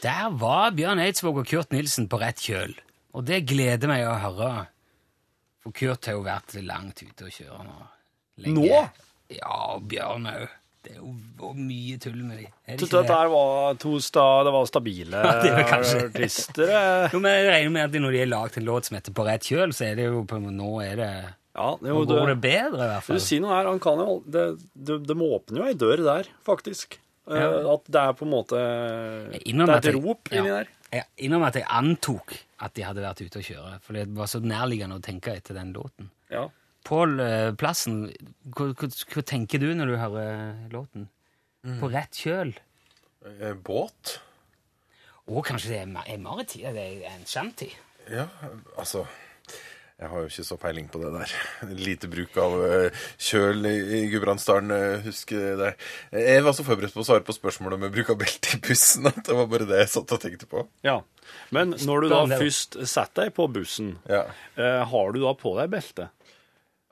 Der 0.03 0.33
var 0.35 0.73
Bjørn 0.75 0.99
Eidsvåg 0.99 1.37
og 1.43 1.47
Kurt 1.47 1.71
Nilsen 1.71 2.09
på 2.11 2.19
rett 2.19 2.41
kjøl. 2.43 2.73
Og 3.15 3.23
det 3.27 3.43
gleder 3.47 3.87
meg 3.91 4.03
å 4.09 4.17
høre. 4.19 4.49
For 5.63 5.71
Kurt 5.75 6.09
har 6.09 6.17
jo 6.17 6.25
vært 6.25 6.57
langt 6.65 6.99
ute 7.05 7.29
å 7.29 7.31
kjøre 7.31 7.61
nå. 7.67 7.77
Lenge. 8.43 8.65
Nå? 8.67 8.81
Ja, 9.31 9.53
og 9.77 9.85
Bjørn 9.87 10.27
òg. 10.33 10.49
Det 10.83 10.97
er 10.97 10.97
jo 10.99 11.53
mye 11.55 11.95
tull 12.03 12.17
med 12.27 12.41
de. 12.41 12.45
Er 12.67 12.81
det 12.81 12.89
det? 12.91 13.07
var 13.31 13.77
to 13.79 13.93
sta, 14.03 14.25
det 14.43 14.51
var 14.51 14.65
stabile 14.67 15.21
Ja, 15.23 15.37
det 15.39 15.53
var 15.55 15.69
kanskje- 15.69 16.01
artister. 16.09 16.73
Jo, 17.13 17.21
men 17.23 17.37
jeg 17.37 17.45
regner 17.53 17.71
med 17.77 17.85
at 17.87 17.95
når 18.03 18.11
de 18.17 18.19
har 18.19 18.29
lagd 18.33 18.57
en 18.59 18.67
låt 18.67 18.89
som 18.89 18.97
heter 18.97 19.15
På 19.15 19.23
rett 19.23 19.47
kjøl, 19.47 19.71
så 19.71 19.85
er 19.87 19.95
det 20.01 20.09
jo 20.09 20.25
på 20.27 20.41
Nå 20.43 20.73
er 20.83 20.99
det 20.99 21.07
Ja, 21.55 21.69
jo, 21.79 21.87
Nå 21.87 22.03
går 22.09 22.33
det 22.33 22.35
det, 22.35 22.41
bedre, 22.43 22.81
i 22.83 22.91
hvert 22.91 23.07
fall. 23.07 23.15
du 23.21 23.23
sier 23.23 23.45
noe 23.45 23.55
her, 23.55 23.69
han 23.71 23.79
kan 23.79 24.03
jo 24.03 24.17
det, 24.27 24.43
det, 24.75 24.99
De 25.07 25.15
åpner 25.29 25.61
jo 25.63 25.69
ei 25.71 25.77
dør 25.85 26.03
der, 26.03 26.29
faktisk. 26.43 26.99
Eh, 27.27 27.39
Ja. 27.39 27.73
At 27.73 27.85
det 27.87 28.01
er 28.01 28.13
på 28.19 28.25
en 28.25 28.31
måte 28.33 28.57
Det 29.31 29.41
er 29.47 29.77
et 29.77 29.83
jeg- 29.85 30.03
rop 30.03 30.27
ja. 30.31 30.39
inni 30.41 30.49
der. 30.49 30.67
Jeg 30.93 31.05
innrømmer 31.17 31.47
at 31.47 31.55
jeg 31.55 31.65
antok 31.69 32.33
at 32.59 32.73
de 32.75 32.81
hadde 32.83 33.01
vært 33.01 33.21
ute 33.25 33.39
å 33.39 33.43
kjøre, 33.43 33.81
for 33.81 33.93
det 33.93 34.07
var 34.13 34.25
så 34.27 34.39
nærliggende 34.43 34.99
å 34.99 35.01
tenke 35.01 35.33
etter 35.35 35.53
den 35.55 35.73
låten. 35.73 36.09
Ja. 36.29 36.49
Pål 36.85 37.19
eh, 37.19 37.51
Plassen, 37.55 38.13
hva, 38.51 38.73
hva, 38.75 38.87
hva 38.87 39.23
tenker 39.23 39.57
du 39.59 39.73
når 39.73 39.87
du 39.87 39.97
hører 39.97 40.69
låten? 40.69 41.07
På 41.79 41.89
rett 41.89 42.11
kjøl? 42.11 42.53
Eh, 43.25 43.53
Båt? 43.53 44.19
Og 45.31 45.45
kanskje 45.47 45.69
det 45.69 45.79
er, 45.79 46.13
er 46.13 46.17
maritim? 46.19 46.73
Det 46.75 46.83
er 47.05 47.13
en 47.15 47.25
shanty? 47.25 47.69
Ja, 48.11 48.27
altså 48.77 49.05
Jeg 50.01 50.09
har 50.09 50.23
jo 50.23 50.29
ikke 50.31 50.43
så 50.47 50.55
peiling 50.59 50.87
på 50.91 50.99
det 51.03 51.11
der. 51.13 51.33
Lite 51.87 52.09
bruk 52.11 52.37
av 52.41 52.55
eh, 52.65 53.03
kjøl 53.21 53.67
i, 53.69 53.99
Gudbrandsdalen, 54.11 54.71
eh, 54.73 55.03
husker 55.05 55.53
det. 55.59 55.69
Jeg 56.17 56.43
var 56.43 56.55
så 56.57 56.65
forberedt 56.67 56.95
på 56.95 57.03
å 57.03 57.07
svare 57.07 57.23
på 57.27 57.35
spørsmålet 57.37 57.77
om 57.77 57.93
bruk 57.93 58.09
av 58.11 58.17
belte 58.23 58.57
i 58.57 58.61
bussen 58.65 59.07
at 59.11 59.21
det 59.27 59.37
var 59.37 59.47
bare 59.53 59.67
det 59.69 59.83
jeg 59.83 59.91
satt 59.93 60.15
og 60.17 60.23
tenkte 60.25 60.49
på. 60.51 60.65
ja. 60.87 60.99
Men 61.55 61.71
når 61.87 62.03
du 62.03 62.07
da 62.11 62.17
først 62.35 62.75
setter 62.89 63.23
deg 63.29 63.35
på 63.37 63.45
bussen, 63.53 63.93
Ja. 64.11 64.25
eh, 64.59 64.81
har 64.91 65.13
du 65.15 65.21
da 65.23 65.31
på 65.39 65.53
deg 65.55 65.69
belte? 65.71 66.09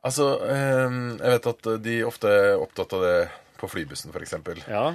Altså, 0.08 0.30
jeg 0.48 1.20
vet 1.36 1.50
at 1.52 1.68
de 1.84 1.98
ofte 2.08 2.30
er 2.32 2.56
opptatt 2.64 2.96
av 2.98 3.04
det 3.06 3.18
på 3.60 3.68
flybussen, 3.70 4.10
f.eks. 4.16 4.34
Ja. 4.72 4.86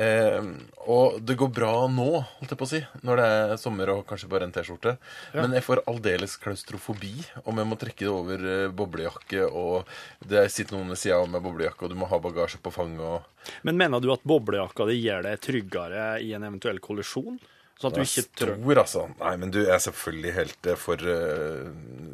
Eh, 0.00 0.44
og 0.88 1.18
det 1.20 1.36
går 1.36 1.50
bra 1.52 1.72
nå, 1.92 2.08
holdt 2.38 2.54
jeg 2.54 2.58
på 2.58 2.66
å 2.66 2.70
si, 2.70 2.80
når 3.04 3.20
det 3.20 3.26
er 3.28 3.54
sommer 3.60 3.92
og 3.92 4.04
kanskje 4.08 4.30
bare 4.32 4.48
en 4.48 4.54
T-skjorte. 4.54 4.94
Men 5.36 5.56
jeg 5.56 5.66
får 5.66 5.82
aldeles 5.90 6.38
klaustrofobi 6.40 7.12
om 7.44 7.60
jeg 7.60 7.68
må 7.68 7.78
trekke 7.80 8.06
det 8.06 8.12
over 8.12 8.46
eh, 8.54 8.68
boblejakke, 8.72 9.46
og 9.48 9.88
det 10.28 10.46
sitter 10.54 10.78
noen 10.78 10.94
ved 10.94 11.02
sida 11.02 11.20
av 11.20 11.28
med 11.32 11.44
boblejakke, 11.44 11.84
og 11.84 11.92
du 11.92 11.98
må 12.00 12.08
ha 12.10 12.20
bagasje 12.22 12.60
på 12.62 12.72
fanget 12.74 13.04
og 13.04 13.58
Men 13.66 13.80
mener 13.80 14.00
du 14.00 14.08
at 14.14 14.24
boblejakka 14.28 14.86
di 14.88 15.00
gjør 15.02 15.26
deg 15.28 15.42
tryggere 15.44 16.06
i 16.24 16.32
en 16.36 16.46
eventuell 16.48 16.80
kollisjon? 16.82 17.40
Sånn 17.80 17.90
at 17.90 17.98
du 17.98 18.04
ikke 18.04 18.28
tror, 18.38 18.54
stor, 18.60 18.80
altså. 18.84 19.04
Nei, 19.18 19.34
men 19.42 19.52
du 19.52 19.60
er 19.64 19.80
selvfølgelig 19.82 20.32
helt 20.36 20.70
eh, 20.70 20.78
for 20.78 21.02
uh, 21.02 21.68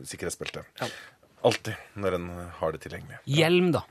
sikkerhetsbeltet. 0.09 0.71
Ja. 0.81 0.89
Alltid 1.49 1.99
når 2.01 2.17
en 2.17 2.29
har 2.59 2.75
det 2.75 2.81
tilgjengelig. 2.87 3.21
Hjelm, 3.31 3.71
da? 3.77 3.85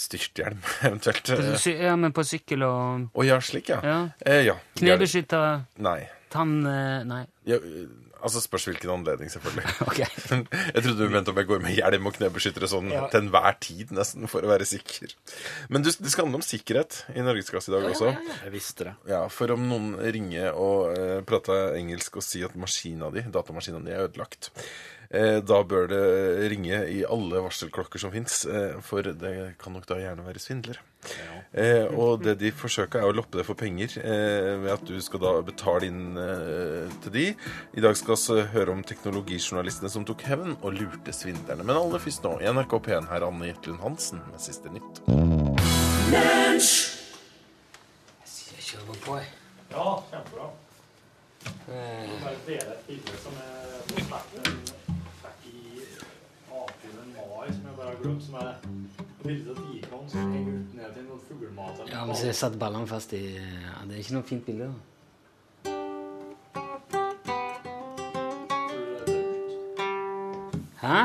Styrthjelm, 0.00 0.60
eventuelt. 0.88 1.26
På, 1.28 1.70
ja, 1.70 1.96
men 2.00 2.14
på 2.16 2.24
sykkel 2.24 2.64
og 2.64 3.10
Å 3.20 3.26
ja, 3.26 3.40
slik, 3.44 3.68
ja. 3.74 3.80
Ja. 3.84 3.98
Eh, 4.24 4.44
ja. 4.48 4.56
Knebeskytter, 4.80 5.66
Nei. 5.84 5.98
tann... 6.32 6.60
eh, 6.66 7.02
Nei. 7.04 7.24
Ja, 7.48 7.58
eh, 7.60 7.90
altså 8.20 8.40
spørs 8.44 8.66
hvilken 8.68 8.90
anledning, 8.94 9.30
selvfølgelig. 9.32 9.74
Ok. 9.90 10.00
Jeg 10.74 10.84
trodde 10.84 10.96
du 11.04 11.12
mente 11.12 11.32
om 11.32 11.38
jeg 11.40 11.48
går 11.48 11.62
med 11.64 11.72
hjelm 11.76 12.08
og 12.10 12.16
knebeskyttere 12.16 12.68
sånn 12.70 12.90
Ja. 12.92 13.06
til 13.12 13.22
enhver 13.24 13.56
tid, 13.64 13.92
nesten, 13.96 14.28
for 14.30 14.44
å 14.44 14.50
være 14.52 14.66
sikker. 14.68 15.12
Men 15.72 15.84
du, 15.84 15.88
det 15.92 16.12
skal 16.12 16.26
handle 16.28 16.40
om 16.42 16.46
sikkerhet 16.46 17.02
i 17.16 17.24
Norgesklasse 17.24 17.72
i 17.72 17.76
dag 17.76 17.88
også. 17.90 18.12
Jeg 18.44 18.54
visste 18.54 18.88
det. 18.90 18.94
Ja, 19.12 19.22
For 19.32 19.52
om 19.56 19.64
noen 19.70 19.90
ringer 20.16 20.52
og 20.56 20.92
uh, 20.96 21.18
prater 21.28 21.76
engelsk 21.80 22.20
og 22.20 22.24
sier 22.26 22.48
at 22.52 22.56
maskina 22.60 23.08
di, 23.14 23.24
datamaskina 23.32 23.80
di 23.84 23.92
er 23.96 24.06
ødelagt, 24.08 24.52
da 25.10 25.56
bør 25.66 25.88
det 25.90 26.00
ringe 26.52 26.76
i 26.94 27.00
alle 27.02 27.40
varselklokker 27.42 27.98
som 27.98 28.12
fins, 28.14 28.44
eh, 28.46 28.76
for 28.86 29.02
det 29.02 29.56
kan 29.58 29.74
nok 29.74 29.88
da 29.90 29.96
gjerne 29.98 30.22
være 30.22 30.38
svindlere. 30.38 30.78
Eh, 31.50 31.86
og 31.98 32.20
det 32.22 32.36
de 32.38 32.52
forsøker, 32.54 33.00
er 33.00 33.08
å 33.10 33.14
loppe 33.16 33.40
deg 33.40 33.46
for 33.48 33.58
penger 33.58 33.96
eh, 34.04 34.52
ved 34.62 34.70
at 34.74 34.84
du 34.86 35.00
skal 35.02 35.22
da 35.24 35.32
betale 35.42 35.88
inn 35.88 36.14
eh, 36.20 36.86
til 37.02 37.14
de. 37.16 37.24
I 37.74 37.82
dag 37.82 37.96
skal 37.98 38.14
vi 38.20 38.44
høre 38.52 38.70
om 38.76 38.84
teknologijournalistene 38.86 39.90
som 39.90 40.04
tok 40.06 40.22
hevn 40.28 40.54
og 40.60 40.76
lurte 40.78 41.10
svindlerne. 41.16 41.64
Men 41.66 41.80
aller 41.80 41.98
først 42.04 42.22
nå, 42.28 42.36
i 42.38 42.46
NRK 42.52 42.78
P1 42.86 43.10
her 43.10 43.26
Anne 43.26 43.50
Jetlund 43.50 43.80
Hansen 43.82 44.22
med 44.30 44.38
siste 44.44 44.70
nytt. 44.70 45.02
Jeg 48.20 48.62
kjører 48.70 49.02
på, 49.02 49.18
jeg. 49.18 49.26
Ja, 49.74 49.88
kjempebra. 50.12 50.46
Eh, 51.70 52.14
Bare 52.20 52.36
dele 52.46 52.74
et 52.76 52.86
bilde 52.86 53.14
som 53.24 53.32
jeg 53.40 53.50
fikk 53.90 54.10
i 55.48 55.84
avfilmen 56.52 57.08
Mai, 57.16 57.48
som 57.54 57.64
jeg 57.64 57.76
bare 57.78 57.79
har 57.90 58.20
som 58.20 58.34
er 58.40 58.54
bildet 59.24 59.50
av 59.56 59.64
Dikon 59.66 60.06
som 60.10 60.32
henger 60.32 60.60
ned 60.76 60.94
til 60.94 61.06
noen 61.06 61.22
fuglemat. 61.26 61.82
Ja, 61.90 62.04
men 62.06 62.16
så 62.16 62.30
jeg 62.30 62.38
satt 62.38 62.58
ballene 62.60 62.88
fast 62.88 63.12
i 63.16 63.24
ja, 63.36 63.80
Det 63.88 63.96
er 63.96 64.02
ikke 64.04 64.16
noe 64.16 64.28
fint 64.28 64.46
bilde. 64.46 64.70
da. 64.70 64.74
Hæ? 70.80 71.00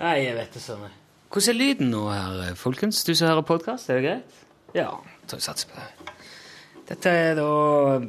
Nei, 0.00 0.14
jeg 0.24 0.36
vet 0.36 0.54
det 0.56 0.62
sånn. 0.64 0.86
Hvordan 1.30 1.52
er 1.52 1.58
lyden 1.58 1.90
nå 1.92 2.04
her, 2.08 2.54
folkens? 2.58 3.02
Du 3.04 3.12
som 3.14 3.28
hører 3.28 3.44
podkast, 3.46 3.90
er 3.90 4.00
det 4.00 4.06
greit? 4.06 4.38
Ja, 4.74 4.92
så 5.26 5.36
jeg 5.36 5.44
satser 5.44 5.72
på 5.72 5.80
det. 5.80 6.14
Dette 6.90 7.10
er 7.14 7.36
da 7.38 7.50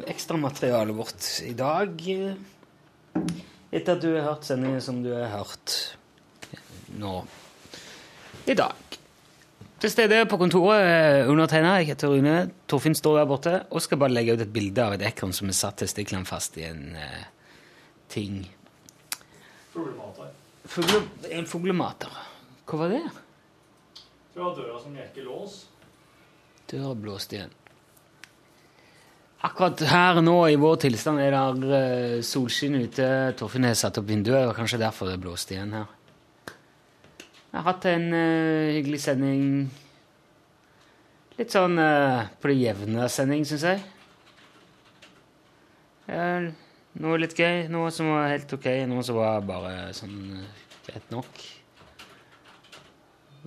ekstramaterialet 0.09 0.97
vårt 0.97 1.27
i 1.45 1.53
dag. 1.57 1.99
Etter 3.71 3.91
at 3.93 4.01
du 4.01 4.07
har 4.15 4.29
hørt 4.31 4.47
sendingen 4.47 4.81
som 4.81 5.03
du 5.03 5.11
har 5.13 5.29
hørt 5.35 5.97
nå 6.99 7.15
i 8.49 8.55
dag. 8.57 8.97
Til 9.81 9.89
stede 9.89 10.19
på 10.29 10.37
kontoret 10.37 10.83
er 10.85 11.29
undertegna. 11.31 11.77
Jeg 11.79 11.93
heter 11.93 12.11
Rune. 12.13 12.35
Torfinn 12.69 12.93
står 12.97 13.17
der 13.17 13.29
borte 13.29 13.53
og 13.71 13.81
skal 13.81 13.97
bare 14.01 14.13
legge 14.13 14.35
ut 14.35 14.43
et 14.43 14.51
bilde 14.53 14.83
av 14.83 14.93
et 14.93 15.05
ekorn 15.07 15.33
som 15.33 15.49
er 15.49 15.57
satt 15.57 15.79
testiklene 15.81 16.27
fast 16.29 16.59
i 16.61 16.67
en 16.67 16.91
eh, 16.93 17.23
ting. 18.13 18.43
Fuglemater. 19.73 20.29
Fugle, 20.69 20.99
en 21.33 21.49
fuglemater. 21.49 22.19
Hva 22.69 22.77
var 22.83 22.93
det? 22.93 23.01
Det 24.35 24.43
var 24.43 24.53
døra 24.59 24.77
som 24.83 24.93
gikk 24.95 25.17
i 25.17 25.25
lås. 25.25 25.57
Døra 26.69 26.93
blåste 26.95 27.39
igjen. 27.39 27.57
Akkurat 29.41 29.81
her 29.89 30.21
nå 30.21 30.35
i 30.51 30.59
vår 30.61 30.77
tilstand 30.83 31.23
er 31.23 31.33
det 31.57 31.79
eh, 31.79 32.19
solskinn 32.21 32.77
ute. 32.83 33.07
Torfinn 33.39 33.65
har 33.65 33.73
satt 33.79 33.97
opp 33.97 34.05
vinduet, 34.13 34.45
og 34.45 34.53
kanskje 34.59 34.83
derfor 34.83 35.09
det 35.09 35.17
blåste 35.23 35.57
igjen 35.57 35.73
her. 35.79 35.89
Jeg 37.51 37.59
har 37.59 37.67
hatt 37.67 37.85
en 37.91 38.05
uh, 38.15 38.71
hyggelig 38.71 39.01
sending. 39.03 39.47
Litt 41.35 41.51
sånn 41.51 41.75
uh, 41.75 42.29
på 42.39 42.47
det 42.47 42.59
jevne 42.61 43.07
sending, 43.11 43.43
syns 43.47 43.65
jeg. 43.67 43.81
Ja, 46.07 46.25
Noe 46.99 47.19
litt 47.21 47.37
gøy, 47.39 47.69
noe 47.71 47.87
som 47.95 48.09
var 48.11 48.33
helt 48.33 48.51
ok, 48.51 48.65
noe 48.91 49.03
som 49.07 49.15
var 49.15 49.43
bare 49.47 49.93
sånn 49.95 50.15
eh, 50.41 50.63
greit 50.83 51.13
nok. 51.13 51.43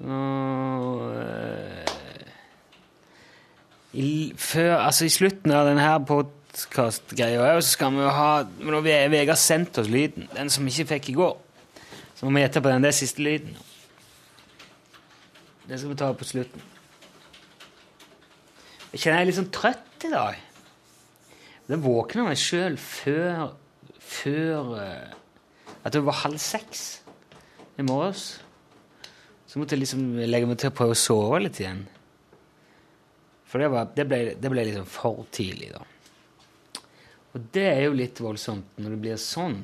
Og, 0.01 1.03
i, 3.93 4.33
før, 4.41 4.73
altså 4.79 5.05
I 5.05 5.13
slutten 5.13 5.53
av 5.55 5.69
denne 5.69 5.91
podkast-greia 6.09 7.53
så 7.61 7.69
skal 7.69 7.93
vi 7.95 8.03
jo 8.03 8.15
ha 8.17 8.33
Vegard 9.13 9.39
sendte 9.39 9.85
oss 9.85 9.93
lyden, 9.93 10.25
den 10.33 10.49
som 10.51 10.65
vi 10.65 10.73
ikke 10.73 10.95
fikk 10.97 11.13
i 11.13 11.19
går, 11.21 11.37
så 12.17 12.25
må 12.25 12.33
vi 12.39 12.47
gjette 12.47 12.65
på 12.65 12.73
den. 12.73 12.83
Det 12.83 12.95
er 12.95 13.01
siste 13.05 13.29
lyden. 13.29 13.61
Det 15.65 15.79
skal 15.79 15.95
vi 15.95 15.97
ta 15.97 16.11
på 16.13 16.27
slutten. 16.29 16.65
Jeg 18.93 19.01
kjenner 19.01 19.19
jeg 19.19 19.25
er 19.25 19.29
litt 19.31 19.39
sånn 19.39 19.55
trøtt 19.55 20.05
i 20.05 20.11
dag. 20.13 20.41
Det 21.65 21.79
våkna 21.81 22.27
meg 22.27 22.39
sjøl 22.39 22.77
før, 22.79 23.55
før 23.97 24.75
eh, 24.83 25.15
At 25.85 25.95
det 25.97 26.03
var 26.05 26.21
halv 26.21 26.41
seks 26.41 26.85
i 27.81 27.85
morges. 27.85 28.27
Så 29.49 29.61
måtte 29.61 29.77
jeg 29.77 29.85
liksom 29.85 30.05
legge 30.21 30.49
meg 30.49 30.61
til 30.61 30.71
å 30.71 30.77
prøve 30.77 30.97
å 30.97 31.01
sove 31.01 31.41
litt 31.45 31.61
igjen. 31.63 31.83
For 33.49 33.63
det, 33.63 33.71
var, 33.73 33.89
det, 33.97 34.07
ble, 34.09 34.21
det 34.41 34.51
ble 34.53 34.65
liksom 34.69 34.89
for 34.91 35.25
tidlig, 35.33 35.73
da. 35.73 35.85
Og 37.35 37.49
det 37.55 37.65
er 37.71 37.81
jo 37.87 37.97
litt 37.99 38.21
voldsomt 38.23 38.77
når 38.79 38.95
det 38.95 39.01
blir 39.05 39.21
sånn. 39.21 39.57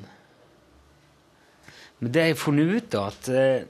Men 2.01 2.13
det 2.13 2.23
har 2.23 2.31
jeg 2.31 2.41
funnet 2.41 2.71
ut, 2.71 2.89
da, 2.93 3.05
at 3.11 3.29
eh, 3.31 3.69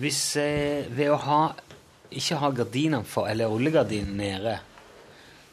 hvis 0.00 0.20
eh, 0.40 0.86
ved 0.90 1.12
å 1.14 1.20
ha 1.26 1.40
ikke 2.14 2.38
ha 2.38 2.50
gardinene 2.54 3.06
for, 3.08 3.28
eller 3.30 3.50
rullegardinen 3.50 4.16
nede 4.18 4.58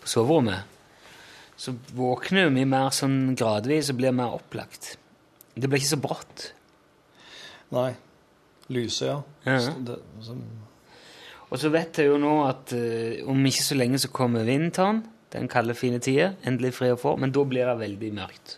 på 0.02 0.10
soverommet, 0.10 0.68
så 1.62 1.74
våkner 1.98 2.50
vi 2.54 2.66
mer 2.70 2.90
sånn 2.96 3.36
gradvis 3.38 3.92
og 3.94 4.00
blir 4.00 4.16
mer 4.18 4.34
opplagt. 4.38 4.96
Det 5.54 5.70
blir 5.70 5.82
ikke 5.82 5.94
så 5.94 6.02
brått. 6.02 6.46
Nei. 7.76 7.92
Lyset, 8.72 9.08
ja. 9.10 9.18
Ja. 9.46 9.58
Så 9.66 9.74
det, 9.84 9.98
så, 10.24 10.36
Og 11.52 11.60
så 11.60 11.70
vet 11.74 11.98
jeg 12.00 12.08
jo 12.08 12.18
nå 12.22 12.36
at 12.48 12.72
eh, 12.78 13.22
om 13.30 13.42
ikke 13.46 13.66
så 13.66 13.78
lenge 13.78 14.00
så 14.02 14.10
kommer 14.14 14.48
vinteren, 14.48 15.04
den 15.32 15.48
kalde, 15.52 15.76
fine 15.78 16.00
tida, 16.04 16.34
endelig 16.48 16.74
fri 16.76 16.90
å 16.92 17.00
få, 17.00 17.16
men 17.20 17.32
da 17.36 17.44
blir 17.48 17.68
det 17.68 17.78
veldig 17.80 18.12
mørkt. 18.18 18.58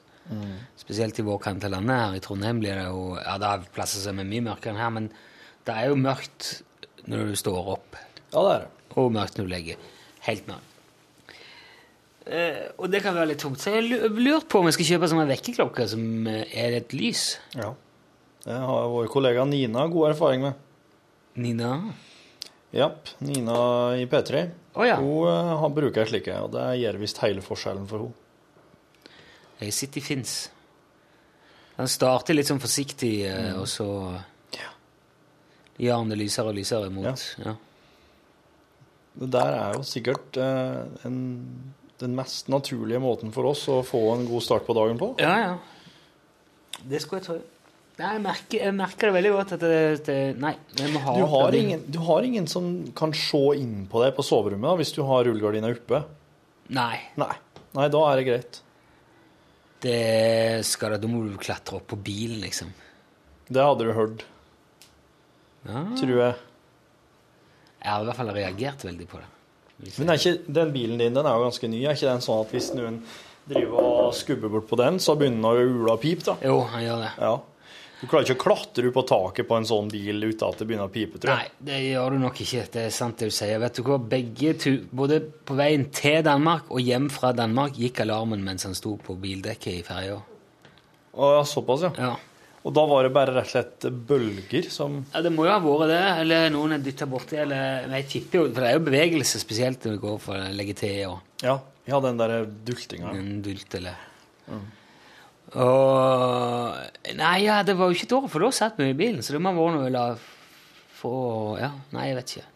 Spesielt 0.79 1.17
i 1.19 1.25
vår 1.27 1.39
kant 1.43 1.65
av 1.67 1.73
landet 1.73 1.99
her 1.99 2.15
i 2.15 2.21
Trondheim 2.23 2.61
blir 2.61 2.77
det 2.79 2.85
jo 2.87 3.17
Ja, 3.19 3.35
det 3.41 3.49
er 3.49 3.65
plasser 3.75 3.99
som 4.05 4.21
er 4.21 4.27
mye 4.29 4.45
mørkere 4.45 4.71
enn 4.71 4.79
her, 4.79 4.93
men 4.95 5.09
det 5.67 5.73
er 5.79 5.89
jo 5.91 5.97
mørkt 5.99 6.51
når 7.09 7.31
du 7.31 7.39
står 7.39 7.73
opp, 7.77 7.97
ja, 8.31 8.37
det 8.37 8.51
er 8.53 8.61
det. 8.65 8.69
og 8.95 9.11
mørkt 9.15 9.39
når 9.39 9.47
du 9.47 9.51
legger. 9.51 9.89
Helt 10.27 10.47
mørkt. 10.47 10.69
Eh, 12.23 12.69
og 12.79 12.87
det 12.91 13.01
kan 13.03 13.15
være 13.17 13.33
litt 13.33 13.41
tungt. 13.43 13.59
Så 13.59 13.73
jeg 13.73 13.89
lurte 13.89 14.23
lurt 14.23 14.47
på 14.51 14.61
om 14.61 14.69
jeg 14.69 14.77
skal 14.77 14.89
kjøpe 14.93 15.09
sånne 15.11 15.27
vekkerklokker 15.33 15.89
som 15.91 16.29
eh, 16.31 16.45
er 16.55 16.77
et 16.79 16.95
lys. 16.95 17.25
Ja. 17.57 17.73
Det 18.43 18.59
har 18.59 18.89
vår 18.91 19.09
kollega 19.11 19.43
Nina 19.47 19.85
god 19.91 20.13
erfaring 20.13 20.47
med. 20.47 20.63
Nina? 21.39 21.75
Japp. 22.73 23.11
Nina 23.23 23.57
i 23.99 24.07
P3. 24.09 24.47
Oh, 24.73 24.85
ja. 24.87 24.97
Hun 25.01 25.27
eh, 25.29 25.53
har 25.61 25.75
bruker 25.75 26.07
slike, 26.07 26.31
slik, 26.31 26.43
og 26.45 26.53
det 26.55 26.67
gjør 26.79 27.01
visst 27.03 27.21
hele 27.23 27.43
forskjellen 27.45 27.87
for 27.91 28.07
henne. 28.07 28.19
Jeg 29.63 29.75
sitter 29.75 30.01
i 30.01 30.03
Finns. 30.03 30.33
Han 31.77 31.89
starter 31.89 32.35
litt 32.35 32.49
sånn 32.49 32.61
forsiktig, 32.61 33.13
mm. 33.25 33.59
og 33.61 33.67
så 33.69 33.87
gjør 35.81 36.01
han 36.01 36.11
det 36.13 36.17
lysere 36.19 36.51
og 36.51 36.57
lysere 36.57 36.89
mot 36.93 37.23
ja. 37.43 37.53
Det 39.13 39.29
der 39.33 39.55
er 39.59 39.75
jo 39.77 39.83
sikkert 39.85 40.37
eh, 40.41 41.05
en, 41.05 41.17
den 42.01 42.15
mest 42.17 42.49
naturlige 42.49 43.01
måten 43.01 43.33
for 43.33 43.45
oss 43.51 43.67
å 43.69 43.79
få 43.85 44.01
en 44.15 44.23
god 44.29 44.41
start 44.45 44.65
på 44.65 44.75
dagen 44.77 44.97
på. 45.01 45.13
ja, 45.21 45.35
ja. 45.47 45.53
Det 46.83 46.99
skulle 46.99 47.21
jeg 47.21 47.27
tro. 47.27 47.35
Nei, 48.01 48.07
jeg 48.15 48.21
merker, 48.25 48.57
jeg 48.65 48.73
merker 48.75 49.07
det 49.07 49.13
veldig 49.13 49.31
godt 49.35 49.51
at 49.55 49.61
det, 49.61 49.75
det 50.07 50.15
Nei, 50.41 50.55
vi 50.79 50.87
må 50.91 50.99
ha 51.05 51.13
Du 51.13 51.27
har, 51.29 51.53
ingen, 51.55 51.83
du 51.93 51.99
har 52.01 52.25
ingen 52.25 52.47
som 52.49 52.71
kan 52.97 53.13
se 53.13 53.41
inn 53.61 53.83
på 53.87 54.01
deg 54.01 54.15
på 54.17 54.25
soverommet 54.25 54.65
da, 54.65 54.73
hvis 54.81 54.91
du 54.97 55.03
har 55.05 55.21
rullegardina 55.29 55.69
oppe? 55.69 55.99
Nei, 56.73 56.97
Nei. 57.21 57.35
Nei, 57.77 57.85
da 57.93 58.01
er 58.09 58.17
det 58.19 58.25
greit. 58.27 58.59
det 59.85 60.65
skal 60.65 60.95
det 60.95 61.03
Da 61.05 61.11
må 61.13 61.21
du 61.27 61.37
klatre 61.41 61.77
opp 61.79 61.87
på 61.93 61.99
bilen, 62.01 62.41
liksom. 62.41 62.73
Det 63.53 63.61
hadde 63.61 63.85
du 63.85 63.93
hørt, 63.93 64.25
Ja. 65.67 65.83
tror 65.99 66.17
jeg. 66.17 66.33
Jeg 67.83 67.91
har 67.91 68.01
i 68.03 68.07
hvert 68.07 68.19
fall 68.19 68.33
reagert 68.35 68.83
veldig 68.87 69.07
på 69.11 69.19
det. 69.19 69.29
Men 69.99 70.13
ikke, 70.15 70.37
den 70.47 70.73
bilen 70.73 70.99
din 71.01 71.15
den 71.15 71.25
er 71.27 71.37
jo 71.37 71.47
ganske 71.47 71.67
ny. 71.67 71.81
Er 71.83 71.97
ikke 71.97 72.11
den 72.11 72.23
sånn 72.23 72.43
at 72.45 72.53
hvis 72.55 72.69
noen 72.77 73.01
driver 73.49 73.87
og 74.07 74.13
skubber 74.15 74.51
bort 74.53 74.69
på 74.69 74.79
den, 74.79 74.99
så 75.03 75.17
begynner 75.19 75.41
den 75.41 75.49
å 75.49 75.81
ule 75.83 75.95
og 75.97 75.99
pipe? 76.03 76.23
da? 76.23 76.37
Jo, 76.45 76.61
han 76.71 76.85
gjør 76.85 77.01
det. 77.03 77.11
Ja. 77.19 77.33
Du 78.03 78.07
klarer 78.11 78.27
ikke 78.27 78.35
å 78.35 78.43
klatre 78.43 78.89
på 78.91 79.01
taket 79.07 79.47
på 79.47 79.55
en 79.55 79.67
sånn 79.67 79.87
bil 79.91 80.25
uten 80.25 80.43
at 80.49 80.59
det 80.59 80.65
begynner 80.67 80.89
å 80.89 80.91
pipe, 80.91 81.19
tror 81.23 81.37
jeg. 81.39 81.51
Nei, 81.53 81.67
det 81.69 81.77
gjør 81.85 82.15
du 82.15 82.23
nok 82.25 82.41
ikke. 82.43 82.65
Det 82.73 82.81
er 82.89 82.91
sant 82.91 83.21
det 83.21 83.29
du 83.31 83.35
sier. 83.35 83.61
Vet 83.63 83.79
du 83.79 83.83
hva? 83.87 83.95
Begge 84.11 84.51
tu 84.59 84.71
Både 84.91 85.21
på 85.23 85.55
veien 85.55 85.85
til 85.95 86.19
Danmark 86.25 86.67
og 86.67 86.83
hjem 86.83 87.07
fra 87.13 87.31
Danmark 87.35 87.79
gikk 87.79 88.01
alarmen 88.03 88.43
mens 88.43 88.67
han 88.67 88.75
sto 88.75 88.97
på 88.99 89.15
bildekket 89.23 89.79
i 89.79 89.85
ferja. 89.87 90.19
Såpass, 91.47 91.87
ja. 91.87 91.93
Ja. 91.95 92.13
Og 92.63 92.71
da 92.71 92.83
var 92.87 93.03
det 93.03 93.11
bare 93.15 93.33
rett 93.35 93.49
og 93.49 93.51
slett 93.51 93.87
bølger 94.07 94.69
som 94.71 95.01
ja, 95.01 95.21
det 95.25 95.33
må 95.35 95.43
jo 95.47 95.51
ha 95.51 95.59
vært 95.63 95.89
det. 95.91 96.03
Eller 96.21 96.45
noen 96.53 96.77
er 96.77 96.83
dytta 96.83 97.07
borti, 97.11 97.35
eller 97.43 97.89
Jeg 97.97 98.07
tipper 98.13 98.39
jo 98.39 98.45
For 98.53 98.63
det 98.63 98.69
er 98.69 98.77
jo 98.77 98.85
bevegelse, 98.85 99.41
spesielt 99.41 99.83
når 99.83 99.97
det 99.97 100.03
går 100.05 100.21
for 100.23 100.39
å 100.39 100.53
legge 100.55 100.77
til 100.79 101.01
og 101.09 101.43
Ja, 101.43 101.57
ja 101.89 101.99
den 102.05 102.21
der 102.21 102.37
dultinga. 102.47 103.11
en 103.19 103.41
dult, 103.43 103.75
eller 103.75 103.99
Og 105.59 107.17
Nei, 107.19 107.35
ja, 107.43 107.59
det 107.67 107.75
var 107.79 107.91
jo 107.91 107.97
ikke 107.97 108.07
et 108.07 108.15
år, 108.19 108.29
for 108.31 108.47
da 108.47 108.53
satt 108.55 108.79
vi 108.79 108.89
i 108.93 108.97
bilen, 108.97 109.19
så 109.21 109.35
det 109.35 109.43
må 109.43 109.51
ha 109.51 109.59
vært 109.59 109.77
noe 109.81 109.91
la 109.93 110.05
få 111.03 111.15
Ja, 111.59 111.73
nei, 111.91 112.07
jeg 112.11 112.19
vet 112.21 112.37
ikke. 112.37 112.49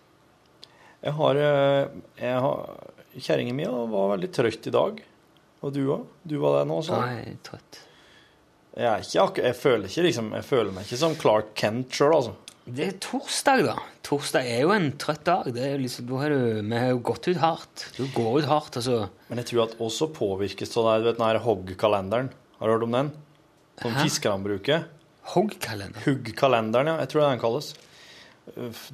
Jeg 1.07 1.13
har, 1.19 1.35
eh, 1.35 1.89
jeg 2.17 2.39
har 2.47 2.87
Kjerringa 3.17 3.53
mi 3.57 3.65
var 3.65 4.11
veldig 4.13 4.29
trøtt 4.33 4.67
i 4.69 4.73
dag. 4.73 4.99
Og 5.65 5.73
du 5.73 5.81
òg? 5.89 6.05
Du 6.27 6.37
var 6.41 6.59
der 6.59 6.67
nå, 6.69 6.79
så? 6.85 6.99
Nei, 7.01 7.37
trøtt. 7.45 7.79
Jeg, 8.77 8.85
er 8.85 9.05
ikke, 9.25 9.41
jeg, 9.41 9.57
føler 9.57 9.89
ikke, 9.89 10.03
liksom, 10.05 10.27
jeg 10.37 10.45
føler 10.45 10.73
meg 10.75 10.85
ikke 10.85 10.99
som 11.01 11.15
Clark 11.17 11.55
Kent 11.57 11.95
sjøl, 11.97 12.13
altså. 12.13 12.35
Det 12.67 12.83
er 12.83 12.97
torsdag, 12.99 13.61
da. 13.63 13.77
Torsdag 14.05 14.49
er 14.51 14.65
jo 14.65 14.73
en 14.75 14.89
trøtt 14.99 15.23
dag. 15.25 15.47
Det 15.55 15.63
er 15.63 15.79
liksom, 15.79 16.09
har 16.19 16.33
du, 16.33 16.59
vi 16.59 16.75
har 16.77 16.91
jo 16.91 16.99
gått 17.09 17.29
ut 17.29 17.39
hardt. 17.39 17.85
Du 17.95 18.03
går 18.13 18.43
ut 18.43 18.49
hardt, 18.49 18.77
altså. 18.81 19.05
Men 19.31 19.41
jeg 19.41 19.49
tror 19.49 19.63
at 19.63 19.77
også 19.81 20.09
påvirkes 20.13 20.75
av 20.77 20.89
du 20.99 21.07
vet, 21.07 21.17
den 21.17 21.41
Hogg-kalenderen. 21.45 22.29
Har 22.59 22.67
du 22.67 22.75
hørt 22.75 22.85
om 22.85 22.97
den? 22.99 23.11
Som 23.81 23.95
Hæ? 23.95 24.03
fiskerne 24.03 24.43
bruker. 24.43 24.85
Hoggkalender. 25.31 26.03
Hugg-kalenderen, 26.05 26.91
ja. 26.91 26.99
Jeg 27.01 27.13
tror 27.13 27.23
det 27.23 27.25
er 27.25 27.35
den 27.37 27.43
kalles. 27.47 27.71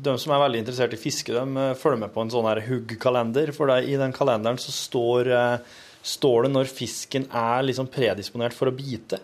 De 0.06 0.16
som 0.22 0.38
er 0.38 0.46
veldig 0.46 0.64
interessert 0.64 0.96
i 0.96 1.02
fiske, 1.02 1.34
de 1.34 1.66
eh, 1.66 1.76
følger 1.78 2.06
med 2.06 2.14
på 2.14 2.24
en 2.24 2.32
sånn 2.34 2.48
her 2.54 2.64
hugg-kalender. 2.70 3.52
For 3.58 3.74
det, 3.74 3.82
i 3.90 4.00
den 4.00 4.16
kalenderen 4.16 4.62
så 4.62 4.74
står, 4.74 5.34
eh, 5.34 5.78
står 6.14 6.48
det 6.48 6.56
når 6.56 6.72
fisken 6.72 7.28
er 7.28 7.66
liksom 7.66 7.90
predisponert 7.92 8.56
for 8.56 8.70
å 8.70 8.78
bite. 8.78 9.22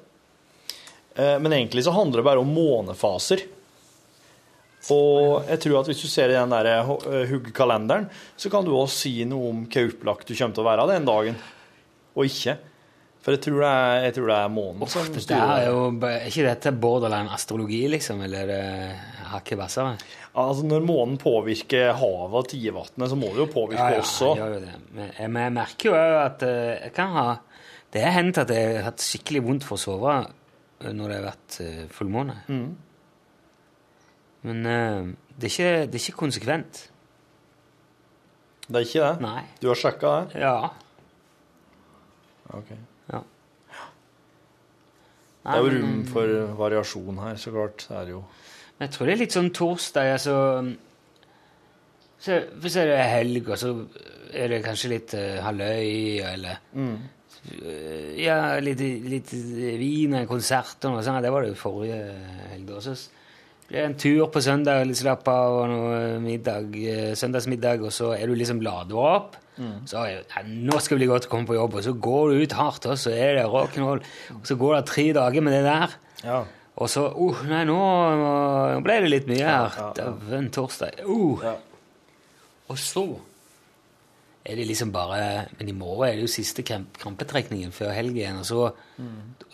Eh, 1.15 1.37
Men 1.39 1.53
egentlig 1.53 1.85
så 1.85 1.95
handler 1.95 2.21
det 2.21 2.27
bare 2.29 2.43
om 2.43 2.53
månefaser. 2.53 3.45
Og 4.89 5.43
jeg 5.49 5.59
tror 5.59 5.81
at 5.81 5.89
hvis 5.91 6.01
du 6.01 6.07
ser 6.07 6.31
i 6.31 6.37
den 6.37 6.53
der 6.53 6.87
huggkalenderen, 7.27 8.07
så 8.39 8.49
kan 8.49 8.63
du 8.65 8.71
også 8.71 9.03
si 9.03 9.13
noe 9.27 9.51
om 9.51 9.65
hva 9.67 9.83
opplagt 9.89 10.29
du 10.29 10.35
kommer 10.37 10.55
til 10.55 10.63
å 10.63 10.69
være 10.69 10.85
den 10.93 11.07
dagen, 11.09 11.39
og 12.15 12.29
ikke. 12.29 12.55
For 13.19 13.35
jeg 13.35 13.43
tror 13.43 13.59
det 13.59 13.69
er, 13.75 13.97
jeg 14.05 14.13
tror 14.15 14.29
det 14.31 14.35
er 14.39 14.51
månen 14.55 14.89
som 14.89 15.09
Det 15.11 15.35
er 15.35 15.65
jo 15.67 15.81
er 16.07 16.29
ikke 16.29 16.45
dette 16.47 16.71
borderline 16.79 17.33
astrologi, 17.35 17.81
liksom? 17.91 18.23
Eller 18.23 18.53
er 18.55 18.93
hakket 19.33 19.59
hvassere? 19.59 19.97
Altså, 20.39 20.63
når 20.63 20.85
månen 20.87 21.19
påvirker 21.19 21.91
havet 21.99 22.37
og 22.39 22.47
tidevannet, 22.47 23.09
så 23.11 23.17
må 23.19 23.33
det 23.33 23.43
jo 23.43 23.49
påvirke 23.51 23.83
Ja, 23.83 23.97
ja, 23.97 24.05
også. 24.05 24.31
Ja, 24.39 24.47
det. 24.63 24.71
Men 24.95 25.11
jeg, 25.11 25.53
merker 25.57 25.91
jo 25.91 25.97
òg 25.99 26.15
at 26.23 26.45
eh, 26.47 26.73
jeg 26.85 26.95
kan 26.95 27.15
ha 27.17 27.27
Det 27.91 28.03
har 28.05 28.15
hendt 28.15 28.39
at 28.39 28.53
jeg 28.53 28.75
har 28.77 28.87
hatt 28.87 29.03
skikkelig 29.03 29.43
vondt 29.49 29.67
for 29.67 29.75
å 29.75 29.83
sove 29.83 30.15
eh, 30.15 30.31
når 30.79 31.11
det 31.11 31.17
har 31.17 31.25
vært 31.25 31.57
eh, 31.63 31.81
fullmåne. 31.91 32.35
Mm. 32.47 32.69
Men 34.47 34.65
eh, 34.65 35.09
det, 35.35 35.49
er 35.49 35.53
ikke, 35.53 35.71
det 35.87 35.99
er 35.99 36.05
ikke 36.05 36.21
konsekvent. 36.21 36.83
Det 38.69 38.77
er 38.77 38.85
ikke 38.85 39.07
det? 39.07 39.25
Nei. 39.25 39.41
Du 39.59 39.67
har 39.71 39.79
sjekka 39.79 40.13
det? 40.29 40.43
Ja. 40.43 40.69
Ok. 42.55 42.71
ja. 43.11 43.23
Det 45.39 45.55
er 45.55 45.63
jo 45.65 45.73
rom 45.73 46.03
for 46.09 46.35
variasjon 46.59 47.23
her, 47.23 47.39
så 47.41 47.53
klart. 47.55 47.87
Det 47.89 47.97
er 47.97 48.13
jo 48.13 48.23
Men 48.77 48.87
jeg 48.87 48.95
tror 48.95 49.09
det 49.09 49.13
er 49.13 49.21
litt 49.23 49.35
sånn 49.35 49.51
torsdag, 49.55 50.13
altså 50.15 50.35
så, 52.19 52.35
det 52.61 52.75
er 52.83 53.13
helg, 53.13 53.47
og 53.47 53.59
så 53.59 53.69
er 54.35 54.51
det 54.51 54.63
kanskje 54.65 54.91
litt 54.91 55.13
uh, 55.15 55.39
halvøy, 55.45 56.19
eller 56.27 56.57
eh, 56.75 56.95
Ja, 58.19 58.59
litt, 58.63 58.81
litt 58.81 59.31
vin 59.31 60.13
og 60.15 60.23
en 60.23 60.29
konsert 60.29 60.85
og 60.89 60.99
sånn. 61.05 61.21
Det 61.23 61.31
var 61.33 61.45
det 61.45 61.53
jo 61.53 61.59
forrige 61.59 61.99
helg. 62.51 62.73
Så 62.83 62.95
ble 63.69 63.79
det 63.79 63.85
en 63.85 63.99
tur 64.01 64.25
på 64.33 64.41
søndag, 64.43 64.83
litt 64.89 64.99
slapp 64.99 65.27
av, 65.29 65.59
og 65.61 65.69
noe 65.71 65.99
middag, 66.23 66.73
eh, 66.79 67.11
søndagsmiddag, 67.19 67.85
og 67.85 67.93
så 67.95 68.11
er 68.17 68.27
du 68.27 68.35
liksom 68.35 68.63
lada 68.65 68.97
opp. 68.97 69.37
Så 69.89 70.05
ja, 70.07 70.43
nå 70.47 70.77
skal 70.79 70.95
det 70.95 71.01
bli 71.01 71.09
godt 71.09 71.27
å 71.27 71.31
komme 71.33 71.49
på 71.49 71.57
jobb, 71.57 71.73
og 71.75 71.83
så 71.83 71.91
går 72.07 72.31
du 72.31 72.43
ut 72.45 72.53
hardt, 72.55 72.85
og 72.87 72.99
så 72.99 73.11
er 73.11 73.35
det 73.39 73.47
rock'n'roll. 73.51 73.99
Så 74.47 74.55
går 74.59 74.77
det 74.77 74.85
tre 74.87 75.05
dager 75.17 75.43
med 75.43 75.57
det 75.57 75.63
der. 75.67 75.95
Ja. 76.23 76.37
Og 76.79 76.87
så 76.87 77.09
uh, 77.11 77.41
Nei, 77.49 77.65
nå, 77.67 77.75
nå 77.75 78.29
ble 78.85 79.01
det 79.03 79.11
litt 79.11 79.27
mye 79.27 79.43
her. 79.43 79.73
ja, 79.75 79.89
ja. 79.89 79.89
Dæven 79.97 80.47
torsdag. 80.55 81.01
Uh. 81.03 81.43
Ja. 81.43 81.57
Og 82.71 82.79
så 82.79 83.03
er 84.45 84.55
de 84.55 84.63
liksom 84.65 84.91
bare 84.91 85.47
Men 85.59 85.67
i 85.69 85.73
morgen 85.75 86.07
er 86.09 86.15
det 86.15 86.21
jo 86.23 86.27
siste 86.31 86.63
kramp, 86.63 86.97
krampetrekningen 86.97 87.71
før 87.75 87.91
helg 87.93 88.15
igjen, 88.17 88.37
og 88.39 88.45
så 88.45 88.73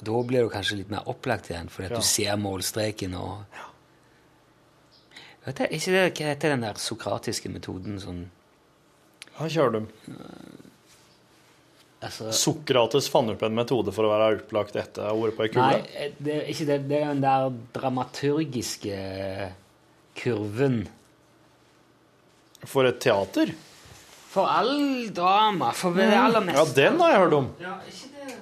Da 0.06 0.20
blir 0.24 0.44
du 0.46 0.50
kanskje 0.54 0.78
litt 0.78 0.90
mer 0.94 1.08
opplagt 1.10 1.50
igjen, 1.50 1.70
fordi 1.70 1.86
at 1.86 1.92
Mm. 1.92 1.96
Ja. 1.96 2.02
du 2.02 2.06
ser 2.06 2.38
målstreken 2.38 3.16
og 3.16 3.46
Vet 5.46 5.56
du, 5.58 5.64
ikke 5.78 5.92
det, 5.92 6.06
Hva 6.18 6.26
heter 6.34 6.50
den 6.56 6.62
der 6.62 6.74
sokratiske 6.82 7.50
metoden 7.54 8.00
sånn 8.02 8.24
Her 9.38 9.50
kjører 9.50 9.72
du. 9.72 9.88
altså, 12.02 12.32
Sokrates 12.32 13.10
fant 13.12 13.30
opp 13.34 13.44
en 13.44 13.56
metode 13.58 13.92
for 13.94 14.06
å 14.08 14.14
være 14.14 14.40
opplagt 14.40 14.76
etter 14.80 15.04
å 15.06 15.12
ha 15.12 15.20
vært 15.26 15.38
på 15.38 15.44
ei 15.46 15.52
Nei, 15.60 16.10
det 16.20 16.36
er 16.40 16.50
ikke 16.54 16.66
det. 16.70 16.80
Det 16.90 17.02
er 17.02 17.08
den 17.14 17.22
der 17.26 17.50
dramaturgiske 17.74 19.00
kurven. 20.16 20.86
For 22.66 22.88
et 22.90 23.00
teater. 23.04 23.52
For 24.36 24.50
all 24.52 25.08
drama. 25.16 25.70
For 25.72 25.96
det 25.96 26.10
aller 26.12 26.44
meste. 26.44 26.60
Ja, 26.60 26.90
den 26.90 27.00
har 27.00 27.14
jeg 27.14 27.20
hørt 27.24 27.34
om. 27.38 27.48
Ja, 27.62 27.78
ikke 27.88 28.10
det 28.12 28.34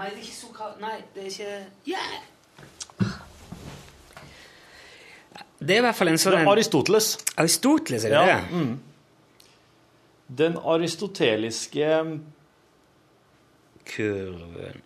Nei, 0.00 0.08
det 0.08 0.18
er 0.18 0.24
ikke 0.24 0.36
Sokrat... 0.36 0.76
Nei, 0.80 0.98
det 1.14 1.22
er 1.22 1.30
ikke 1.30 1.54
yeah. 1.88 3.10
Det 5.60 5.74
er 5.74 5.80
i 5.82 5.84
hvert 5.84 5.96
fall 5.96 6.08
en 6.08 6.20
sånn 6.20 6.38
er 6.38 6.48
Aristoteles. 6.48 7.08
Aristoteles, 7.40 8.04
er 8.08 8.14
det 8.14 8.20
Ja, 8.20 8.36
det? 8.36 8.44
mm. 8.52 8.78
Den 10.40 10.56
aristoteliske 10.56 11.88
Kurven 13.90 14.80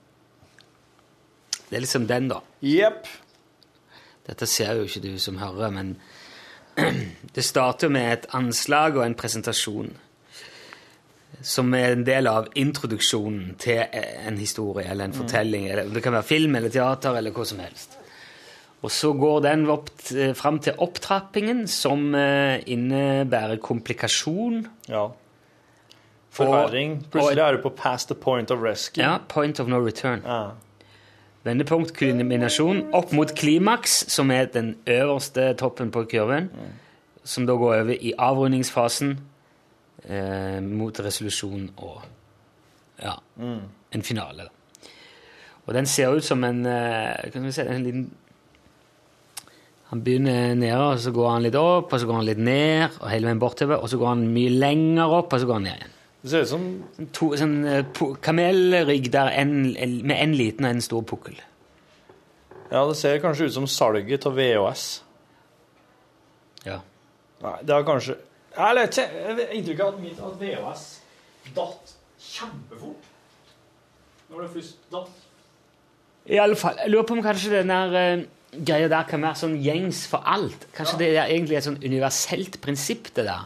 Det 1.69 1.77
er 1.77 1.83
liksom 1.85 2.07
den, 2.11 2.31
da. 2.31 2.41
Jepp. 2.63 3.07
Dette 4.27 4.47
ser 4.51 4.79
jo 4.79 4.87
ikke 4.89 5.03
du 5.05 5.19
som 5.23 5.39
hører, 5.39 5.71
men 5.75 5.95
det 7.37 7.45
starter 7.45 7.91
med 7.93 8.13
et 8.13 8.27
anslag 8.35 8.97
og 8.99 9.07
en 9.07 9.15
presentasjon 9.19 9.95
som 11.43 11.74
er 11.74 11.95
en 11.95 12.05
del 12.07 12.28
av 12.30 12.49
introduksjonen 12.59 13.57
til 13.61 13.82
en 13.91 14.39
historie 14.39 14.87
eller 14.91 15.09
en 15.09 15.16
fortelling. 15.16 15.66
Eller 15.70 15.91
det 15.93 16.03
kan 16.05 16.14
være 16.16 16.28
film 16.28 16.57
eller 16.57 16.72
teater 16.72 17.18
eller 17.18 17.35
hva 17.35 17.47
som 17.49 17.62
helst. 17.64 17.99
Og 18.85 18.93
så 18.93 19.14
går 19.16 19.41
den 19.47 19.64
opp 19.72 19.89
fram 20.37 20.59
til 20.61 20.76
opptrappingen, 20.85 21.64
som 21.68 22.11
eh, 22.14 22.61
innebærer 22.68 23.57
komplikasjon. 23.64 24.66
Ja. 24.93 25.07
Forverring. 26.35 26.99
Plutselig 27.12 27.41
er 27.47 27.57
du 27.57 27.62
på 27.62 27.72
past 27.78 28.11
the 28.12 28.14
point 28.18 28.51
of 28.51 28.61
rescue. 28.61 29.01
Ja, 29.01 29.18
point 29.28 29.61
of 29.61 29.68
no 29.68 29.80
return. 29.80 30.20
Ja. 30.26 30.51
Vendepunkt, 31.45 31.93
kulminasjon, 31.97 32.87
opp 32.97 33.12
mot 33.12 33.32
klimaks, 33.37 34.05
som 34.12 34.30
er 34.32 34.47
den 34.53 34.74
øverste 34.89 35.53
toppen 35.61 35.91
på 35.93 36.07
kurven, 36.09 36.49
som 37.24 37.47
da 37.47 37.53
går 37.53 37.74
over 37.82 37.97
i 38.01 38.14
avrundingsfasen 38.18 39.18
eh, 40.09 40.61
mot 40.65 41.01
resolusjon 41.01 41.71
og 41.77 42.03
ja, 43.03 43.15
en 43.41 44.05
finale. 44.07 44.47
Da. 44.47 44.91
Og 45.65 45.73
den 45.77 45.89
ser 45.89 46.13
ut 46.13 46.25
som 46.25 46.45
en 46.45 46.65
eh, 46.69 47.31
kan 47.33 47.47
vi 47.47 47.55
si, 47.55 47.65
en 47.65 47.87
liten 47.87 48.05
Han 49.91 50.01
begynner 50.03 50.55
nede, 50.59 50.77
og 50.81 50.99
så 50.99 51.13
går 51.15 51.29
han 51.31 51.45
litt 51.45 51.55
opp, 51.55 51.93
og 51.93 52.01
så 52.01 52.07
går 52.09 52.17
han 52.19 52.27
litt 52.27 52.41
ned, 52.43 52.97
og 52.99 53.11
hele 53.13 53.29
veien 53.29 53.39
bortover, 53.39 53.79
og 53.79 53.91
så 53.93 53.99
går 54.01 54.09
han 54.09 54.25
mye 54.33 54.51
lenger 54.51 55.13
opp, 55.21 55.37
og 55.37 55.43
så 55.43 55.47
går 55.47 55.61
han 55.61 55.67
ned 55.69 55.77
igjen. 55.77 55.93
Det 56.25 56.31
ser 56.33 56.47
ut 56.47 56.51
som 56.51 56.65
To, 57.15 57.29
sånn 57.37 57.57
eh, 57.69 58.01
kamelrygg 58.25 59.11
med 59.13 60.15
en 60.17 60.35
liten 60.35 60.67
og 60.67 60.73
en 60.73 60.83
stor 60.83 61.05
pukkel. 61.07 61.37
Ja, 62.71 62.81
det 62.89 62.97
ser 62.99 63.21
kanskje 63.23 63.51
ut 63.51 63.55
som 63.55 63.69
salget 63.71 64.25
av 64.27 64.35
VHS. 64.41 64.87
Ja. 66.65 66.81
Nei, 67.45 67.59
det 67.63 67.77
har 67.77 67.85
kanskje 67.87 68.17
Jeg 68.55 68.75
vet 68.79 68.99
ikke. 68.99 69.09
Har 69.27 69.35
inntrykk 69.59 69.81
av 69.81 69.87
at 69.95 69.99
mitt 70.05 70.19
at 70.29 70.35
VHS 70.41 70.85
datt 71.57 71.87
kjempefort. 72.25 73.03
Når 74.31 74.39
det 74.45 74.51
først 74.55 74.77
datt. 74.93 75.15
I 76.25 76.27
alle 76.41 76.57
fall, 76.57 76.77
Jeg 76.81 76.91
lurer 76.95 77.05
på 77.09 77.15
om 77.19 77.23
kanskje 77.25 77.51
den 77.59 77.69
der 77.69 77.89
uh, 77.99 78.23
greia 78.65 78.89
der 78.89 79.05
kan 79.11 79.21
være 79.27 79.37
sånn 79.43 79.59
gjengs 79.61 80.01
for 80.09 80.21
alt. 80.25 80.61
Kanskje 80.77 80.99
det 81.03 81.09
er 81.19 81.27
egentlig 81.29 81.57
et 81.59 81.67
sånn 81.67 81.83
universelt 81.85 82.55
prinsipp, 82.65 83.05
det 83.19 83.25
der. 83.29 83.43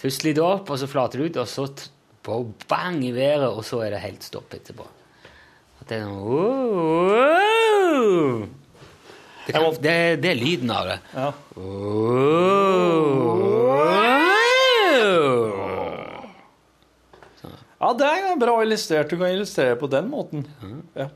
Først 0.00 0.24
litt 0.24 0.38
opp, 0.40 0.70
og 0.72 0.78
så 0.80 0.86
flater 0.88 1.18
det 1.20 1.26
ut, 1.32 1.36
og 1.42 1.48
så 1.50 1.64
t- 1.76 1.90
på 2.24 2.32
bang 2.70 2.98
i 3.04 3.12
været, 3.16 3.48
og 3.50 3.64
så 3.64 3.76
er 3.84 3.90
det 3.96 4.00
helt 4.06 4.22
stopp 4.24 4.54
etterpå. 4.56 4.84
At 5.82 5.86
det 5.90 5.96
er 5.98 6.02
sånn 6.06 6.24
wow! 6.24 8.46
det, 9.46 9.52
kan, 9.52 9.62
det, 9.84 9.96
det 10.24 10.30
er 10.32 10.38
lyden 10.40 10.70
av 10.72 10.84
det. 10.88 10.98
Ja. 11.16 11.28
Wow! 11.56 12.80
Ja, 17.80 17.90
det 17.96 18.08
er 18.12 18.36
bra 18.40 18.58
illustrert. 18.60 19.08
Du 19.08 19.16
kan 19.16 19.32
illustrere 19.32 19.78
på 19.80 19.88
den 19.88 20.10
måten. 20.12 20.44
Ja. 20.92 21.08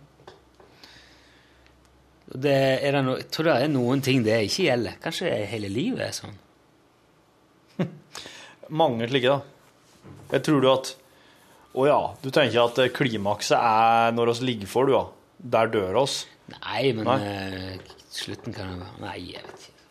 Det 2.34 2.54
er 2.82 2.96
det 2.96 3.02
no, 3.04 3.18
jeg 3.20 3.28
tror 3.30 3.50
det 3.50 3.56
er 3.60 3.70
noen 3.70 4.00
ting 4.02 4.22
det 4.24 4.38
ikke 4.46 4.68
gjelder. 4.70 4.96
Kanskje 5.02 5.32
hele 5.50 5.68
livet 5.70 6.06
er 6.06 6.14
sånn. 6.16 6.38
Mange 8.80 9.10
slike, 9.10 9.34
da. 9.34 10.10
Jeg 10.32 10.46
tror 10.46 10.64
du 10.64 10.70
at 10.72 10.94
Å 11.74 11.84
ja, 11.88 12.00
du 12.22 12.28
tenker 12.30 12.62
at 12.62 12.78
eh, 12.80 12.90
klimakset 12.94 13.58
er 13.58 14.14
når 14.14 14.32
oss 14.32 14.40
ligger 14.46 14.70
for, 14.70 14.88
du, 14.88 14.94
ja. 14.94 15.04
Der 15.54 15.68
dør 15.68 16.00
oss. 16.04 16.22
Nei, 16.54 16.94
men 16.96 17.08
Nei. 17.08 17.18
Uh, 17.20 17.94
slutten 18.14 18.54
kan 18.56 18.72
jo 18.72 18.80
være 18.80 19.00
Nei, 19.04 19.16
jeg 19.34 19.44
vet 19.44 19.68
ikke. 19.68 19.86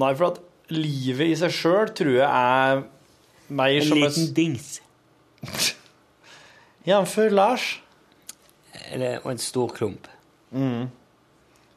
Nei, 0.00 0.10
for 0.14 0.30
at 0.32 0.42
livet 0.74 1.34
i 1.34 1.38
seg 1.38 1.54
sjøl 1.54 1.92
tror 1.98 2.14
jeg 2.16 2.24
er 2.24 2.84
mer 3.52 3.76
En 3.76 3.88
som 3.90 4.00
liten 4.00 4.28
et 4.30 4.36
dings. 4.38 4.68
Jf. 6.86 7.16
Lars. 7.32 7.80
Eller, 8.92 9.18
og 9.24 9.30
en 9.32 9.38
stor 9.38 9.68
klump. 9.72 10.08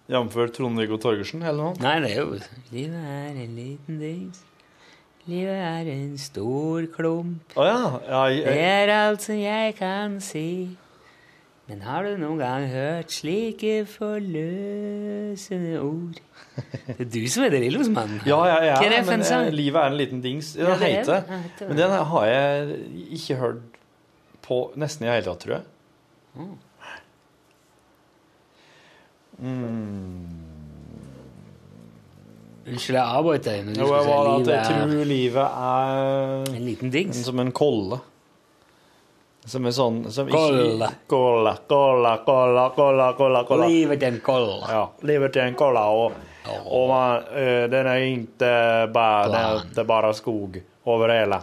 Jf. 0.07 0.35
Trond-Viggo 0.55 0.97
Torgersen, 1.03 1.41
eller 1.43 1.63
noe. 1.69 1.75
Nei, 1.83 1.97
det 2.03 2.11
er 2.15 2.21
jo 2.23 2.39
Livet 2.71 3.07
er 3.13 3.39
en 3.43 3.55
liten 3.57 4.01
dings. 4.01 4.43
Livet 5.27 5.55
er 5.59 5.87
en 5.91 6.17
stor 6.17 6.85
klump. 6.93 7.55
Oh, 7.59 7.65
ja. 7.67 7.99
ja 8.07 8.25
Det 8.31 8.55
jeg, 8.55 8.83
er 8.87 8.93
alt 8.95 9.21
som 9.25 9.35
jeg 9.39 9.73
kan 9.79 10.19
si. 10.23 10.77
Men 11.67 11.81
har 11.83 12.05
du 12.07 12.13
noen 12.21 12.39
gang 12.39 12.67
hørt 12.71 13.11
slike 13.11 13.81
forløsende 13.91 15.81
ord? 15.83 16.21
Det 16.87 17.03
er 17.03 17.09
du 17.11 17.25
som 17.29 17.43
er 17.43 17.51
det 17.53 17.59
Lillosmannen. 17.65 18.21
ja, 18.31 18.37
ja, 18.47 18.55
ja, 18.69 18.77
Hva 18.79 18.85
er 18.87 18.93
det 18.95 19.01
for 19.03 19.11
men 19.11 19.19
en 19.19 19.27
sang? 19.27 19.49
eh, 19.49 19.57
livet 19.59 19.81
er 19.81 19.91
en 19.91 19.97
liten 19.99 20.21
dings. 20.23 20.53
Den 20.55 20.63
Ja, 20.63 20.77
det 20.79 20.87
er 20.87 20.95
heter 21.01 21.13
det. 21.27 21.41
Det. 21.59 21.67
Men 21.67 21.77
den 21.81 21.91
har 22.13 22.25
jeg 22.31 22.79
ikke 23.19 23.35
hørt 23.43 23.76
på 24.47 24.61
nesten 24.79 25.07
i 25.07 25.11
hele 25.11 25.25
tatt, 25.27 25.43
tror 25.43 25.57
jeg. 25.57 25.65
Mm. 26.37 26.55
Unnskyld, 32.67 32.97
jeg 32.97 33.03
avbrøt 33.05 33.47
deg. 33.47 33.65
du 33.67 33.79
Jo, 33.79 33.87
skulle 33.87 33.97
jeg 34.01 34.07
var 34.09 34.29
at 34.33 34.51
jeg 34.51 34.63
tror 34.67 35.07
livet 35.07 35.57
er 35.71 36.53
en 36.57 36.63
liten 36.65 36.91
dings. 36.91 37.19
som 37.25 37.39
en 37.39 37.51
kolle. 37.55 37.99
Som 39.47 39.67
er 39.69 39.75
sånn 39.75 40.01
som. 40.11 40.27
Ikke, 40.27 40.39
kolle, 41.07 41.53
kolle, 41.71 42.15
kolle, 42.27 42.63
kolle, 42.75 43.11
kolle, 43.15 43.43
kolle. 43.47 43.69
Livet 43.71 44.03
er 44.03 44.11
en 44.11 44.23
koll. 44.25 44.49
Ja, 44.67 44.81
livet 45.07 45.37
er 45.39 45.47
en 45.47 45.55
kolle, 45.59 45.83
og, 45.87 46.17
og 46.65 46.89
man, 46.91 47.29
eh, 47.31 47.67
den 47.71 47.87
er 47.87 48.03
ikke 48.09 48.51
bare, 48.91 49.29
den 49.31 49.39
er 49.39 49.61
inte 49.63 50.13
skog 50.19 50.59
over 50.83 51.15
hela. 51.15 51.39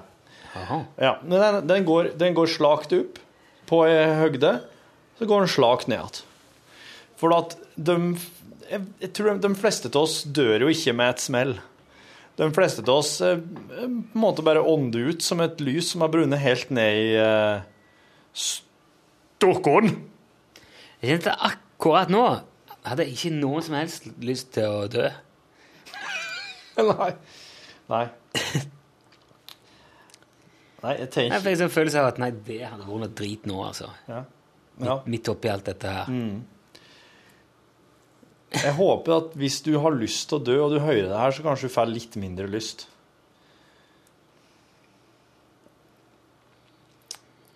Ja, 0.55 1.17
men 1.23 1.37
den, 1.41 1.61
den, 1.69 1.85
går, 1.89 2.13
den 2.21 2.37
går 2.37 2.51
slakt 2.51 2.95
opp 2.95 3.19
på 3.69 3.83
en 3.89 4.15
høgde, 4.21 4.57
så 5.19 5.29
går 5.29 5.45
den 5.45 5.53
slakt 5.53 5.91
ned. 5.91 6.21
For 7.21 7.35
at 7.37 7.57
de, 7.75 7.97
jeg, 8.71 8.87
jeg 9.03 9.13
tror 9.17 9.39
de, 9.43 9.53
fleste 9.59 9.91
av 9.93 10.03
oss 10.05 10.21
dør 10.25 10.67
jo 10.67 10.73
ikke 10.73 10.95
med 10.97 11.15
et 11.15 11.25
smell. 11.25 11.55
De 12.39 12.49
fleste 12.55 12.83
av 12.85 12.97
oss 12.97 13.17
eh, 13.23 13.39
på 13.39 13.85
en 13.87 14.01
måte 14.19 14.45
bare 14.47 14.63
ånder 14.63 15.13
ut 15.13 15.23
som 15.25 15.43
et 15.45 15.61
lys 15.63 15.93
som 15.93 16.03
har 16.05 16.13
brunnet 16.15 16.43
helt 16.43 16.73
ned 16.75 16.99
i 16.99 17.13
eh, 17.23 17.63
stokkåren. 18.47 19.95
Jeg 21.01 21.15
kjente 21.15 21.39
akkurat 21.51 22.11
nå 22.13 22.27
hadde 22.85 23.07
jeg 23.07 23.17
ikke 23.17 23.37
noen 23.39 23.65
som 23.65 23.77
helst 23.79 24.09
lyst 24.25 24.53
til 24.57 24.69
å 24.69 24.87
dø. 24.93 25.09
Nei. 26.91 27.13
Nei. 27.93 28.07
Nei, 30.85 30.97
jeg 31.01 31.11
tenker... 31.11 31.35
Jeg 31.37 31.45
fikk 31.45 31.55
en 31.55 31.61
sånn 31.65 31.75
følelse 31.75 32.01
av 32.01 32.11
at 32.13 32.19
nei, 32.21 32.31
det 32.47 32.59
hadde 32.63 32.85
vært 32.85 33.05
noe 33.05 33.13
drit 33.21 33.47
nå, 33.49 33.61
altså. 33.65 33.91
ja. 34.11 34.25
Ja. 34.83 34.99
Midt 35.07 35.29
oppi 35.31 35.47
alt 35.47 35.69
dette 35.69 35.87
her. 35.87 36.09
Jeg 38.55 38.73
håper 38.75 39.15
at 39.17 39.37
hvis 39.39 39.61
du 39.67 39.73
har 39.83 39.95
lyst 39.95 40.29
til 40.31 40.41
å 40.41 40.45
dø, 40.47 40.57
og 40.65 40.75
du 40.75 40.81
hører 40.83 41.07
det 41.11 41.21
her, 41.21 41.35
så 41.35 41.45
kanskje 41.47 41.71
du 41.71 41.75
får 41.75 41.91
litt 41.91 42.19
mindre 42.19 42.49
lyst. 42.51 42.89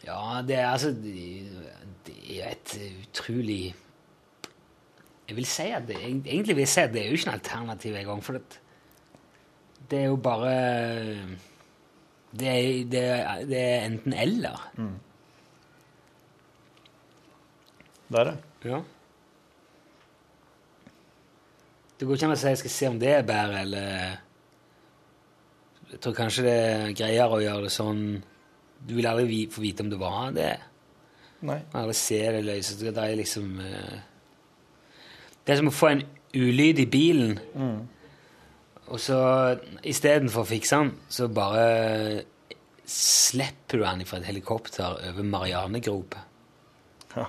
Ja, 0.07 0.41
det 0.47 0.57
er 0.57 0.71
altså 0.71 0.95
Det, 0.95 1.19
det 2.07 2.15
er 2.39 2.55
et 2.55 2.71
utrolig 3.03 3.75
Jeg 5.29 5.37
vil 5.37 5.45
si 5.45 5.67
at 5.75 5.85
det, 5.85 5.99
Egentlig 6.01 6.55
vil 6.55 6.65
jeg 6.65 6.71
si 6.73 6.81
at 6.81 6.95
det 6.95 7.03
er 7.03 7.11
jo 7.11 7.19
ikke 7.19 7.29
noe 7.29 7.37
alternativ 7.37 7.99
engang, 8.01 8.23
for 8.25 8.39
det, 8.39 8.61
det 9.91 9.99
er 9.99 10.09
jo 10.09 10.17
bare 10.17 10.55
Det 12.31 12.49
er, 12.49 12.85
det 12.85 13.03
det 13.49 13.59
er 13.59 13.87
enten 13.87 14.13
eller. 14.13 14.61
Det 18.09 18.21
er 18.21 18.25
det. 18.25 18.37
Ja. 18.69 18.81
Det 21.99 22.07
går 22.07 22.15
ikke 22.15 22.29
an 22.29 22.37
å 22.37 22.39
si 22.39 22.51
jeg 22.53 22.61
skal 22.61 22.75
se 22.75 22.89
om 22.93 22.99
det 23.01 23.11
er 23.11 23.27
bedre, 23.27 23.63
eller 23.65 24.19
Jeg 25.89 26.01
tror 26.05 26.15
kanskje 26.15 26.45
det 26.45 26.55
er 26.55 26.93
greiere 26.93 27.39
å 27.39 27.41
gjøre 27.43 27.65
det 27.65 27.73
sånn 27.73 28.03
Du 28.87 28.93
vil 28.95 29.09
aldri 29.09 29.47
få 29.51 29.65
vite 29.65 29.83
om 29.83 29.91
det 29.91 29.99
var 29.99 30.31
det. 30.37 30.53
Nei. 31.49 31.59
Aldri 31.75 31.95
se 31.97 32.21
det 32.35 32.45
løse. 32.45 32.77
Det 32.79 32.93
er 32.93 33.17
liksom 33.19 33.59
eh, 33.65 33.99
Det 35.43 35.55
er 35.55 35.61
som 35.63 35.71
å 35.73 35.75
få 35.75 35.91
en 35.95 36.05
ulyd 36.37 36.79
i 36.85 36.87
bilen, 36.87 37.39
og 38.89 39.01
så 39.03 39.19
istedenfor 39.87 40.45
å 40.45 40.49
fikse 40.49 40.79
den, 40.81 40.93
så 41.13 41.29
bare 41.33 42.25
slipper 42.89 43.81
du 43.81 43.85
den 43.85 44.05
fra 44.09 44.19
et 44.21 44.29
helikopter 44.31 44.97
over 45.11 45.27
Marianegropa 45.29 46.23
Ja. 47.17 47.27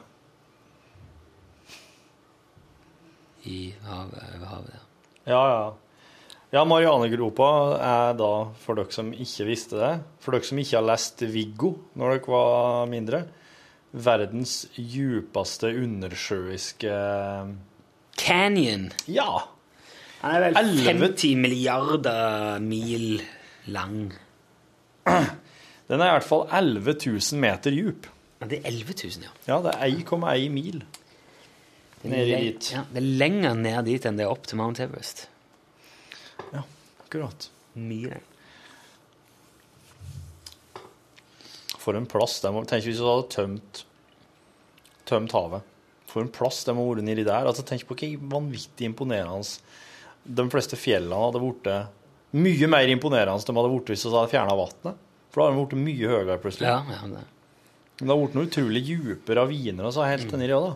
i 3.50 3.74
havet, 3.88 4.24
over 4.36 4.48
havet 4.54 4.74
der. 4.74 4.86
Ja, 5.30 5.44
ja. 5.50 5.74
Ja, 6.50 6.64
Marianegropa 6.66 7.50
er 7.78 8.16
da, 8.18 8.30
for 8.58 8.80
dere 8.80 8.90
som 8.94 9.12
ikke 9.14 9.46
visste 9.52 9.78
det, 9.78 9.92
for 10.24 10.34
dere 10.34 10.48
som 10.48 10.58
ikke 10.58 10.80
har 10.80 10.88
lest 10.88 11.22
Viggo 11.30 11.76
når 12.00 12.16
dere 12.16 12.34
var 12.34 12.88
mindre, 12.90 13.20
verdens 13.94 14.64
djupeste 14.78 15.70
undersjøiske 15.78 16.96
Canyon. 18.20 18.90
Ja! 19.10 19.30
Han 20.22 20.36
er 20.36 20.42
vel 20.48 20.58
Elleve- 20.60 20.94
50 21.16 21.36
milliarder 21.40 22.60
mil 22.64 23.22
lang. 23.72 24.12
Den 25.90 26.02
er 26.02 26.10
i 26.10 26.16
hvert 26.18 26.28
fall 26.28 26.48
11 26.52 26.96
000 27.06 27.40
meter 27.42 27.72
djup. 27.74 28.08
Ja, 28.40 28.48
det 28.48 28.60
er 28.62 28.68
11 28.72 28.96
000, 29.04 29.24
ja. 29.26 29.32
Ja, 29.48 29.62
det 29.64 29.76
er 29.76 29.94
1,1 30.04 30.50
mil. 30.54 30.84
Nedi 32.04 32.36
dit. 32.52 32.70
Ja, 32.76 32.84
det 32.94 33.02
er 33.02 33.08
lenger 33.24 33.56
ned 33.60 33.86
dit 33.88 34.06
enn 34.08 34.20
det 34.20 34.24
er 34.28 34.32
opp 34.32 34.46
til 34.48 34.60
Mount 34.60 34.80
Everest. 34.84 35.26
Ja, 36.54 36.62
akkurat. 37.04 37.50
Mye. 37.76 38.20
For 41.80 41.96
en 41.98 42.08
plass. 42.12 42.40
De 42.44 42.52
må, 42.54 42.64
tenk 42.68 42.86
hvis 42.88 43.00
du 43.02 43.08
hadde 43.08 43.28
tømt, 43.34 43.84
tømt 45.10 45.36
havet. 45.36 45.68
For 46.10 46.24
en 46.24 46.32
plass 46.34 46.64
de 46.68 46.74
må 46.76 46.86
ha 46.88 46.94
vært 46.96 47.08
nedi 47.08 47.26
der. 47.28 47.48
Altså, 47.50 47.66
tenk 47.68 47.86
på 47.90 47.98
hvor 48.00 48.26
vanvittig 48.40 48.88
imponerende 48.88 49.48
de 50.30 50.46
fleste 50.54 50.78
fjellene 50.80 51.18
hadde 51.26 51.42
blitt. 51.42 51.70
Mye 52.38 52.68
mer 52.70 52.92
imponerende 52.94 53.42
de 53.42 53.56
hadde 53.58 53.72
blitt 53.74 53.92
hvis 53.94 54.06
de 54.06 54.14
hadde 54.14 54.32
fjerna 54.34 54.58
vannet. 54.58 55.00
For 55.30 55.42
da 55.42 55.48
hadde 55.50 55.58
de 55.58 55.64
blitt 55.64 55.86
mye 55.88 56.12
høyere 56.14 56.40
plutselig. 56.44 56.70
Ja, 56.70 56.84
ja, 56.94 57.10
det. 57.16 57.26
Men 58.00 58.08
det 58.08 58.14
har 58.14 58.22
blitt 58.22 58.38
noen 58.38 58.50
utrolig 58.52 58.84
dype 58.88 59.36
raviner 59.36 59.90
og 59.90 59.96
så 59.96 60.06
helt 60.08 60.32
nedi 60.40 60.54
da. 60.54 60.76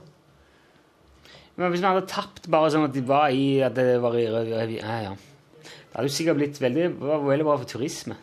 Men 1.54 1.70
hvis 1.70 1.84
vi 1.84 1.88
hadde 1.88 2.10
tapt 2.10 2.49
bare 2.51 2.72
sånn 2.74 2.88
at 2.88 2.95
de 2.95 3.04
var 3.06 3.30
i 3.30 3.62
at 3.64 3.76
det 3.78 3.99
var 4.01 4.18
i 4.18 4.26
rød 4.26 4.74
ja, 4.80 4.97
ja. 5.06 5.14
Det 5.64 5.93
hadde 5.93 6.10
jo 6.10 6.16
sikkert 6.16 6.39
blitt 6.39 6.58
veldig, 6.62 6.88
veldig 6.97 7.45
bra 7.45 7.58
for 7.62 7.70
turisme. 7.70 8.18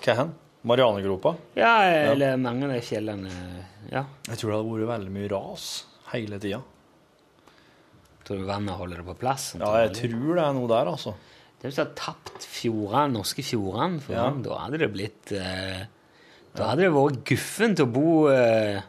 Hva 0.00 0.16
hen? 0.22 0.32
Marianegropa? 0.64 1.34
Ja, 1.58 1.74
eller 2.14 2.38
mange 2.40 2.64
av 2.64 2.72
de 2.72 2.80
fjellene 2.84 3.32
Ja. 3.92 4.06
Jeg 4.30 4.40
tror 4.40 4.50
det 4.50 4.56
hadde 4.56 4.70
vært 4.72 4.92
veldig 4.94 5.12
mye 5.12 5.28
ras 5.34 5.66
hele 6.14 6.38
tida. 6.40 6.62
Tror 8.24 8.40
du 8.40 8.48
vannet 8.48 8.78
holder 8.78 9.02
det 9.02 9.06
på 9.10 9.16
plass? 9.20 9.50
sånn 9.52 9.64
Ja, 9.64 9.72
jeg 9.84 9.94
tror 9.98 10.38
det 10.38 10.44
er 10.46 10.54
noe 10.56 10.70
der, 10.70 10.90
altså. 10.94 11.14
Det 11.60 11.68
hvis 11.68 11.76
du 11.78 11.82
hadde 11.82 11.98
tapt 11.98 12.46
fjordene, 12.48 13.12
norske 13.18 13.44
fjordene 13.44 14.00
for 14.04 14.16
Ja. 14.16 14.30
da 14.44 14.58
hadde 14.66 14.80
det 14.82 14.90
blitt 14.92 15.32
eh, 15.32 15.84
Da 16.56 16.70
hadde 16.70 16.86
det 16.86 16.92
vært 16.94 17.22
guffent 17.28 17.80
å 17.80 17.86
bo 17.90 18.28
eh, 18.32 18.80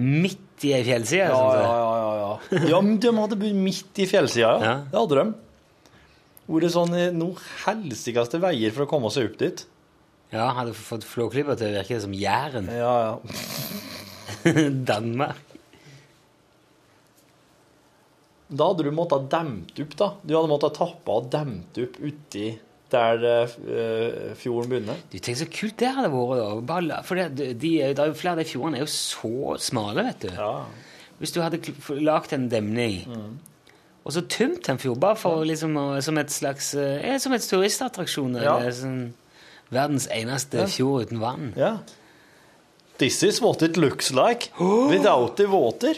midt 0.00 0.64
i 0.68 0.72
ei 0.76 0.84
fjellside. 0.86 1.28
Ja, 1.30 1.34
sånn 1.34 1.56
ja, 1.56 1.70
ja. 1.74 1.92
ja, 1.96 2.10
ja. 2.20 2.64
ja 2.74 2.80
men 2.84 2.98
de 3.02 3.12
hadde 3.16 3.38
bodd 3.40 3.56
midt 3.64 4.00
i 4.04 4.06
fjellsida, 4.06 4.50
ja. 4.52 4.58
Ja. 4.60 4.74
Det 4.92 5.00
hadde 5.00 5.18
de. 5.18 5.24
Vært 6.50 6.74
sånn 6.74 6.96
eh, 6.98 7.10
noen 7.14 7.38
helsikeste 7.64 8.40
veier 8.42 8.74
for 8.76 8.86
å 8.86 8.90
komme 8.90 9.10
seg 9.14 9.30
opp 9.30 9.38
dit. 9.42 9.64
Ja, 10.30 10.52
hadde 10.54 10.76
fått 10.78 11.06
Flåklypa 11.08 11.56
til 11.58 11.72
å 11.72 11.80
virke 11.80 11.98
som 12.02 12.14
Jæren. 12.14 12.70
Ja, 12.70 12.94
ja. 13.08 14.60
Danmark. 14.92 15.49
Da 18.50 18.66
hadde 18.72 18.82
du 18.82 18.90
måttet 18.90 19.28
demt 19.30 19.78
opp, 19.84 19.92
da. 19.96 20.08
Du 20.26 20.34
hadde 20.34 20.50
måttet 20.50 20.74
tappe 20.74 21.14
og 21.14 21.28
demt 21.30 21.78
opp 21.78 22.00
uti 22.02 22.48
der 22.90 23.22
øh, 23.22 24.32
fjorden 24.34 24.70
begynner. 24.72 24.96
Du, 25.12 25.18
tenk 25.22 25.36
så 25.38 25.46
kult 25.46 25.76
det 25.78 25.92
hadde 25.94 26.08
vært. 26.10 26.40
da. 26.40 26.48
Bare, 26.66 27.02
for 27.06 27.14
det, 27.20 27.28
de, 27.62 27.76
det 27.78 27.98
er 28.02 28.10
jo 28.10 28.16
flere 28.18 28.32
av 28.34 28.40
de 28.42 28.48
fjordene 28.50 28.80
er 28.80 28.82
jo 28.82 28.90
så 28.90 29.54
smale, 29.62 30.02
vet 30.08 30.24
du. 30.26 30.32
Ja. 30.34 30.64
Hvis 31.20 31.30
du 31.36 31.38
hadde 31.44 31.60
lagd 31.62 32.02
lagt 32.02 32.32
en 32.34 32.48
demning, 32.50 33.04
Mm. 33.06 33.38
og 34.04 34.12
så 34.16 34.22
tømt 34.26 34.66
en 34.72 34.78
fjord, 34.82 34.98
bare 34.98 35.16
for 35.20 35.44
liksom, 35.46 35.76
som 36.02 36.18
et 36.18 36.30
slags 36.32 36.72
eh, 36.74 37.12
eh, 37.12 37.18
Som 37.22 37.32
et 37.36 37.42
turistattraksjon. 37.46 38.34
Ja. 38.42 38.56
Eller 38.58 38.72
sånn, 38.74 39.12
verdens 39.70 40.08
eneste 40.10 40.64
Ja. 40.64 40.66
fjord 40.66 41.06
uten 41.06 41.20
vann. 41.22 41.52
ja. 41.56 41.76
This 42.98 43.22
is 43.22 43.40
what 43.40 43.62
it 43.62 43.76
looks 43.78 44.10
like 44.12 44.50
without 44.58 45.36
the 45.36 45.46
water. 45.48 45.94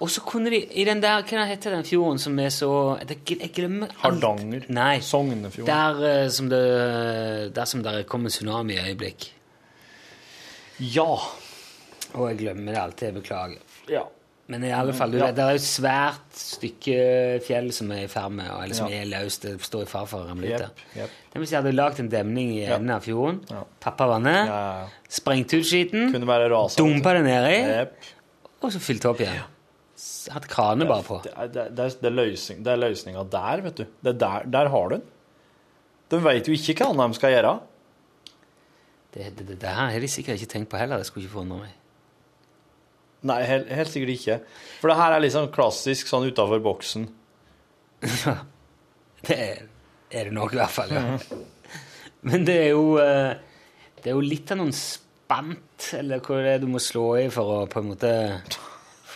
Og 0.00 0.08
så 0.10 0.20
kunne 0.22 0.50
de 0.50 0.60
I 0.78 0.84
den 0.84 1.00
der, 1.02 1.22
Hva 1.26 1.44
heter 1.48 1.70
den 1.74 1.82
fjorden 1.84 2.18
som 2.22 2.38
er 2.38 2.52
så 2.54 2.68
Jeg, 3.08 3.50
glemmer 3.54 3.88
alt. 3.90 3.98
Hardanger. 4.22 4.66
Nei. 4.68 5.00
Sognefjorden. 5.00 5.66
Der 5.66 6.22
eh, 6.24 6.28
som 6.30 6.48
det 6.48 7.54
Der 7.54 7.64
som 7.64 7.82
det 7.82 8.06
kommer 8.06 8.30
tsunami 8.30 8.74
i 8.76 8.84
øyeblikk. 8.92 9.32
Ja. 10.80 11.08
Og 12.14 12.28
jeg 12.30 12.38
glemmer 12.44 12.72
det 12.72 12.80
alltid. 12.82 13.06
Jeg 13.10 13.14
beklager. 13.22 13.58
ja. 13.90 14.04
Men 14.50 14.62
i 14.64 14.70
alle 14.72 14.94
fall, 14.96 15.10
du 15.12 15.18
Ja. 15.18 15.26
det 15.30 15.38
er 15.44 15.50
jo 15.50 15.56
et 15.56 15.60
svært 15.60 16.32
stykke 16.32 17.42
fjell 17.44 17.66
som 17.70 17.90
er 17.92 18.04
i 18.04 18.06
ferd 18.08 18.30
med 18.32 18.46
Eller 18.46 18.74
som 18.74 18.88
Ja. 18.88 19.02
er 19.02 19.04
løst. 19.04 19.42
Det 19.42 19.60
står 19.60 19.82
i 19.82 19.84
fare 19.84 20.06
for 20.06 20.20
å 20.24 20.28
ramle 20.30 20.46
ut. 20.54 20.58
Der. 20.58 20.70
jepp. 20.96 21.10
Det 21.32 21.38
vil 21.38 21.46
si 21.46 21.54
jeg 21.54 21.62
hadde 21.62 21.74
lagd 21.76 22.00
en 22.00 22.08
demning 22.08 22.54
i 22.56 22.64
enden 22.64 22.88
av 22.88 23.02
fjorden, 23.02 23.42
Ja. 23.50 23.64
tappa 23.78 24.06
vannet, 24.08 24.46
Ja, 24.46 24.80
ja. 24.80 24.86
sprengt 25.10 25.52
ut 25.52 25.66
skiten, 25.66 26.10
Kunne 26.14 26.24
være 26.26 26.48
rase. 26.50 26.76
dumpa 26.78 27.12
det 27.12 27.24
nedi, 27.24 27.58
Jepp. 27.76 27.92
og 28.62 28.72
så 28.72 28.78
fylt 28.80 29.04
opp 29.04 29.18
igjen. 29.20 29.42
Hatt 30.30 30.44
krane 30.50 30.86
bare 30.86 31.02
på. 31.06 31.16
Det 31.24 31.32
er, 31.34 31.48
det, 31.50 31.62
er- 31.64 31.70
det, 31.74 31.86
er, 31.88 32.06
er 32.06 32.14
løsning, 32.14 32.60
det 32.66 32.70
er 32.74 32.78
løsninga 32.84 33.24
der, 33.32 33.62
vet 33.64 33.80
du. 33.80 33.84
Det 34.04 34.12
er 34.14 34.18
der, 34.20 34.44
der 34.58 34.70
har 34.74 34.88
du 34.92 34.94
den. 34.98 35.06
De 36.12 36.20
vet 36.24 36.46
jo 36.48 36.54
ikke 36.56 36.76
hva 36.84 36.92
annet 36.94 37.12
de 37.16 37.18
skal 37.18 37.34
gjøre. 37.34 37.50
Det, 39.12 39.26
det, 39.38 39.46
det, 39.48 39.56
det 39.64 39.72
her 39.74 39.90
har 39.92 40.00
de 40.04 40.08
sikkert 40.12 40.38
ikke 40.38 40.52
tenkt 40.54 40.70
på 40.72 40.78
heller. 40.80 41.00
Det 41.02 41.08
skulle 41.08 41.26
ikke 41.26 41.34
forundre 41.34 41.58
meg. 41.64 41.74
Nei, 43.28 43.40
helt, 43.48 43.72
helt 43.74 43.90
sikkert 43.90 44.12
ikke. 44.14 44.36
For 44.78 44.92
det 44.92 44.98
her 45.00 45.16
er 45.18 45.26
sånn 45.34 45.50
klassisk 45.54 46.06
sånn 46.10 46.28
utafor 46.30 46.62
boksen. 46.62 47.08
Det 49.26 49.34
er, 49.34 49.64
er 50.14 50.28
det 50.30 50.34
nok, 50.36 50.54
i 50.54 50.60
hvert 50.60 50.70
fall. 50.76 50.92
ja. 50.94 51.16
Men 52.28 52.44
det 52.46 52.54
er 52.64 52.68
jo 52.72 52.84
eh, 53.02 53.32
Det 54.02 54.10
er 54.10 54.16
jo 54.16 54.22
litt 54.22 54.50
av 54.54 54.58
noen 54.60 54.72
spant, 54.74 55.88
eller 55.98 56.22
hva 56.22 56.38
det 56.42 56.54
er 56.56 56.62
du 56.62 56.68
må 56.70 56.80
slå 56.82 57.04
i 57.20 57.26
for 57.34 57.50
å 57.56 57.58
på 57.70 57.82
en 57.82 57.90
måte 57.92 58.12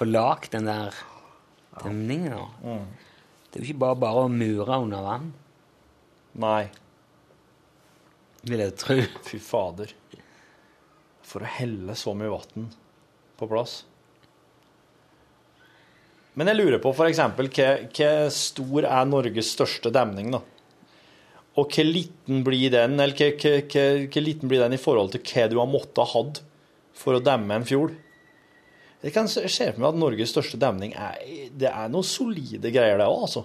få 0.03 0.09
lagd 0.11 0.51
den 0.51 0.67
der 0.67 0.95
demningen. 1.83 2.47
Mm. 2.65 2.87
Det 3.51 3.59
er 3.59 3.63
jo 3.63 3.71
ikke 3.71 3.85
bare 3.85 4.01
bare 4.03 4.27
å 4.27 4.33
mure 4.33 4.83
under 4.83 5.07
vann, 5.07 5.33
Nei, 6.43 6.65
vil 8.49 8.63
jeg 8.65 8.75
tro. 8.81 8.97
fy 9.29 9.39
fader. 9.39 9.93
For 11.29 11.45
å 11.45 11.51
helle 11.59 11.95
så 11.97 12.15
mye 12.17 12.33
vann 12.33 12.71
på 13.39 13.49
plass. 13.51 13.83
Men 16.33 16.49
jeg 16.49 16.57
lurer 16.57 16.81
på 16.81 16.95
eksempel 17.05 17.51
hva, 17.53 17.69
hva 17.93 18.13
stor 18.33 18.89
er 18.89 19.11
Norges 19.11 19.53
største 19.53 19.93
demning, 19.93 20.33
da? 20.33 20.41
Og 21.61 21.69
hvor 21.69 21.85
liten 21.85 22.41
blir 22.47 22.73
den, 22.73 22.97
eller 22.97 23.13
hva, 23.13 23.29
hva, 23.37 23.59
hva, 23.69 23.85
hva 24.09 24.25
liten 24.25 24.49
blir 24.49 24.65
den 24.65 24.75
i 24.75 24.81
forhold 24.81 25.13
til 25.13 25.23
hva 25.29 25.51
du 25.53 25.59
har 25.61 25.69
måttet 25.69 26.01
ha 26.01 26.09
hatt 26.15 26.41
for 26.97 27.19
å 27.19 27.23
demme 27.23 27.61
en 27.61 27.69
fjord? 27.69 27.93
Jeg 29.03 29.15
kan 29.17 29.27
se 29.27 29.43
for 29.49 29.81
meg 29.83 29.89
at 29.89 29.99
Norges 29.99 30.31
største 30.31 30.61
demning 30.63 30.95
er, 30.95 31.19
det 31.59 31.71
er 31.71 31.91
noen 31.91 32.07
solide 32.07 32.71
greier, 32.71 33.01
det 33.01 33.09
òg, 33.11 33.25
altså. 33.27 33.43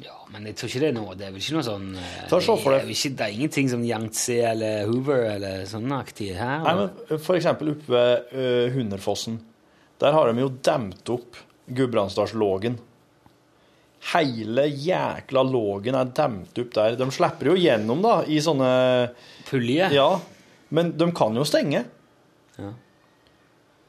Ja, 0.00 0.16
men 0.32 0.46
jeg 0.48 0.56
tror 0.56 0.70
ikke 0.70 0.80
det 0.80 0.88
er 0.88 0.94
noe 0.96 1.14
Det 1.18 1.26
er 1.26 1.32
vel 1.34 1.42
ikke 1.42 1.56
noe 1.58 1.64
sånn 1.66 1.88
eh, 1.92 2.20
det, 2.30 2.38
er 2.40 2.86
ikke, 2.88 3.10
det 3.18 3.24
er 3.26 3.34
ingenting 3.34 3.66
som 3.68 3.82
Yangtze 3.84 4.36
eller 4.48 4.88
Hoover 4.88 5.26
eller 5.34 5.66
sånn 5.68 5.92
aktig 5.92 6.30
her. 6.38 6.62
Nei, 6.64 6.72
men 6.78 7.20
For 7.20 7.36
eksempel 7.36 7.74
oppe 7.74 7.92
ved 7.92 8.32
uh, 8.32 8.76
Hunderfossen. 8.76 9.36
Der 10.00 10.16
har 10.16 10.30
de 10.30 10.44
jo 10.44 10.52
demt 10.64 11.12
opp 11.12 11.36
Gudbrandsdalslågen. 11.68 12.78
Hele 14.14 14.64
jækla 14.72 15.44
lågen 15.44 15.98
er 15.98 16.12
demt 16.16 16.60
opp 16.62 16.74
der. 16.78 16.96
De 16.96 17.08
slipper 17.12 17.52
jo 17.52 17.58
gjennom, 17.60 18.00
da, 18.04 18.14
i 18.24 18.40
sånne 18.42 18.70
Pulje? 19.50 19.90
Ja. 19.92 20.08
Men 20.72 20.94
de 20.96 21.10
kan 21.16 21.36
jo 21.36 21.44
stenge. 21.44 21.84
Ja. 22.56 22.72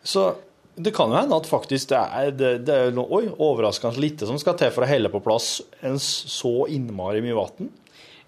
Så 0.04 0.28
det 0.76 0.94
kan 0.96 1.12
jo 1.12 1.18
hende 1.20 1.36
at 1.36 1.48
faktisk 1.50 1.90
det 1.92 1.98
er, 2.00 2.32
det, 2.32 2.52
det 2.68 2.76
er 2.76 2.94
noe, 2.96 3.08
oi, 3.12 3.26
overraskende 3.32 4.00
lite 4.02 4.28
som 4.30 4.38
skal 4.40 4.56
til 4.60 4.72
for 4.72 4.86
å 4.86 4.90
helle 4.90 5.12
på 5.12 5.20
plass 5.26 5.58
en 5.84 5.98
så 6.02 6.54
innmari 6.72 7.22
mye 7.26 7.36
vann. 7.38 7.68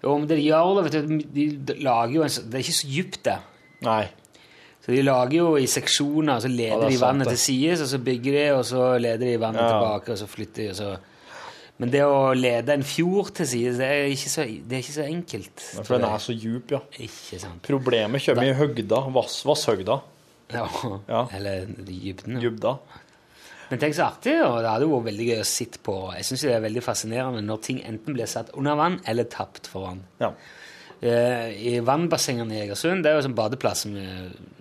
Jo, 0.04 0.18
men 0.18 0.28
det 0.28 0.36
de 0.36 0.44
gjør 0.50 0.74
det, 0.76 0.84
vet 0.84 1.08
du, 1.08 1.16
de 1.64 1.78
lager 1.80 2.18
jo 2.18 2.26
en 2.26 2.34
Det 2.50 2.58
er 2.60 2.66
ikke 2.66 2.76
så 2.76 2.90
dypt 2.92 3.22
det. 3.24 3.38
Nei. 3.86 4.02
Så 4.84 4.92
de 4.92 5.00
lager 5.00 5.38
jo 5.38 5.46
i 5.56 5.64
seksjoner, 5.70 6.42
så 6.44 6.50
leder 6.52 6.82
Ja, 6.84 6.90
de 6.92 7.00
vannet 7.00 7.30
til 7.32 7.40
sides, 7.40 7.80
og 7.80 7.88
så 7.88 7.98
bygger 8.04 8.36
de, 8.36 8.44
og 8.58 8.64
så 8.68 8.82
leder 9.00 9.24
de 9.24 9.38
vannet 9.40 9.64
Ja. 9.64 9.70
tilbake, 9.72 10.12
og 10.12 10.20
så 10.20 10.28
flytter 10.28 10.62
de, 10.62 10.70
og 10.74 10.76
så 10.82 10.92
Men 11.80 11.90
det 11.90 12.04
å 12.06 12.34
lede 12.38 12.70
en 12.70 12.84
fjord 12.86 13.32
til 13.34 13.46
sides, 13.50 13.78
det 13.80 13.86
er 13.90 14.04
ikke 14.12 14.30
så, 14.30 14.44
det 14.46 14.76
er 14.76 14.82
ikke 14.84 14.94
så 14.94 15.06
enkelt. 15.10 15.64
For 15.82 15.96
den 15.96 16.04
er 16.06 16.20
så 16.22 16.36
djup, 16.36 16.70
ja. 16.70 16.78
Ikke 17.02 17.40
sant. 17.42 17.62
Problemet 17.66 18.22
kommer 18.22 18.46
i 18.46 18.52
høgda. 18.54 19.00
Vass, 19.16 19.40
vasshøgda. 19.48 19.96
Ja. 20.52 20.66
Ja. 21.08 21.22
Eller 21.34 21.64
dybden. 21.66 22.40
Dybda. 22.42 22.74
Men 23.70 23.80
tenk 23.80 23.94
så 23.96 24.04
artig, 24.10 24.34
og 24.44 24.58
det 24.62 24.68
hadde 24.70 24.86
vært 24.90 25.06
veldig 25.08 25.26
gøy 25.30 25.40
å 25.40 25.46
sitte 25.48 25.80
på. 25.82 25.94
Jeg 26.18 26.26
syns 26.28 26.42
det 26.44 26.52
er 26.52 26.60
veldig 26.66 26.82
fascinerende 26.84 27.40
når 27.46 27.62
ting 27.64 27.80
enten 27.88 28.14
blir 28.14 28.28
satt 28.28 28.52
under 28.60 28.76
vann 28.76 28.98
eller 29.08 29.24
tapt 29.32 29.66
for 29.72 29.86
vann. 29.88 30.02
Ja. 30.20 30.28
Eh, 31.00 31.48
I 31.72 31.80
vannbassengene 31.84 32.54
i 32.54 32.60
Egersund, 32.66 33.02
det 33.04 33.10
er 33.10 33.16
jo 33.16 33.22
en 33.22 33.28
sånn 33.30 33.38
badeplass 33.38 33.82
som 33.86 33.96
vi 33.96 34.04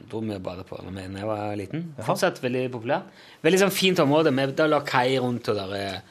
dro 0.09 0.21
mye 0.23 0.39
og 0.39 0.45
badet 0.45 0.65
på 0.69 0.79
da 0.79 1.03
jeg 1.03 1.27
var 1.29 1.55
liten. 1.59 1.83
Fortsatt 2.07 2.39
veldig 2.43 2.65
populær. 2.73 3.03
Veldig 3.43 3.59
sånn 3.65 3.75
fint 3.75 3.99
område. 4.03 4.31
Med, 4.35 4.55
der 4.57 4.71
lå 4.71 4.79
kai 4.87 5.17
rundt, 5.19 5.51
og 5.51 5.59
der 5.59 5.75
er 5.77 6.01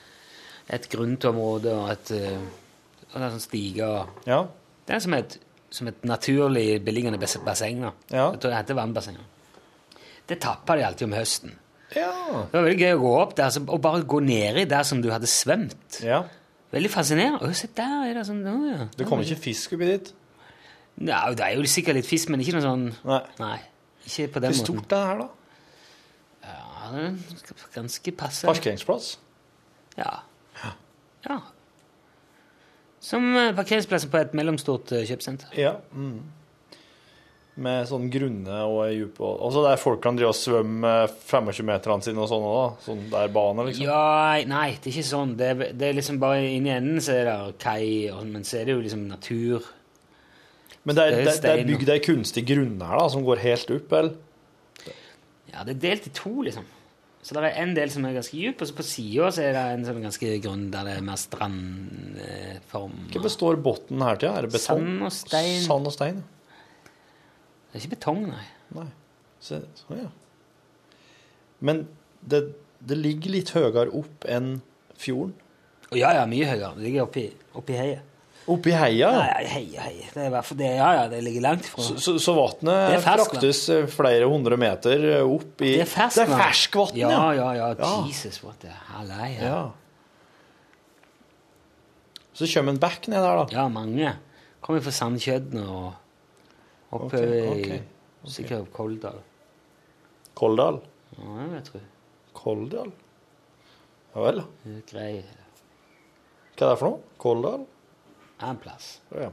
et 0.73 0.87
grunt 0.93 1.25
område 1.29 1.73
og 1.75 1.91
et 1.97 2.13
eh, 2.17 2.39
og 3.13 3.19
det 3.21 3.27
er 3.27 3.33
sånn 3.35 3.43
stiger. 3.45 4.07
Ja. 4.25 4.39
Det 4.89 4.95
er 4.97 5.03
som 5.05 5.13
et, 5.17 5.35
som 5.73 5.89
et 5.91 5.99
naturlig 6.09 6.79
beliggende 6.85 7.19
bas- 7.21 7.37
basseng. 7.45 7.83
da. 7.85 7.91
Ja. 8.09 8.31
Jeg 8.33 8.41
tror 8.41 8.53
det 8.55 8.61
heter 8.63 8.79
vannbassenger. 8.79 9.27
Det 10.33 10.39
tappa 10.41 10.77
de 10.79 10.87
alltid 10.89 11.09
om 11.11 11.17
høsten. 11.19 11.53
ja. 11.93 12.09
Det 12.49 12.57
var 12.57 12.65
veldig 12.65 12.79
gøy 12.87 12.95
å 12.97 13.01
gå 13.03 13.13
opp 13.21 13.35
der 13.37 13.51
så- 13.53 13.65
og 13.69 13.83
bare 13.85 14.03
gå 14.09 14.21
nedi 14.25 14.65
der 14.69 14.83
som 14.89 15.03
du 15.05 15.11
hadde 15.13 15.29
svømt. 15.29 16.01
ja. 16.03 16.23
Veldig 16.73 16.89
fascinerende. 16.89 17.45
Å, 17.45 17.53
se 17.53 17.69
der 17.77 18.07
er 18.09 18.15
det 18.17 18.23
sånn 18.25 18.39
å, 18.49 18.53
ja. 18.71 18.85
Det 18.97 19.05
kommer 19.07 19.27
ikke 19.29 19.43
fisk 19.45 19.75
oppi 19.77 19.91
dit. 19.91 20.07
Ja, 21.05 21.27
det 21.37 21.41
er 21.45 21.57
jo 21.59 21.67
sikkert 21.69 21.99
litt 21.99 22.07
fisk, 22.09 22.31
men 22.33 22.41
ikke 22.41 22.55
noe 22.57 22.63
sånn 22.65 22.87
Nei. 23.05 23.19
Nei. 23.39 23.59
Ikke 24.07 24.29
på 24.33 24.41
den 24.41 24.53
Hvor 24.55 24.65
stort 24.65 24.93
er 24.93 24.97
det 24.97 25.07
her, 25.11 25.19
da? 25.19 25.29
Ja, 26.49 26.91
det 26.95 27.05
er 27.05 27.69
ganske 27.75 28.13
passe. 28.17 28.47
Parkeringsplass? 28.49 29.19
Ja. 29.99 30.15
ja. 31.29 31.39
Som 33.03 33.37
eh, 33.37 33.53
parkeringsplassen 33.57 34.11
på 34.13 34.21
et 34.23 34.33
mellomstort 34.39 34.93
eh, 34.97 35.05
kjøpesenter. 35.09 35.53
Ja. 35.59 35.75
Mm. 35.93 36.21
Med 37.61 37.85
sånn 37.85 38.07
grunne 38.09 38.63
og 38.65 38.79
dype 38.89 39.21
og 39.21 39.43
Altså 39.45 39.63
der 39.67 39.77
folk 39.77 40.01
kan 40.01 40.17
drive 40.17 40.31
og 40.33 40.39
svømme 40.39 40.93
25-meterne 41.29 42.07
sine 42.07 42.23
og 42.25 42.31
sånn 42.31 42.47
òg, 42.49 42.57
da? 42.57 42.85
Sånn 42.87 43.03
der 43.13 43.35
bane, 43.35 43.67
liksom? 43.69 43.85
Ja, 43.91 44.41
nei, 44.49 44.71
det 44.79 44.89
er 44.89 44.95
ikke 44.95 45.11
sånn. 45.11 45.37
Det 45.37 45.51
er, 45.53 45.63
det 45.77 45.91
er 45.91 45.99
liksom 45.99 46.21
bare 46.23 46.47
inni 46.49 46.73
enden 46.73 47.03
så 47.05 47.19
er 47.19 47.29
det 47.29 47.37
kai, 47.61 48.09
og, 48.15 48.25
men 48.31 48.49
så 48.49 48.63
er 48.63 48.71
det 48.71 48.79
jo 48.79 48.85
liksom 48.87 49.05
natur. 49.11 49.69
Men 50.89 50.97
det 50.97 51.05
er, 51.05 51.19
det 51.19 51.35
det, 51.45 51.53
er 51.53 51.69
bygd 51.69 51.93
ei 51.93 52.01
kunstig 52.03 52.47
grunn 52.49 52.79
her, 52.81 52.97
da, 52.99 53.09
som 53.13 53.27
går 53.27 53.45
helt 53.45 53.75
opp, 53.77 53.99
eller? 54.01 54.17
Ja, 55.53 55.67
det 55.69 55.77
er 55.77 55.83
delt 55.85 56.09
i 56.09 56.15
to, 56.17 56.33
liksom. 56.47 56.65
Så 57.23 57.37
det 57.37 57.45
er 57.47 57.61
en 57.63 57.77
del 57.77 57.91
som 57.93 58.03
er 58.09 58.17
ganske 58.17 58.35
djup, 58.35 58.65
og 58.65 58.67
så 58.67 58.75
på 58.75 58.85
sida 58.87 59.29
er 59.45 59.53
det 59.55 59.63
en 59.77 59.85
sånn 59.87 60.03
ganske 60.03 60.31
grunn 60.43 60.65
der 60.73 60.89
det 60.89 60.97
er 60.99 61.05
mer 61.07 61.21
strandform. 61.21 62.97
Hva 63.13 63.23
består 63.23 63.61
bunnen 63.63 64.03
her 64.03 64.19
til? 64.19 64.33
Er 64.33 64.49
det 64.49 64.57
betong? 64.57 64.81
Sand 64.83 65.05
og 65.07 65.15
stein. 65.15 65.61
Sand 65.63 65.91
og 65.93 65.95
stein, 65.95 66.19
Det 67.73 67.79
er 67.79 67.85
ikke 67.87 67.95
betong, 67.97 68.27
nei. 68.29 68.45
Nei. 68.77 68.89
Så, 69.43 69.63
så, 69.79 69.97
ja. 69.97 70.11
Men 71.65 71.87
det, 72.21 72.45
det 72.85 72.99
ligger 73.01 73.33
litt 73.33 73.55
høyere 73.57 73.89
opp 73.97 74.27
enn 74.29 74.59
fjorden? 75.01 75.33
Å, 75.89 75.97
ja, 75.97 76.13
ja, 76.21 76.25
mye 76.29 76.49
høyere. 76.49 76.75
Det 76.77 76.85
ligger 76.85 77.07
oppi, 77.07 77.27
oppi 77.59 77.77
heiet. 77.79 78.09
Oppi 78.51 78.73
heia? 78.75 79.09
Ja, 79.15 79.37
heia. 79.47 79.85
heie. 79.87 80.09
Det 80.11 80.25
er 80.27 80.55
det. 80.59 80.71
Ja, 80.75 80.89
ja, 80.97 81.03
det 81.11 81.21
ligger 81.23 81.45
langt 81.45 81.69
ifra. 81.69 81.85
Så, 81.87 81.95
så, 82.03 82.17
så 82.19 82.35
vannet 82.35 82.97
fraktes 83.05 83.61
eh, 83.71 83.85
flere 83.91 84.27
hundre 84.27 84.59
meter 84.59 85.05
opp 85.23 85.63
i 85.63 85.77
Det 85.77 85.85
er 85.85 85.91
ferskvann. 85.91 86.27
Det 86.27 86.35
er 86.35 86.43
ferskvann, 86.43 86.99
ja. 86.99 87.13
Ja, 87.13 87.53
ja, 87.55 87.69
Ja. 87.79 87.93
Jesus, 88.09 88.41
what 88.43 88.59
the. 88.65 88.73
Ja. 88.73 89.31
Ja. 89.39 89.63
Så 92.35 92.49
kommer 92.51 92.75
en 92.75 92.83
bekk 92.83 93.07
ned 93.13 93.23
der, 93.23 93.45
da. 93.45 93.47
ja, 93.55 93.69
mange. 93.71 94.17
Kommer 94.63 94.83
fra 94.83 94.95
Sandkjødden 94.97 95.63
og 95.63 95.93
oppe 96.93 97.07
okay, 97.09 97.39
i 97.41 97.51
ok, 97.51 98.33
Sikkert 98.33 98.73
Koldal. 98.75 99.21
Koldal. 100.39 100.81
Ja, 101.17 101.47
jeg 101.57 101.65
tror. 101.69 101.87
Koldal? 102.37 102.93
Ja 104.13 104.27
vel. 104.27 104.43
Grei. 104.91 105.15
Hva 106.53 106.69
er 106.69 106.75
det 106.75 106.79
for 106.79 106.89
noe? 106.89 107.17
Koldal? 107.23 107.65
En 108.43 108.61
plass. 108.63 108.93
Ja. 109.17 109.31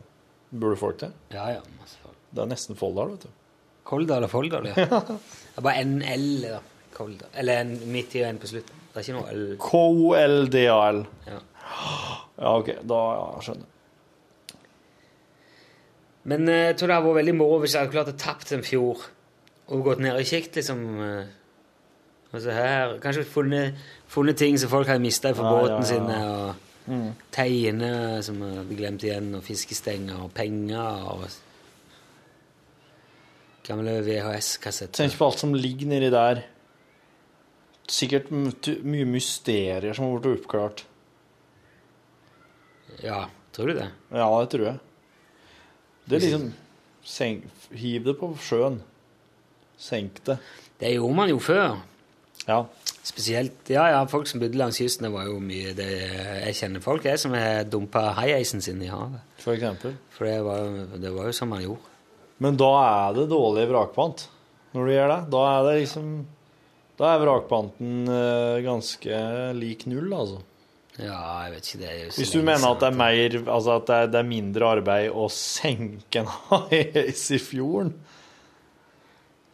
Bor 0.50 0.74
det 0.74 0.80
folk 0.82 0.98
der? 1.02 1.14
Ja, 1.34 1.46
ja, 1.58 1.62
masse 1.78 2.02
folk. 2.02 2.18
Det 2.34 2.42
er 2.42 2.50
nesten 2.50 2.78
Folldal, 2.80 3.14
vet 3.14 3.28
du. 3.28 3.38
Koldal 3.90 4.26
og 4.26 4.32
Folldal, 4.32 4.70
ja. 4.70 4.76
Det 4.80 5.58
er 5.58 5.66
bare 5.66 5.84
en 5.84 6.00
L, 6.02 6.28
da. 6.46 6.60
Koldal. 6.96 7.30
Eller 7.38 7.64
en 7.64 7.76
midt 7.94 8.16
i 8.18 8.24
og 8.24 8.32
en 8.32 8.42
på 8.42 8.50
slutten. 8.50 8.82
Det 8.90 9.02
er 9.02 9.06
ikke 9.06 9.18
noe 9.20 9.34
L. 9.36 9.44
KOLDAL. 9.62 11.04
Ja. 11.30 11.42
Ja, 12.40 12.54
OK. 12.56 12.72
Da 12.90 13.02
ja, 13.20 13.28
skjønner 13.46 13.68
jeg. 13.68 13.76
Men 16.30 16.46
eh, 16.52 16.64
jeg 16.70 16.78
tror 16.80 16.88
det 16.92 16.96
hadde 17.00 17.10
vært 17.10 17.20
veldig 17.24 17.36
moro 17.40 17.60
hvis 17.64 17.74
jeg 17.76 17.82
hadde 17.84 17.96
klart 17.96 18.14
å 18.14 18.18
tapt 18.22 18.52
en 18.56 18.66
fjord 18.66 19.06
og 19.70 19.84
gått 19.86 20.02
ned 20.02 20.18
i 20.22 20.26
kikt, 20.26 20.56
liksom. 20.60 20.80
eh, 21.06 21.36
Og 22.34 22.42
så 22.44 22.54
her, 22.54 22.96
Kanskje 23.02 23.24
funnet, 23.26 23.78
funnet 24.10 24.38
ting 24.38 24.58
som 24.62 24.70
folk 24.72 24.90
hadde 24.90 25.02
mista 25.04 25.32
fra 25.38 25.46
Ja, 25.46 25.54
båten 25.60 25.82
ja. 25.82 25.88
sine. 25.94 26.18
og 26.30 26.66
Teiner 27.36 28.22
som 28.26 28.40
jeg 28.42 28.56
hadde 28.58 28.76
glemt 28.80 29.04
igjen, 29.06 29.28
og 29.38 29.44
fiskestenger 29.46 30.24
og 30.26 30.32
penger. 30.34 31.04
og 31.14 31.28
Gamle 33.68 34.00
VHS-kassetter. 34.02 34.98
Tenk 35.04 35.18
på 35.20 35.28
alt 35.30 35.42
som 35.44 35.54
ligger 35.54 35.90
nedi 35.92 36.10
der. 36.14 36.40
Sikkert 37.90 38.32
mye 38.34 39.06
mysterier 39.10 39.94
som 39.94 40.08
har 40.10 40.22
blitt 40.24 40.40
oppklart. 40.42 40.82
Ja, 43.06 43.28
tror 43.54 43.70
du 43.70 43.78
det? 43.78 43.90
Ja, 44.10 44.28
det 44.42 44.50
tror 44.56 44.66
jeg. 44.72 44.80
Det 46.10 46.18
er 46.18 46.26
liksom 46.26 46.50
senk, 47.06 47.46
Hiv 47.78 48.08
det 48.08 48.16
på 48.18 48.32
sjøen. 48.42 48.80
Senk 49.80 50.24
det. 50.26 50.40
Det 50.82 50.96
gjorde 50.96 51.16
man 51.16 51.30
jo 51.32 51.40
før. 51.44 51.78
Ja. 52.48 52.64
Spesielt 53.06 53.70
ja, 53.72 53.86
ja, 53.94 54.00
folk 54.10 54.28
som 54.30 54.42
bodde 54.42 54.58
langs 54.60 54.80
kysten. 54.82 55.08
Det 55.08 55.14
var 55.14 55.30
jo 55.30 55.38
mye 55.44 55.76
det 55.78 55.90
Jeg 55.92 56.58
kjenner 56.60 56.84
folk 56.84 57.06
jeg, 57.08 57.22
som 57.22 57.36
har 57.38 57.64
dumpa 57.70 58.10
haieisen 58.18 58.64
sin 58.64 58.82
i 58.84 58.90
havet. 58.92 59.22
For 59.42 59.56
eksempel. 59.56 59.96
For 60.16 60.28
det 60.28 60.42
var, 60.46 60.66
det 60.98 61.14
var 61.16 61.30
jo 61.30 61.36
som 61.36 61.54
man 61.54 61.64
gjorde. 61.64 61.96
Men 62.40 62.58
da 62.60 62.74
er 62.80 63.16
det 63.18 63.30
dårlig 63.32 63.68
vrakpant 63.70 64.28
når 64.76 64.86
du 64.86 64.94
gjør 64.94 65.12
det. 65.14 65.22
Da 65.34 65.46
er 65.54 65.66
det 65.68 65.80
liksom 65.84 66.12
Da 67.00 67.14
er 67.14 67.22
vrakpanten 67.24 68.10
eh, 68.12 68.60
ganske 68.66 69.20
lik 69.56 69.86
null, 69.88 70.10
altså. 70.12 70.42
Ja, 71.00 71.20
jeg 71.46 71.54
vet 71.54 71.68
ikke 71.70 71.80
det 71.86 71.92
Hvis 72.18 72.32
du 72.34 72.42
mener 72.44 72.66
at 72.74 72.82
det 72.82 72.88
er 72.90 72.98
mer 73.00 73.36
Altså 73.54 73.76
at 73.80 73.86
det 73.88 73.96
er, 73.96 74.10
det 74.12 74.20
er 74.20 74.28
mindre 74.28 74.72
arbeid 74.76 75.14
å 75.16 75.30
senke 75.32 76.20
en 76.26 76.28
hais 76.50 77.22
i 77.32 77.40
fjorden 77.40 77.94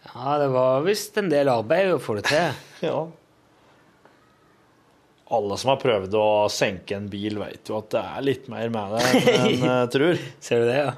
Ja, 0.09 0.39
det 0.41 0.47
var 0.55 0.81
visst 0.87 1.17
en 1.21 1.29
del 1.29 1.51
arbeid 1.51 1.91
å 1.93 2.01
få 2.01 2.15
det 2.17 2.25
til. 2.31 2.57
Ja. 2.87 2.97
Alle 5.35 5.55
som 5.57 5.71
har 5.73 5.79
prøvd 5.81 6.13
å 6.19 6.25
senke 6.53 6.95
en 6.99 7.07
bil, 7.09 7.39
vet 7.41 7.65
jo 7.71 7.79
at 7.79 7.87
det 7.95 8.01
er 8.01 8.25
litt 8.27 8.45
mer 8.51 8.69
med 8.73 8.93
det 8.93 9.05
enn 9.09 9.45
en 9.47 9.63
eh, 9.71 9.87
tror. 9.91 10.19
Ser 10.45 10.61
du 10.61 10.67
det, 10.69 10.75
ja? 10.83 10.91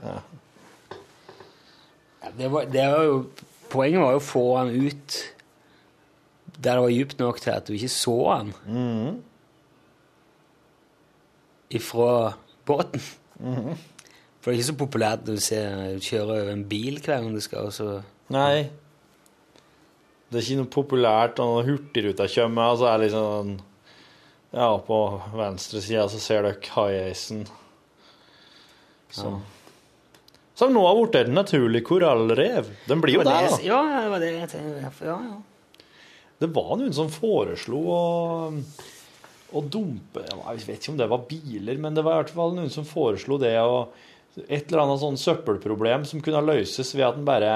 ja 2.24 2.34
det, 2.38 2.50
var, 2.52 2.68
det 2.72 2.88
var 2.92 3.08
jo 3.08 3.22
Poenget 3.72 4.00
var 4.04 4.14
jo 4.16 4.20
å 4.22 4.24
få 4.24 4.44
han 4.62 4.70
ut 4.72 5.16
der 6.58 6.78
det 6.78 6.84
var 6.86 6.94
dypt 6.94 7.18
nok 7.20 7.40
til 7.44 7.52
at 7.56 7.68
du 7.68 7.74
ikke 7.76 7.92
så 7.92 8.18
han 8.32 8.54
Mhm. 8.68 9.18
Ifra 11.70 12.34
båten. 12.68 13.02
For 13.38 14.52
det 14.52 14.54
er 14.54 14.60
ikke 14.62 14.70
så 14.72 14.78
populært 14.80 15.26
når 15.28 15.38
du 15.40 15.44
ser 15.44 15.98
kjører 16.04 16.42
over 16.42 16.52
en 16.54 16.66
bil 16.70 17.00
hver 17.04 17.22
gang 17.24 17.34
du 17.36 17.42
skal, 17.44 17.68
og 17.70 17.74
så 17.76 17.88
Nei. 18.34 18.68
Det 20.28 20.36
er 20.40 20.44
ikke 20.44 20.60
noe 20.60 20.72
populært 20.74 21.38
når 21.40 21.68
Hurtigruta 21.70 22.26
kommer, 22.28 22.74
så 22.80 22.90
er 22.92 22.98
det 23.00 23.08
liksom 23.10 23.28
sånn- 23.32 23.60
Ja, 24.58 24.70
på 24.80 24.98
venstre 25.36 25.82
side 25.84 26.06
så 26.10 26.20
ser 26.24 26.42
dere 26.44 26.72
haiesen. 26.76 27.46
Som, 29.12 29.42
som 30.56 30.74
nå 30.74 30.84
har 30.88 30.96
blitt 31.00 31.16
et 31.22 31.32
naturlig 31.34 31.84
korallrev. 31.88 32.68
Den 32.88 33.02
blir 33.04 33.14
jo 33.20 33.24
Det 33.24 33.32
der, 33.32 33.50
da. 33.52 33.60
Ja, 33.64 33.82
det 34.04 34.10
var 34.12 34.20
det 34.24 34.32
jeg 34.34 34.50
tenkte. 34.50 35.06
Ja, 35.06 35.18
ja. 35.28 35.84
Det 36.40 36.50
var 36.54 36.76
noen 36.78 36.94
som 36.94 37.10
foreslo 37.10 37.80
å, 37.92 38.00
å 39.56 39.62
dumpe 39.64 40.24
Jeg 40.28 40.66
vet 40.68 40.82
ikke 40.82 40.92
om 40.92 40.98
det 41.00 41.08
var 41.12 41.22
biler, 41.30 41.78
men 41.80 41.96
det 41.96 42.04
var 42.04 42.18
i 42.18 42.24
hvert 42.24 42.34
fall 42.36 42.56
noen 42.58 42.70
som 42.74 42.84
foreslo 42.88 43.38
det 43.40 43.54
Og 43.64 43.94
et 44.48 44.68
eller 44.70 44.84
annet 44.84 45.00
sånn 45.02 45.18
søppelproblem 45.18 46.04
som 46.06 46.22
kunne 46.22 46.42
løses 46.46 46.92
ved 46.94 47.06
at 47.08 47.16
en 47.18 47.26
bare 47.26 47.52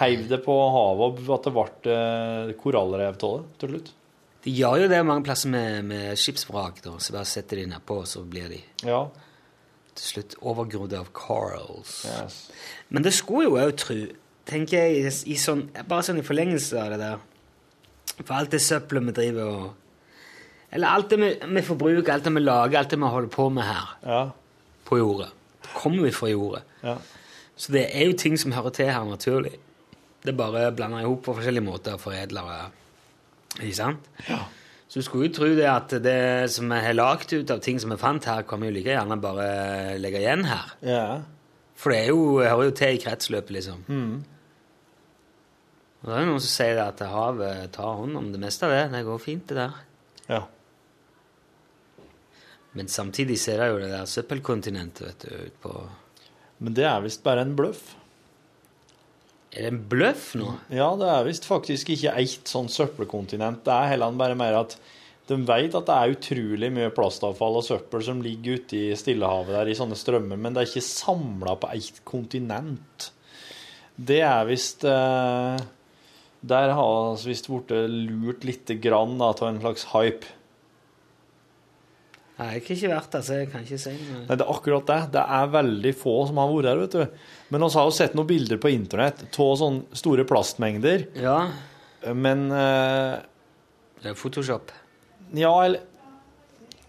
heiv 0.00 0.24
det 0.28 0.40
på 0.44 0.52
havet, 0.74 1.20
og 1.22 1.30
at 1.36 1.44
det 1.46 1.52
ble 1.54 1.92
eh, 1.94 2.50
korallrev 2.60 3.14
av 3.14 3.20
det 3.22 3.58
til 3.62 3.70
slutt. 3.70 3.92
De 4.44 4.52
gjør 4.52 4.82
jo 4.82 4.88
det 4.90 4.98
mange 5.06 5.24
plasser 5.24 5.48
med, 5.48 5.84
med 5.88 6.18
skipsvrak. 6.20 6.82
da, 6.84 6.96
Så 7.00 7.14
bare 7.14 7.24
setter 7.30 7.62
de 7.62 7.68
nedpå, 7.70 8.00
og 8.02 8.08
så 8.10 8.20
blir 8.28 8.50
de 8.52 8.58
Ja. 8.84 9.06
til 9.94 10.04
slutt 10.10 10.34
overgrodd 10.42 10.92
av 10.98 11.08
corals. 11.16 12.04
Yes. 12.10 12.50
Men 12.90 13.06
det 13.06 13.14
skulle 13.14 13.46
jo 13.46 13.56
òg 13.62 13.72
tru, 13.80 14.02
tenker 14.44 14.82
jeg, 14.84 14.98
i, 15.06 15.32
i 15.32 15.38
sånn, 15.40 15.68
bare 15.88 16.02
sånn 16.04 16.18
i 16.20 16.26
forlengelse 16.26 16.74
av 16.82 16.90
det 16.90 16.98
der 17.00 17.22
For 18.18 18.34
alt 18.36 18.50
det 18.52 18.60
søppelet 18.60 19.06
vi 19.08 19.12
driver 19.22 19.54
og 19.54 19.72
Eller 20.74 20.88
alt 20.90 21.10
det 21.10 21.18
vi, 21.20 21.28
vi 21.54 21.62
forbruker, 21.62 22.12
alt 22.16 22.24
det 22.26 22.32
vi 22.34 22.40
lager, 22.42 22.78
alt 22.80 22.90
det 22.90 22.98
vi 22.98 23.10
holder 23.12 23.28
på 23.30 23.48
med 23.54 23.62
her 23.68 23.92
Ja. 24.04 24.22
på 24.84 24.98
jordet, 24.98 25.30
kommer 25.74 26.02
vi 26.02 26.10
fra 26.12 26.28
jordet. 26.32 26.62
ja. 26.82 26.96
Så 27.56 27.70
det 27.72 27.84
er 27.94 28.08
jo 28.08 28.16
ting 28.18 28.34
som 28.36 28.50
hører 28.52 28.70
til 28.74 28.88
her 28.90 29.04
naturlig. 29.06 29.52
Det 30.24 30.32
er 30.32 30.36
bare 30.36 30.72
blanda 30.74 30.98
i 30.98 31.04
hop 31.06 31.20
på 31.22 31.34
forskjellige 31.36 31.62
måter 31.62 31.92
og 31.94 32.00
foredler 32.02 32.48
det. 32.50 33.62
Ikke 33.68 33.76
sant? 33.76 34.08
Ja. 34.28 34.38
Så 34.88 34.98
du 34.98 35.02
skulle 35.06 35.28
jo 35.28 35.34
tro 35.36 35.46
det 35.54 35.68
at 35.70 35.94
det 36.02 36.50
som 36.50 36.66
vi 36.68 36.80
har 36.82 36.92
lagd 36.98 37.32
ut 37.32 37.50
av 37.54 37.60
ting 37.62 37.78
som 37.80 37.90
vi 37.94 37.96
fant 38.00 38.24
her, 38.26 38.42
kan 38.42 38.58
vi 38.60 38.66
jo 38.66 38.74
like 38.74 38.90
gjerne 38.90 39.20
bare 39.22 39.98
legge 40.02 40.18
igjen 40.24 40.44
her. 40.50 40.74
ja. 40.82 41.20
For 41.76 41.90
det 41.90 42.08
jo, 42.08 42.38
hører 42.42 42.64
jo 42.64 42.70
til 42.70 42.94
i 42.94 43.00
kretsløpet, 43.02 43.50
liksom. 43.50 43.80
Og 46.02 46.08
det 46.10 46.14
er 46.16 46.20
jo 46.24 46.28
noen 46.32 46.42
som 46.44 46.52
sier 46.52 46.78
at 46.84 47.00
havet 47.08 47.70
tar 47.74 47.96
hånd 47.98 48.16
om 48.20 48.28
det 48.32 48.40
meste 48.42 48.66
av 48.66 48.74
det. 48.74 48.82
Det 48.92 49.04
går 49.06 49.18
fint, 49.22 49.46
det 49.48 49.56
der. 49.56 49.72
ja. 50.28 50.42
Men 52.74 52.90
samtidig 52.90 53.38
ser 53.42 53.62
jeg 53.62 53.74
jo 53.74 53.82
det 53.82 53.92
der 53.92 54.08
søppelkontinentet, 54.10 55.06
vet 55.06 55.26
du, 55.26 55.44
ut 55.46 55.60
på 55.62 55.74
Men 56.64 56.74
det 56.74 56.86
er 56.88 57.04
visst 57.04 57.22
bare 57.24 57.44
en 57.44 57.54
bløff. 57.58 57.94
Er 59.54 59.62
det 59.62 59.70
en 59.70 59.84
bløff 59.90 60.32
nå? 60.38 60.48
Ja, 60.74 60.88
det 60.98 61.08
er 61.10 61.26
visst 61.28 61.46
faktisk 61.46 61.92
ikke 61.94 62.16
ett 62.18 62.50
sånn 62.50 62.70
søppelkontinent. 62.72 63.62
Det 63.66 63.74
er 63.74 63.92
heller 63.92 64.16
bare 64.18 64.38
mer 64.38 64.58
at 64.64 64.74
de 65.28 65.38
vet 65.48 65.72
at 65.72 65.86
det 65.88 65.94
er 65.94 66.14
utrolig 66.18 66.68
mye 66.74 66.92
plastavfall 66.92 67.60
og 67.60 67.64
søppel 67.64 68.02
som 68.04 68.20
ligger 68.24 68.58
ute 68.58 68.76
i 68.76 68.96
Stillehavet 68.98 69.54
der 69.56 69.70
i 69.72 69.76
sånne 69.78 69.96
strømmer, 69.96 70.36
men 70.36 70.52
det 70.52 70.64
er 70.64 70.68
ikke 70.68 70.84
samla 70.84 71.54
på 71.62 71.70
ett 71.72 72.02
kontinent. 72.04 73.08
Det 73.94 74.20
er 74.26 74.42
visst 74.48 74.82
eh, 74.84 75.62
Der 76.44 76.72
har 76.76 77.14
vi 77.22 77.30
visst 77.30 77.48
blitt 77.48 77.70
lurt 77.70 78.44
lite 78.44 78.74
grann 78.74 79.16
av 79.22 79.38
en 79.46 79.62
slags 79.62 79.86
hype. 79.94 80.28
Jeg 82.34 82.46
har 82.50 82.56
ikke 82.58 82.88
vært 82.90 83.12
der, 83.14 83.22
så 83.22 83.36
jeg 83.38 83.50
kan 83.52 83.62
ikke 83.62 83.78
si 83.78 83.92
noe. 83.94 84.24
Nei, 84.26 84.34
det 84.34 84.42
er 84.42 84.50
akkurat 84.50 84.88
det. 84.90 84.96
Det 85.14 85.22
er 85.36 85.52
veldig 85.54 85.92
få 85.94 86.14
som 86.26 86.40
har 86.42 86.48
vært 86.50 86.66
her, 86.66 86.80
vet 86.82 86.96
du. 86.96 87.20
Men 87.54 87.62
vi 87.62 87.68
har 87.76 87.86
jo 87.86 87.94
sett 87.94 88.16
noen 88.18 88.26
bilder 88.26 88.58
på 88.58 88.72
internett 88.74 89.22
av 89.38 89.52
sånne 89.60 90.00
store 90.02 90.24
plastmengder, 90.26 91.06
Ja, 91.22 91.38
men 92.12 92.48
eh, 92.50 93.14
det 94.02 94.10
er 94.10 94.18
Photoshop. 94.18 94.74
Ja, 95.32 95.52
eller 95.64 95.80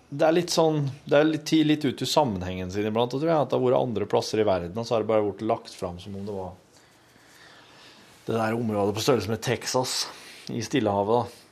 Det 0.10 0.26
er 0.28 0.36
litt 0.36 0.52
sånn 0.54 0.90
Det 1.08 1.16
er 1.18 1.24
litt, 1.26 1.52
litt 1.66 1.86
ut 1.86 2.02
i 2.04 2.06
sammenhengen 2.10 2.70
sin 2.72 2.86
iblant. 2.86 3.14
og 3.14 3.22
tror 3.22 3.30
jeg, 3.32 3.38
At 3.46 3.50
det 3.50 3.58
har 3.58 3.64
vært 3.64 3.80
andre 3.86 4.06
plasser 4.12 4.42
i 4.42 4.46
verden, 4.48 4.76
og 4.78 4.86
så 4.86 4.96
har 4.96 5.06
det 5.06 5.08
bare 5.14 5.24
blitt 5.30 5.46
lagt 5.48 5.74
fram 5.74 5.98
som 6.00 6.18
om 6.18 6.26
det 6.26 6.36
var 6.36 6.54
det 8.26 8.34
der 8.34 8.56
området 8.58 8.96
på 8.98 9.04
størrelse 9.06 9.30
med 9.30 9.42
Texas 9.46 10.08
i 10.50 10.62
Stillehavet. 10.66 11.28
da. 11.30 11.45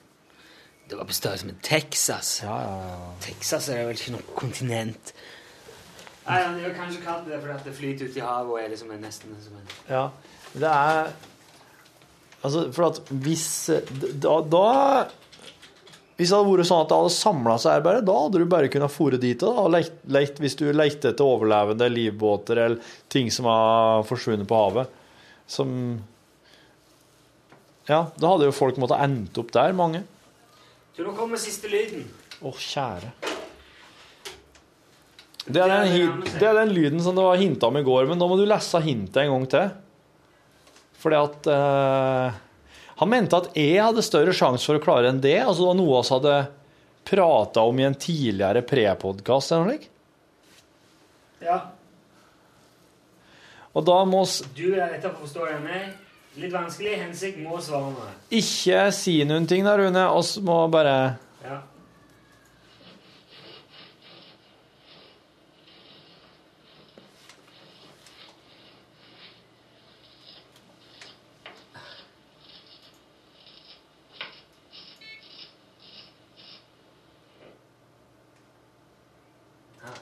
Det 0.94 0.98
var 1.00 1.08
på 1.10 1.14
størrelse 1.18 1.48
med 1.50 1.56
Texas. 1.66 2.28
Ja, 2.44 2.54
ja, 2.62 2.74
ja. 2.86 2.98
Texas 3.24 3.66
er 3.74 3.88
vel 3.88 3.96
ikke 3.98 4.12
noe 4.14 4.26
kontinent? 4.38 5.10
Nei, 6.28 6.36
Han 6.38 6.60
gjør 6.62 6.76
kanskje 6.78 7.00
kalt 7.02 7.26
det 7.26 7.40
fordi 7.42 7.54
at 7.56 7.66
det 7.66 7.74
flyter 7.74 8.12
ut 8.12 8.20
i 8.20 8.22
havet 8.22 8.52
og 8.54 8.60
er 8.62 8.70
liksom 8.70 8.92
en- 8.94 9.02
nesten 9.02 9.34
som 9.42 9.56
en 9.58 9.74
ja. 9.90 10.04
Det 10.54 10.70
er 10.70 11.10
Altså, 12.44 12.62
for 12.78 12.92
at 12.92 13.00
hvis 13.10 13.48
Da, 14.22 14.36
da 14.42 15.08
Hvis 16.20 16.30
det 16.30 16.38
hadde 16.38 16.54
vært 16.54 16.70
sånn 16.70 16.86
at 16.86 16.94
det 16.94 17.02
hadde 17.02 17.16
samla 17.18 17.58
seg 17.58 17.72
her 17.80 17.82
bare, 17.90 18.06
da 18.06 18.20
hadde 18.22 18.38
du 18.38 18.46
bare 18.46 18.70
kunnet 18.70 18.94
fòre 18.94 19.18
dit. 19.20 19.40
Da, 19.40 19.68
leit, 19.74 19.92
leit, 20.06 20.38
hvis 20.38 20.56
du 20.62 20.68
lette 20.72 21.10
etter 21.10 21.26
overlevende 21.26 21.90
livbåter 21.90 22.62
eller 22.68 22.96
ting 23.10 23.32
som 23.34 23.50
har 23.50 24.04
forsvunnet 24.06 24.46
på 24.46 24.62
havet. 24.62 24.94
Som 25.48 26.04
Ja, 27.90 28.12
da 28.16 28.28
hadde 28.30 28.46
jo 28.46 28.52
folk 28.52 28.78
måttet 28.78 29.02
endt 29.02 29.42
opp 29.42 29.50
der, 29.52 29.74
mange. 29.74 30.04
Du, 30.94 31.02
nå 31.02 31.14
kommer 31.18 31.42
siste 31.42 31.70
lyden. 31.72 32.04
Å, 32.46 32.52
kjære. 32.54 33.10
Det 35.44 35.60
er, 35.60 35.72
den, 35.72 36.20
det 36.38 36.46
er 36.46 36.56
den 36.56 36.70
lyden 36.72 37.02
som 37.04 37.18
det 37.18 37.24
var 37.26 37.40
hinta 37.42 37.68
om 37.68 37.80
i 37.80 37.84
går, 37.84 38.06
men 38.08 38.20
nå 38.22 38.28
må 38.30 38.38
du 38.40 38.46
lese 38.48 38.80
hintet 38.86 39.24
en 39.24 39.34
gang 39.34 39.48
til. 39.52 39.72
Fordi 41.04 41.18
at 41.20 41.50
uh, 41.52 42.38
Han 43.02 43.12
mente 43.12 43.36
at 43.42 43.50
jeg 43.60 43.82
hadde 43.82 44.06
større 44.06 44.36
sjanse 44.38 44.70
for 44.70 44.80
å 44.80 44.84
klare 44.84 45.10
enn 45.12 45.20
det. 45.24 45.40
Altså 45.42 45.66
det 45.66 45.72
var 45.72 45.80
noe 45.82 46.04
vi 46.04 46.14
hadde 46.14 46.38
prata 47.10 47.66
om 47.68 47.82
i 47.82 47.88
en 47.90 47.98
tidligere 48.00 48.62
prepodkast 48.64 49.52
eller 49.52 49.66
noe 49.66 49.74
slikt. 49.74 49.90
Ja. 51.44 51.58
Og 53.74 53.84
da 53.90 53.98
må 54.08 54.22
Du 54.56 54.68
er 54.78 54.94
dette 54.94 55.10
for 55.10 55.18
å 55.18 55.26
forstå 55.26 55.50
med. 55.66 56.03
Litt 56.36 56.54
vanskelig. 56.54 56.96
Hensikt 56.98 57.38
må 57.46 57.60
svare 57.62 57.92
meg. 57.94 58.16
ikke 58.42 58.80
si 58.96 59.20
noen 59.30 59.46
ting 59.48 59.66
da, 59.66 59.76
Rune. 59.78 60.08
Oss 60.10 60.38
må 60.42 60.68
bare 60.74 60.96
Ja. 61.44 61.60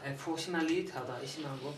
Jeg 0.05 0.19
får 0.19 0.37
ikke 0.37 0.51
mer 0.51 0.63
lyd 0.69 0.91
her. 0.93 1.01
Det 1.07 1.15
er 1.17 1.21
ikke 1.27 1.41
mer 1.45 1.69
å 1.69 1.73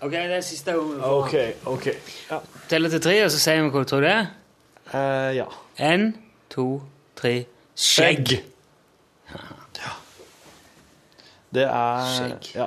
Ok, 0.00 0.12
det 0.12 0.36
er 0.36 0.40
siste 0.44 0.74
ordet. 0.76 1.04
OK. 1.04 1.34
ok. 1.66 1.86
Ja. 2.30 2.38
Teller 2.68 2.92
til 2.92 3.00
tre, 3.00 3.14
og 3.24 3.30
så 3.32 3.40
sier 3.40 3.62
vi 3.62 3.70
hva 3.72 3.84
du 3.84 3.88
tror 3.88 4.04
det 4.04 4.12
er. 4.12 4.26
Eh, 4.92 5.30
ja. 5.38 5.46
En, 5.88 6.10
to, 6.52 6.66
tre 7.16 7.36
Skjegg. 7.76 8.36
Ja. 9.32 9.94
Det 11.56 11.64
er 11.64 12.10
Skjegg. 12.12 12.50
Ja. 12.54 12.66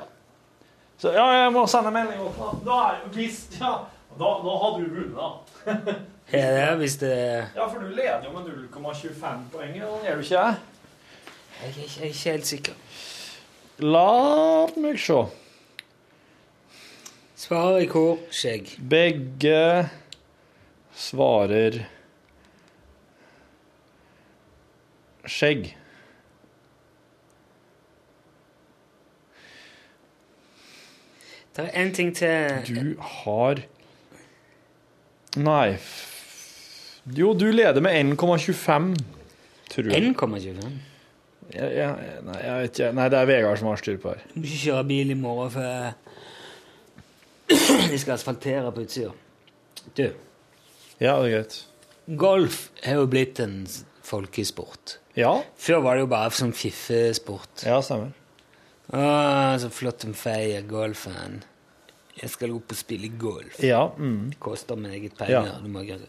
Så 0.99 1.13
ja, 1.15 1.25
jeg 1.43 1.51
må 1.55 1.63
sende 1.69 1.91
melding 1.95 2.21
opp, 2.25 2.39
da. 2.39 2.49
Da 2.65 2.80
er 2.89 2.97
jo 3.03 3.11
visst 3.15 3.55
Ja, 3.61 3.75
da, 4.19 4.32
da 4.43 4.55
har 4.63 4.80
du 4.80 4.88
vunnet. 4.95 5.53
Ja, 6.30 6.38
det 6.53 6.59
er 6.61 6.75
hvis 6.77 6.95
det 7.01 7.09
Ja, 7.55 7.63
for 7.65 7.80
du 7.82 7.88
leder 7.89 8.21
jo 8.21 8.32
med 8.36 8.51
0,25 8.69 9.47
poeng, 9.49 9.71
Er 9.71 10.03
gjør 10.05 10.19
du 10.19 10.21
ikke 10.21 10.41
det? 10.43 10.57
Jeg 11.59 11.63
er 11.63 11.69
ikke, 11.69 11.82
jeg 11.82 12.03
er 12.03 12.11
ikke 12.11 12.30
helt 12.30 12.47
sikker. 12.47 12.73
La 13.80 14.67
meg 14.77 14.99
se. 15.01 15.17
Svaret 17.39 17.85
i 17.85 17.87
kor 17.87 18.17
skjegg. 18.35 18.73
Begge 18.91 19.87
svarer 20.91 21.77
skjegg. 25.23 25.69
Det 31.55 31.63
er 31.63 31.79
én 31.79 31.95
ting 31.95 32.11
til 32.15 32.67
Du 32.67 32.99
har 32.99 33.63
Nei 35.39 35.77
Jo, 37.15 37.33
du 37.33 37.47
leder 37.51 37.79
med 37.81 37.95
1,25, 38.19 38.93
tror 39.71 39.89
jeg. 39.91 40.11
1,25. 40.11 40.77
Ja, 41.55 41.65
ja, 41.73 41.89
nei, 42.21 42.37
jeg 42.43 42.61
vet 42.61 42.79
ikke. 42.79 42.91
Nei, 42.93 43.07
det 43.09 43.17
er 43.17 43.31
Vegard 43.31 43.57
som 43.57 43.71
har 43.71 43.79
styr 43.81 43.97
på 43.97 44.11
her. 44.11 44.27
Du 44.33 44.41
må 44.41 44.45
ikke 44.45 44.63
kjøre 44.67 44.83
bil 44.91 45.15
i 45.15 45.17
morgen 45.17 45.53
før 45.55 45.93
de 47.50 47.97
skal 48.00 48.16
asfaltere 48.16 48.72
på 48.76 48.86
utsida. 48.86 49.12
Du, 49.95 50.06
Ja, 51.00 51.16
det 51.22 51.30
er 51.30 51.36
greit. 51.38 51.60
golf 52.20 52.70
er 52.84 53.00
jo 53.00 53.06
blitt 53.10 53.39
en 53.43 53.62
folkesport. 54.04 54.97
Ja, 55.18 55.41
Før 55.60 55.82
var 55.86 55.95
det 55.97 56.06
jo 56.06 56.10
bare 56.12 56.32
sånn 56.36 56.54
fiffesport. 56.56 57.64
ja 57.66 57.80
stemmer. 57.84 58.12
Å, 58.89 59.02
så 59.62 59.70
flott 59.70 60.02
de 60.02 60.14
feier 60.18 60.64
golfen. 60.66 61.43
Jeg 62.20 62.32
skal 62.34 62.52
opp 62.56 62.74
og 62.74 62.78
spille 62.80 63.12
golf. 63.22 63.60
Ja, 63.64 63.86
mm. 63.95 64.34
Koster 64.41 64.76
meget 64.80 65.16
penger. 65.20 65.54
Ja. 65.54 65.60
Du 65.62 65.70
må 65.72 65.86
ikke... 65.86 66.00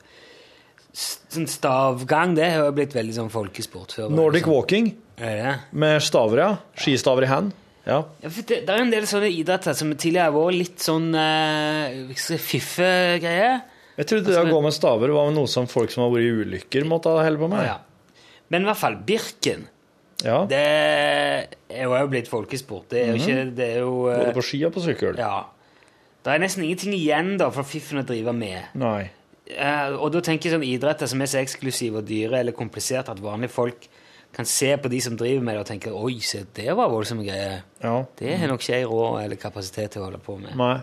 Sånn 0.91 1.47
stavgang, 1.47 2.33
det 2.35 2.49
har 2.51 2.65
jo 2.67 2.73
blitt 2.75 2.97
veldig 2.97 3.15
sånn 3.15 3.29
folkesport. 3.31 3.93
Før 3.95 4.09
Nordic 4.11 4.43
sånn, 4.43 4.55
walking 4.57 4.89
det? 5.21 5.53
med 5.71 6.01
staver, 6.03 6.41
ja. 6.43 6.49
Skistaver 6.75 7.29
i 7.29 7.31
hand. 7.31 7.53
Ja. 7.87 8.03
Ja, 8.21 8.29
det, 8.29 8.61
det 8.67 8.71
er 8.71 8.83
en 8.83 8.93
del 8.93 9.07
sånne 9.09 9.31
idretter 9.33 9.77
som 9.77 9.93
tidligere 9.95 10.29
har 10.29 10.35
vært 10.37 10.59
litt 10.59 10.85
sånn 10.85 11.11
uh, 11.17 12.13
fiffegreier. 12.21 13.61
Jeg 14.01 14.09
trodde 14.09 14.33
det 14.33 14.41
å 14.41 14.49
gå 14.49 14.61
med 14.65 14.75
staver 14.77 15.13
var 15.13 15.31
noe 15.35 15.49
som 15.51 15.67
folk 15.69 15.93
som 15.93 16.07
har 16.07 16.13
vært 16.15 16.29
i 16.29 16.33
ulykker, 16.45 16.87
måtte 16.89 17.13
ha 17.13 17.25
holdt 17.27 17.43
på 17.43 17.51
med. 17.53 17.67
Ja. 17.67 17.79
Men 18.51 18.65
i 18.65 18.71
hvert 18.71 18.81
fall 18.81 18.99
Birken. 19.07 19.69
Ja, 20.21 20.43
Det 20.45 20.59
er 20.61 21.87
jo 21.87 22.09
blitt 22.13 22.29
folkesport. 22.29 22.91
Det 22.91 23.01
er 23.01 23.15
jo 23.15 23.21
ikke 23.23 23.45
Det 23.57 23.69
er 23.71 23.79
jo 23.81 23.95
eh, 24.11 24.19
Både 24.19 24.35
på 24.37 24.45
ski 24.45 24.59
og 24.69 24.75
på 24.75 24.83
sykkel. 24.85 25.17
Ja. 25.17 25.47
Det 26.21 26.35
er 26.35 26.43
nesten 26.43 26.67
ingenting 26.67 26.93
igjen 26.93 27.39
da 27.41 27.49
for 27.55 27.65
fiffen 27.65 28.03
å 28.03 28.05
drive 28.05 28.35
med. 28.37 28.75
Nei. 28.77 29.09
Eh, 29.49 29.95
og 29.97 30.13
da 30.13 30.21
tenker 30.25 30.51
jeg 30.51 30.59
sånn 30.59 30.67
idretter 30.67 31.09
som 31.11 31.23
er 31.25 31.31
så 31.31 31.41
eksklusive 31.41 32.03
og 32.03 32.09
dyre 32.11 32.43
eller 32.43 32.57
komplisert 32.57 33.09
at 33.09 33.23
vanlige 33.23 33.55
folk 33.55 33.89
kan 34.33 34.47
se 34.47 34.71
på 34.79 34.91
de 34.93 35.01
som 35.03 35.17
driver 35.19 35.43
med 35.43 35.57
det, 35.57 35.65
og 35.65 35.69
tenke 35.69 35.93
Oi, 35.95 36.21
se, 36.25 36.45
det 36.57 36.71
var 36.79 36.91
voldsomme 36.93 37.27
greier. 37.27 37.65
Ja. 37.83 37.97
Det 38.19 38.37
har 38.39 38.51
nok 38.51 38.63
ikke 38.63 38.79
jeg 38.79 38.89
råd 38.91 39.21
eller 39.25 39.41
kapasitet 39.41 39.95
til 39.95 40.03
å 40.03 40.09
holde 40.09 40.23
på 40.23 40.37
med. 40.41 40.55
Nei. 40.59 40.79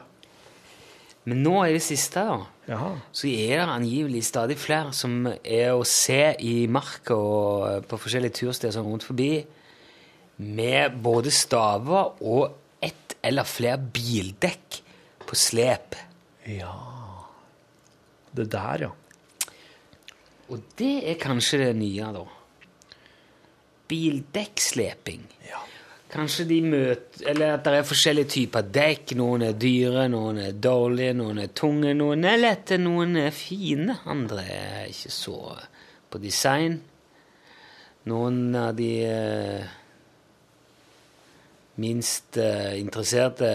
Men 1.27 1.41
nå 1.43 1.57
i 1.67 1.73
det 1.75 1.83
siste 1.83 2.21
da, 2.23 2.37
Jaha. 2.69 2.93
så 3.11 3.27
er 3.27 3.57
det 3.59 3.71
angivelig 3.73 4.21
stadig 4.29 4.55
flere 4.59 4.93
som 4.95 5.25
er 5.27 5.73
å 5.75 5.83
se 5.87 6.21
i 6.39 6.69
marka 6.71 7.17
og 7.19 7.87
på 7.89 7.99
forskjellige 7.99 8.37
tursteder 8.39 8.75
sånn 8.75 8.87
rundt 8.87 9.07
forbi 9.07 9.31
med 10.37 10.95
både 11.03 11.33
staver 11.35 12.23
og 12.23 12.79
ett 12.83 13.17
eller 13.27 13.47
flere 13.47 13.81
bildekk 13.81 14.79
på 15.27 15.35
slep. 15.35 15.97
Ja 16.47 16.71
Det 18.31 18.47
der, 18.53 18.87
ja. 18.87 18.93
Og 20.47 20.63
det 20.79 20.93
er 21.11 21.19
kanskje 21.19 21.59
det 21.65 21.73
nye, 21.75 22.07
da. 22.15 22.23
Bildekksleping. 23.87 25.23
Ja. 25.47 25.61
Kanskje 26.11 26.45
de 26.47 26.57
møter 26.63 27.27
Eller 27.27 27.57
at 27.57 27.65
det 27.67 27.73
er 27.81 27.87
forskjellige 27.87 28.29
typer 28.31 28.67
dekk. 28.73 29.11
Noen 29.19 29.43
er 29.49 29.57
dyre, 29.59 30.07
noen 30.11 30.39
er 30.39 30.53
dårlige, 30.55 31.13
noen 31.19 31.41
er 31.43 31.49
tunge, 31.55 31.91
noen 31.97 32.23
er 32.25 32.37
lette, 32.39 32.77
noen 32.79 33.17
er 33.19 33.33
fine. 33.35 33.97
Andre 34.07 34.45
er 34.47 34.85
ikke 34.91 35.11
så 35.11 35.39
på 36.09 36.21
design. 36.23 36.79
Noen 38.07 38.55
av 38.55 38.69
de 38.77 38.91
eh, 39.03 39.65
minst 41.83 42.37
eh, 42.39 42.77
interesserte 42.79 43.49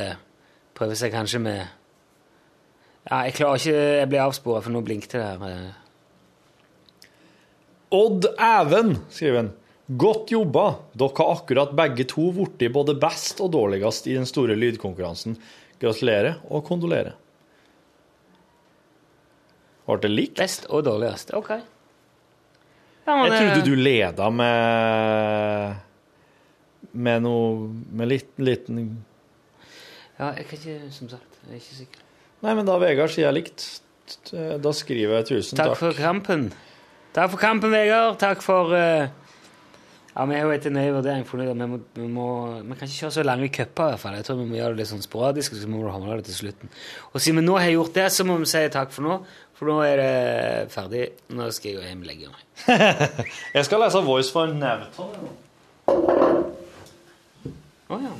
prøver 0.77 0.99
seg 0.99 1.15
kanskje 1.15 1.41
med 1.43 1.63
Ja, 3.09 3.23
jeg 3.27 3.35
klarer 3.35 3.59
ikke 3.59 3.79
Jeg 3.99 4.09
blir 4.13 4.21
avspora, 4.27 4.61
for 4.63 4.71
nå 4.75 4.83
blinket 4.85 5.17
det 5.17 5.23
her. 5.25 5.49
eh. 5.49 7.09
Odd 7.93 8.29
Even, 8.37 8.95
skriver 9.11 9.37
han. 9.41 9.51
Godt 9.99 10.31
jobba. 10.33 10.67
Dere 10.97 11.17
har 11.19 11.35
akkurat 11.37 11.73
begge 11.77 12.07
to 12.09 12.29
blitt 12.37 12.63
både 12.73 12.95
best 13.01 13.41
og 13.43 13.51
dårligst 13.53 14.07
i 14.09 14.15
den 14.17 14.29
store 14.29 14.55
lydkonkurransen. 14.57 15.37
Gratulerer 15.83 16.39
og 16.49 16.65
kondolerer. 16.69 17.17
Ble 19.89 19.99
det 20.05 20.11
likt? 20.13 20.39
Best 20.39 20.69
og 20.71 20.85
dårligst. 20.87 21.35
Ok. 21.37 21.51
Ja, 23.03 23.17
men 23.19 23.33
Jeg 23.33 23.41
trodde 23.41 23.67
du 23.67 23.75
leda 23.75 24.29
med 24.31 25.75
Med 26.93 27.25
noe 27.25 27.65
Med 27.91 28.09
liten, 28.13 28.45
liten 28.47 28.77
Ja, 30.21 30.29
jeg 30.37 30.47
kan 30.47 30.59
ikke, 30.61 30.77
som 30.95 31.09
sagt, 31.11 31.41
jeg 31.49 31.57
er 31.57 31.59
ikke 31.59 31.79
sikker. 31.81 32.05
Nei, 32.45 32.53
men 32.55 32.69
da 32.69 32.77
Vegard 32.79 33.11
sier 33.11 33.27
jeg 33.27 33.35
likt, 33.41 33.65
da 34.63 34.73
skriver 34.77 35.17
jeg 35.19 35.27
tusen 35.33 35.59
Takk 35.59 35.73
takk. 35.73 35.81
for 35.81 35.99
kampen. 35.99 36.45
Takk 37.17 37.33
for 37.33 37.43
kampen, 37.43 37.73
Vegard. 37.75 38.21
Takk 38.23 38.45
for 38.45 38.71
eh, 38.77 39.09
Ja, 40.13 40.27
vi 40.29 40.35
er 40.37 40.43
jo 40.45 40.51
etter 40.53 40.73
nøye 40.75 40.93
vurdering 40.93 41.23
fornøyd. 41.25 41.55
vi 41.57 41.67
må, 41.71 41.79
vi 41.97 42.07
må 42.09 42.27
Vi 42.67 42.75
kan 42.77 42.89
ikke 42.89 42.99
kjøre 42.99 43.15
så 43.15 43.23
lange 43.25 43.49
cuper, 43.49 43.87
i 43.87 43.95
hvert 43.95 44.01
fall. 44.03 44.17
Jeg 44.19 44.27
tror 44.27 44.37
vi 44.43 44.49
må 44.51 44.59
gjøre 44.59 44.75
det 44.75 44.83
litt 44.83 44.91
sånn 44.91 45.05
sporadisk, 45.05 45.57
så 45.57 45.71
må 45.73 45.81
vi 45.81 45.95
hamle 45.95 46.19
det 46.21 46.27
til 46.29 46.37
slutten. 46.43 46.73
Og 47.13 47.21
siden 47.21 47.41
vi 47.41 47.47
nå 47.47 47.57
har 47.57 47.73
gjort 47.73 47.95
det, 47.97 48.05
så 48.13 48.27
må 48.29 48.37
vi 48.43 48.51
si 48.51 48.63
takk 48.75 48.93
for 48.93 49.09
nå, 49.09 49.17
for 49.57 49.73
nå 49.73 49.79
er 49.87 50.03
det 50.03 50.73
ferdig. 50.75 51.07
Nå 51.33 51.49
skal 51.57 51.71
jeg 51.71 51.79
gå 51.79 51.87
hjem 51.89 52.05
og 52.05 52.11
legge 52.11 52.33
meg. 52.35 52.45
Jeg 53.57 53.65
skal 53.67 53.81
lese 53.83 54.05
Voice 54.05 54.31
for 54.35 54.53
Nevton. 54.53 55.33
Å 57.93 57.99
ja. 58.05 58.13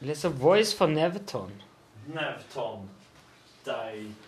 Jeg 0.00 0.10
leser 0.10 0.32
Voice 0.40 0.72
for 0.76 0.88
Neveton. 0.92 1.52
Nevton. 2.16 2.88
Deg. 3.68 4.25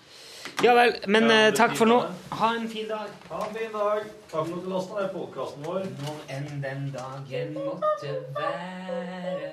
Ja 0.64 0.74
vel, 0.74 0.94
men 1.06 1.28
Ja, 1.30 1.48
eh, 1.48 1.54
takk 1.54 1.76
for 1.78 1.86
nå. 1.86 1.98
Ha 2.30 2.54
en 2.54 2.68
fin 2.68 2.88
dag. 2.88 3.10
Ha 3.30 3.44
en 3.46 3.54
fin 3.54 3.72
dag. 3.72 4.02
Takk 4.30 4.46
for 4.46 4.56
at 4.58 4.64
du 4.64 4.70
lasta 4.70 5.00
ned 5.00 5.12
podkasten 5.14 5.64
vår. 5.66 5.86
Når 6.02 6.18
enn 6.36 6.62
den 6.62 6.90
dagen 6.96 7.54
måtte 7.54 8.16
være. 8.38 9.52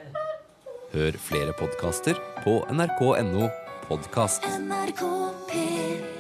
Hør 0.96 1.12
flere 1.20 1.54
podkaster 1.60 2.20
på 2.44 2.60
nrk.no 2.72 3.50
podkast. 3.88 4.44
NRK 4.46 5.02
P3 5.52 6.15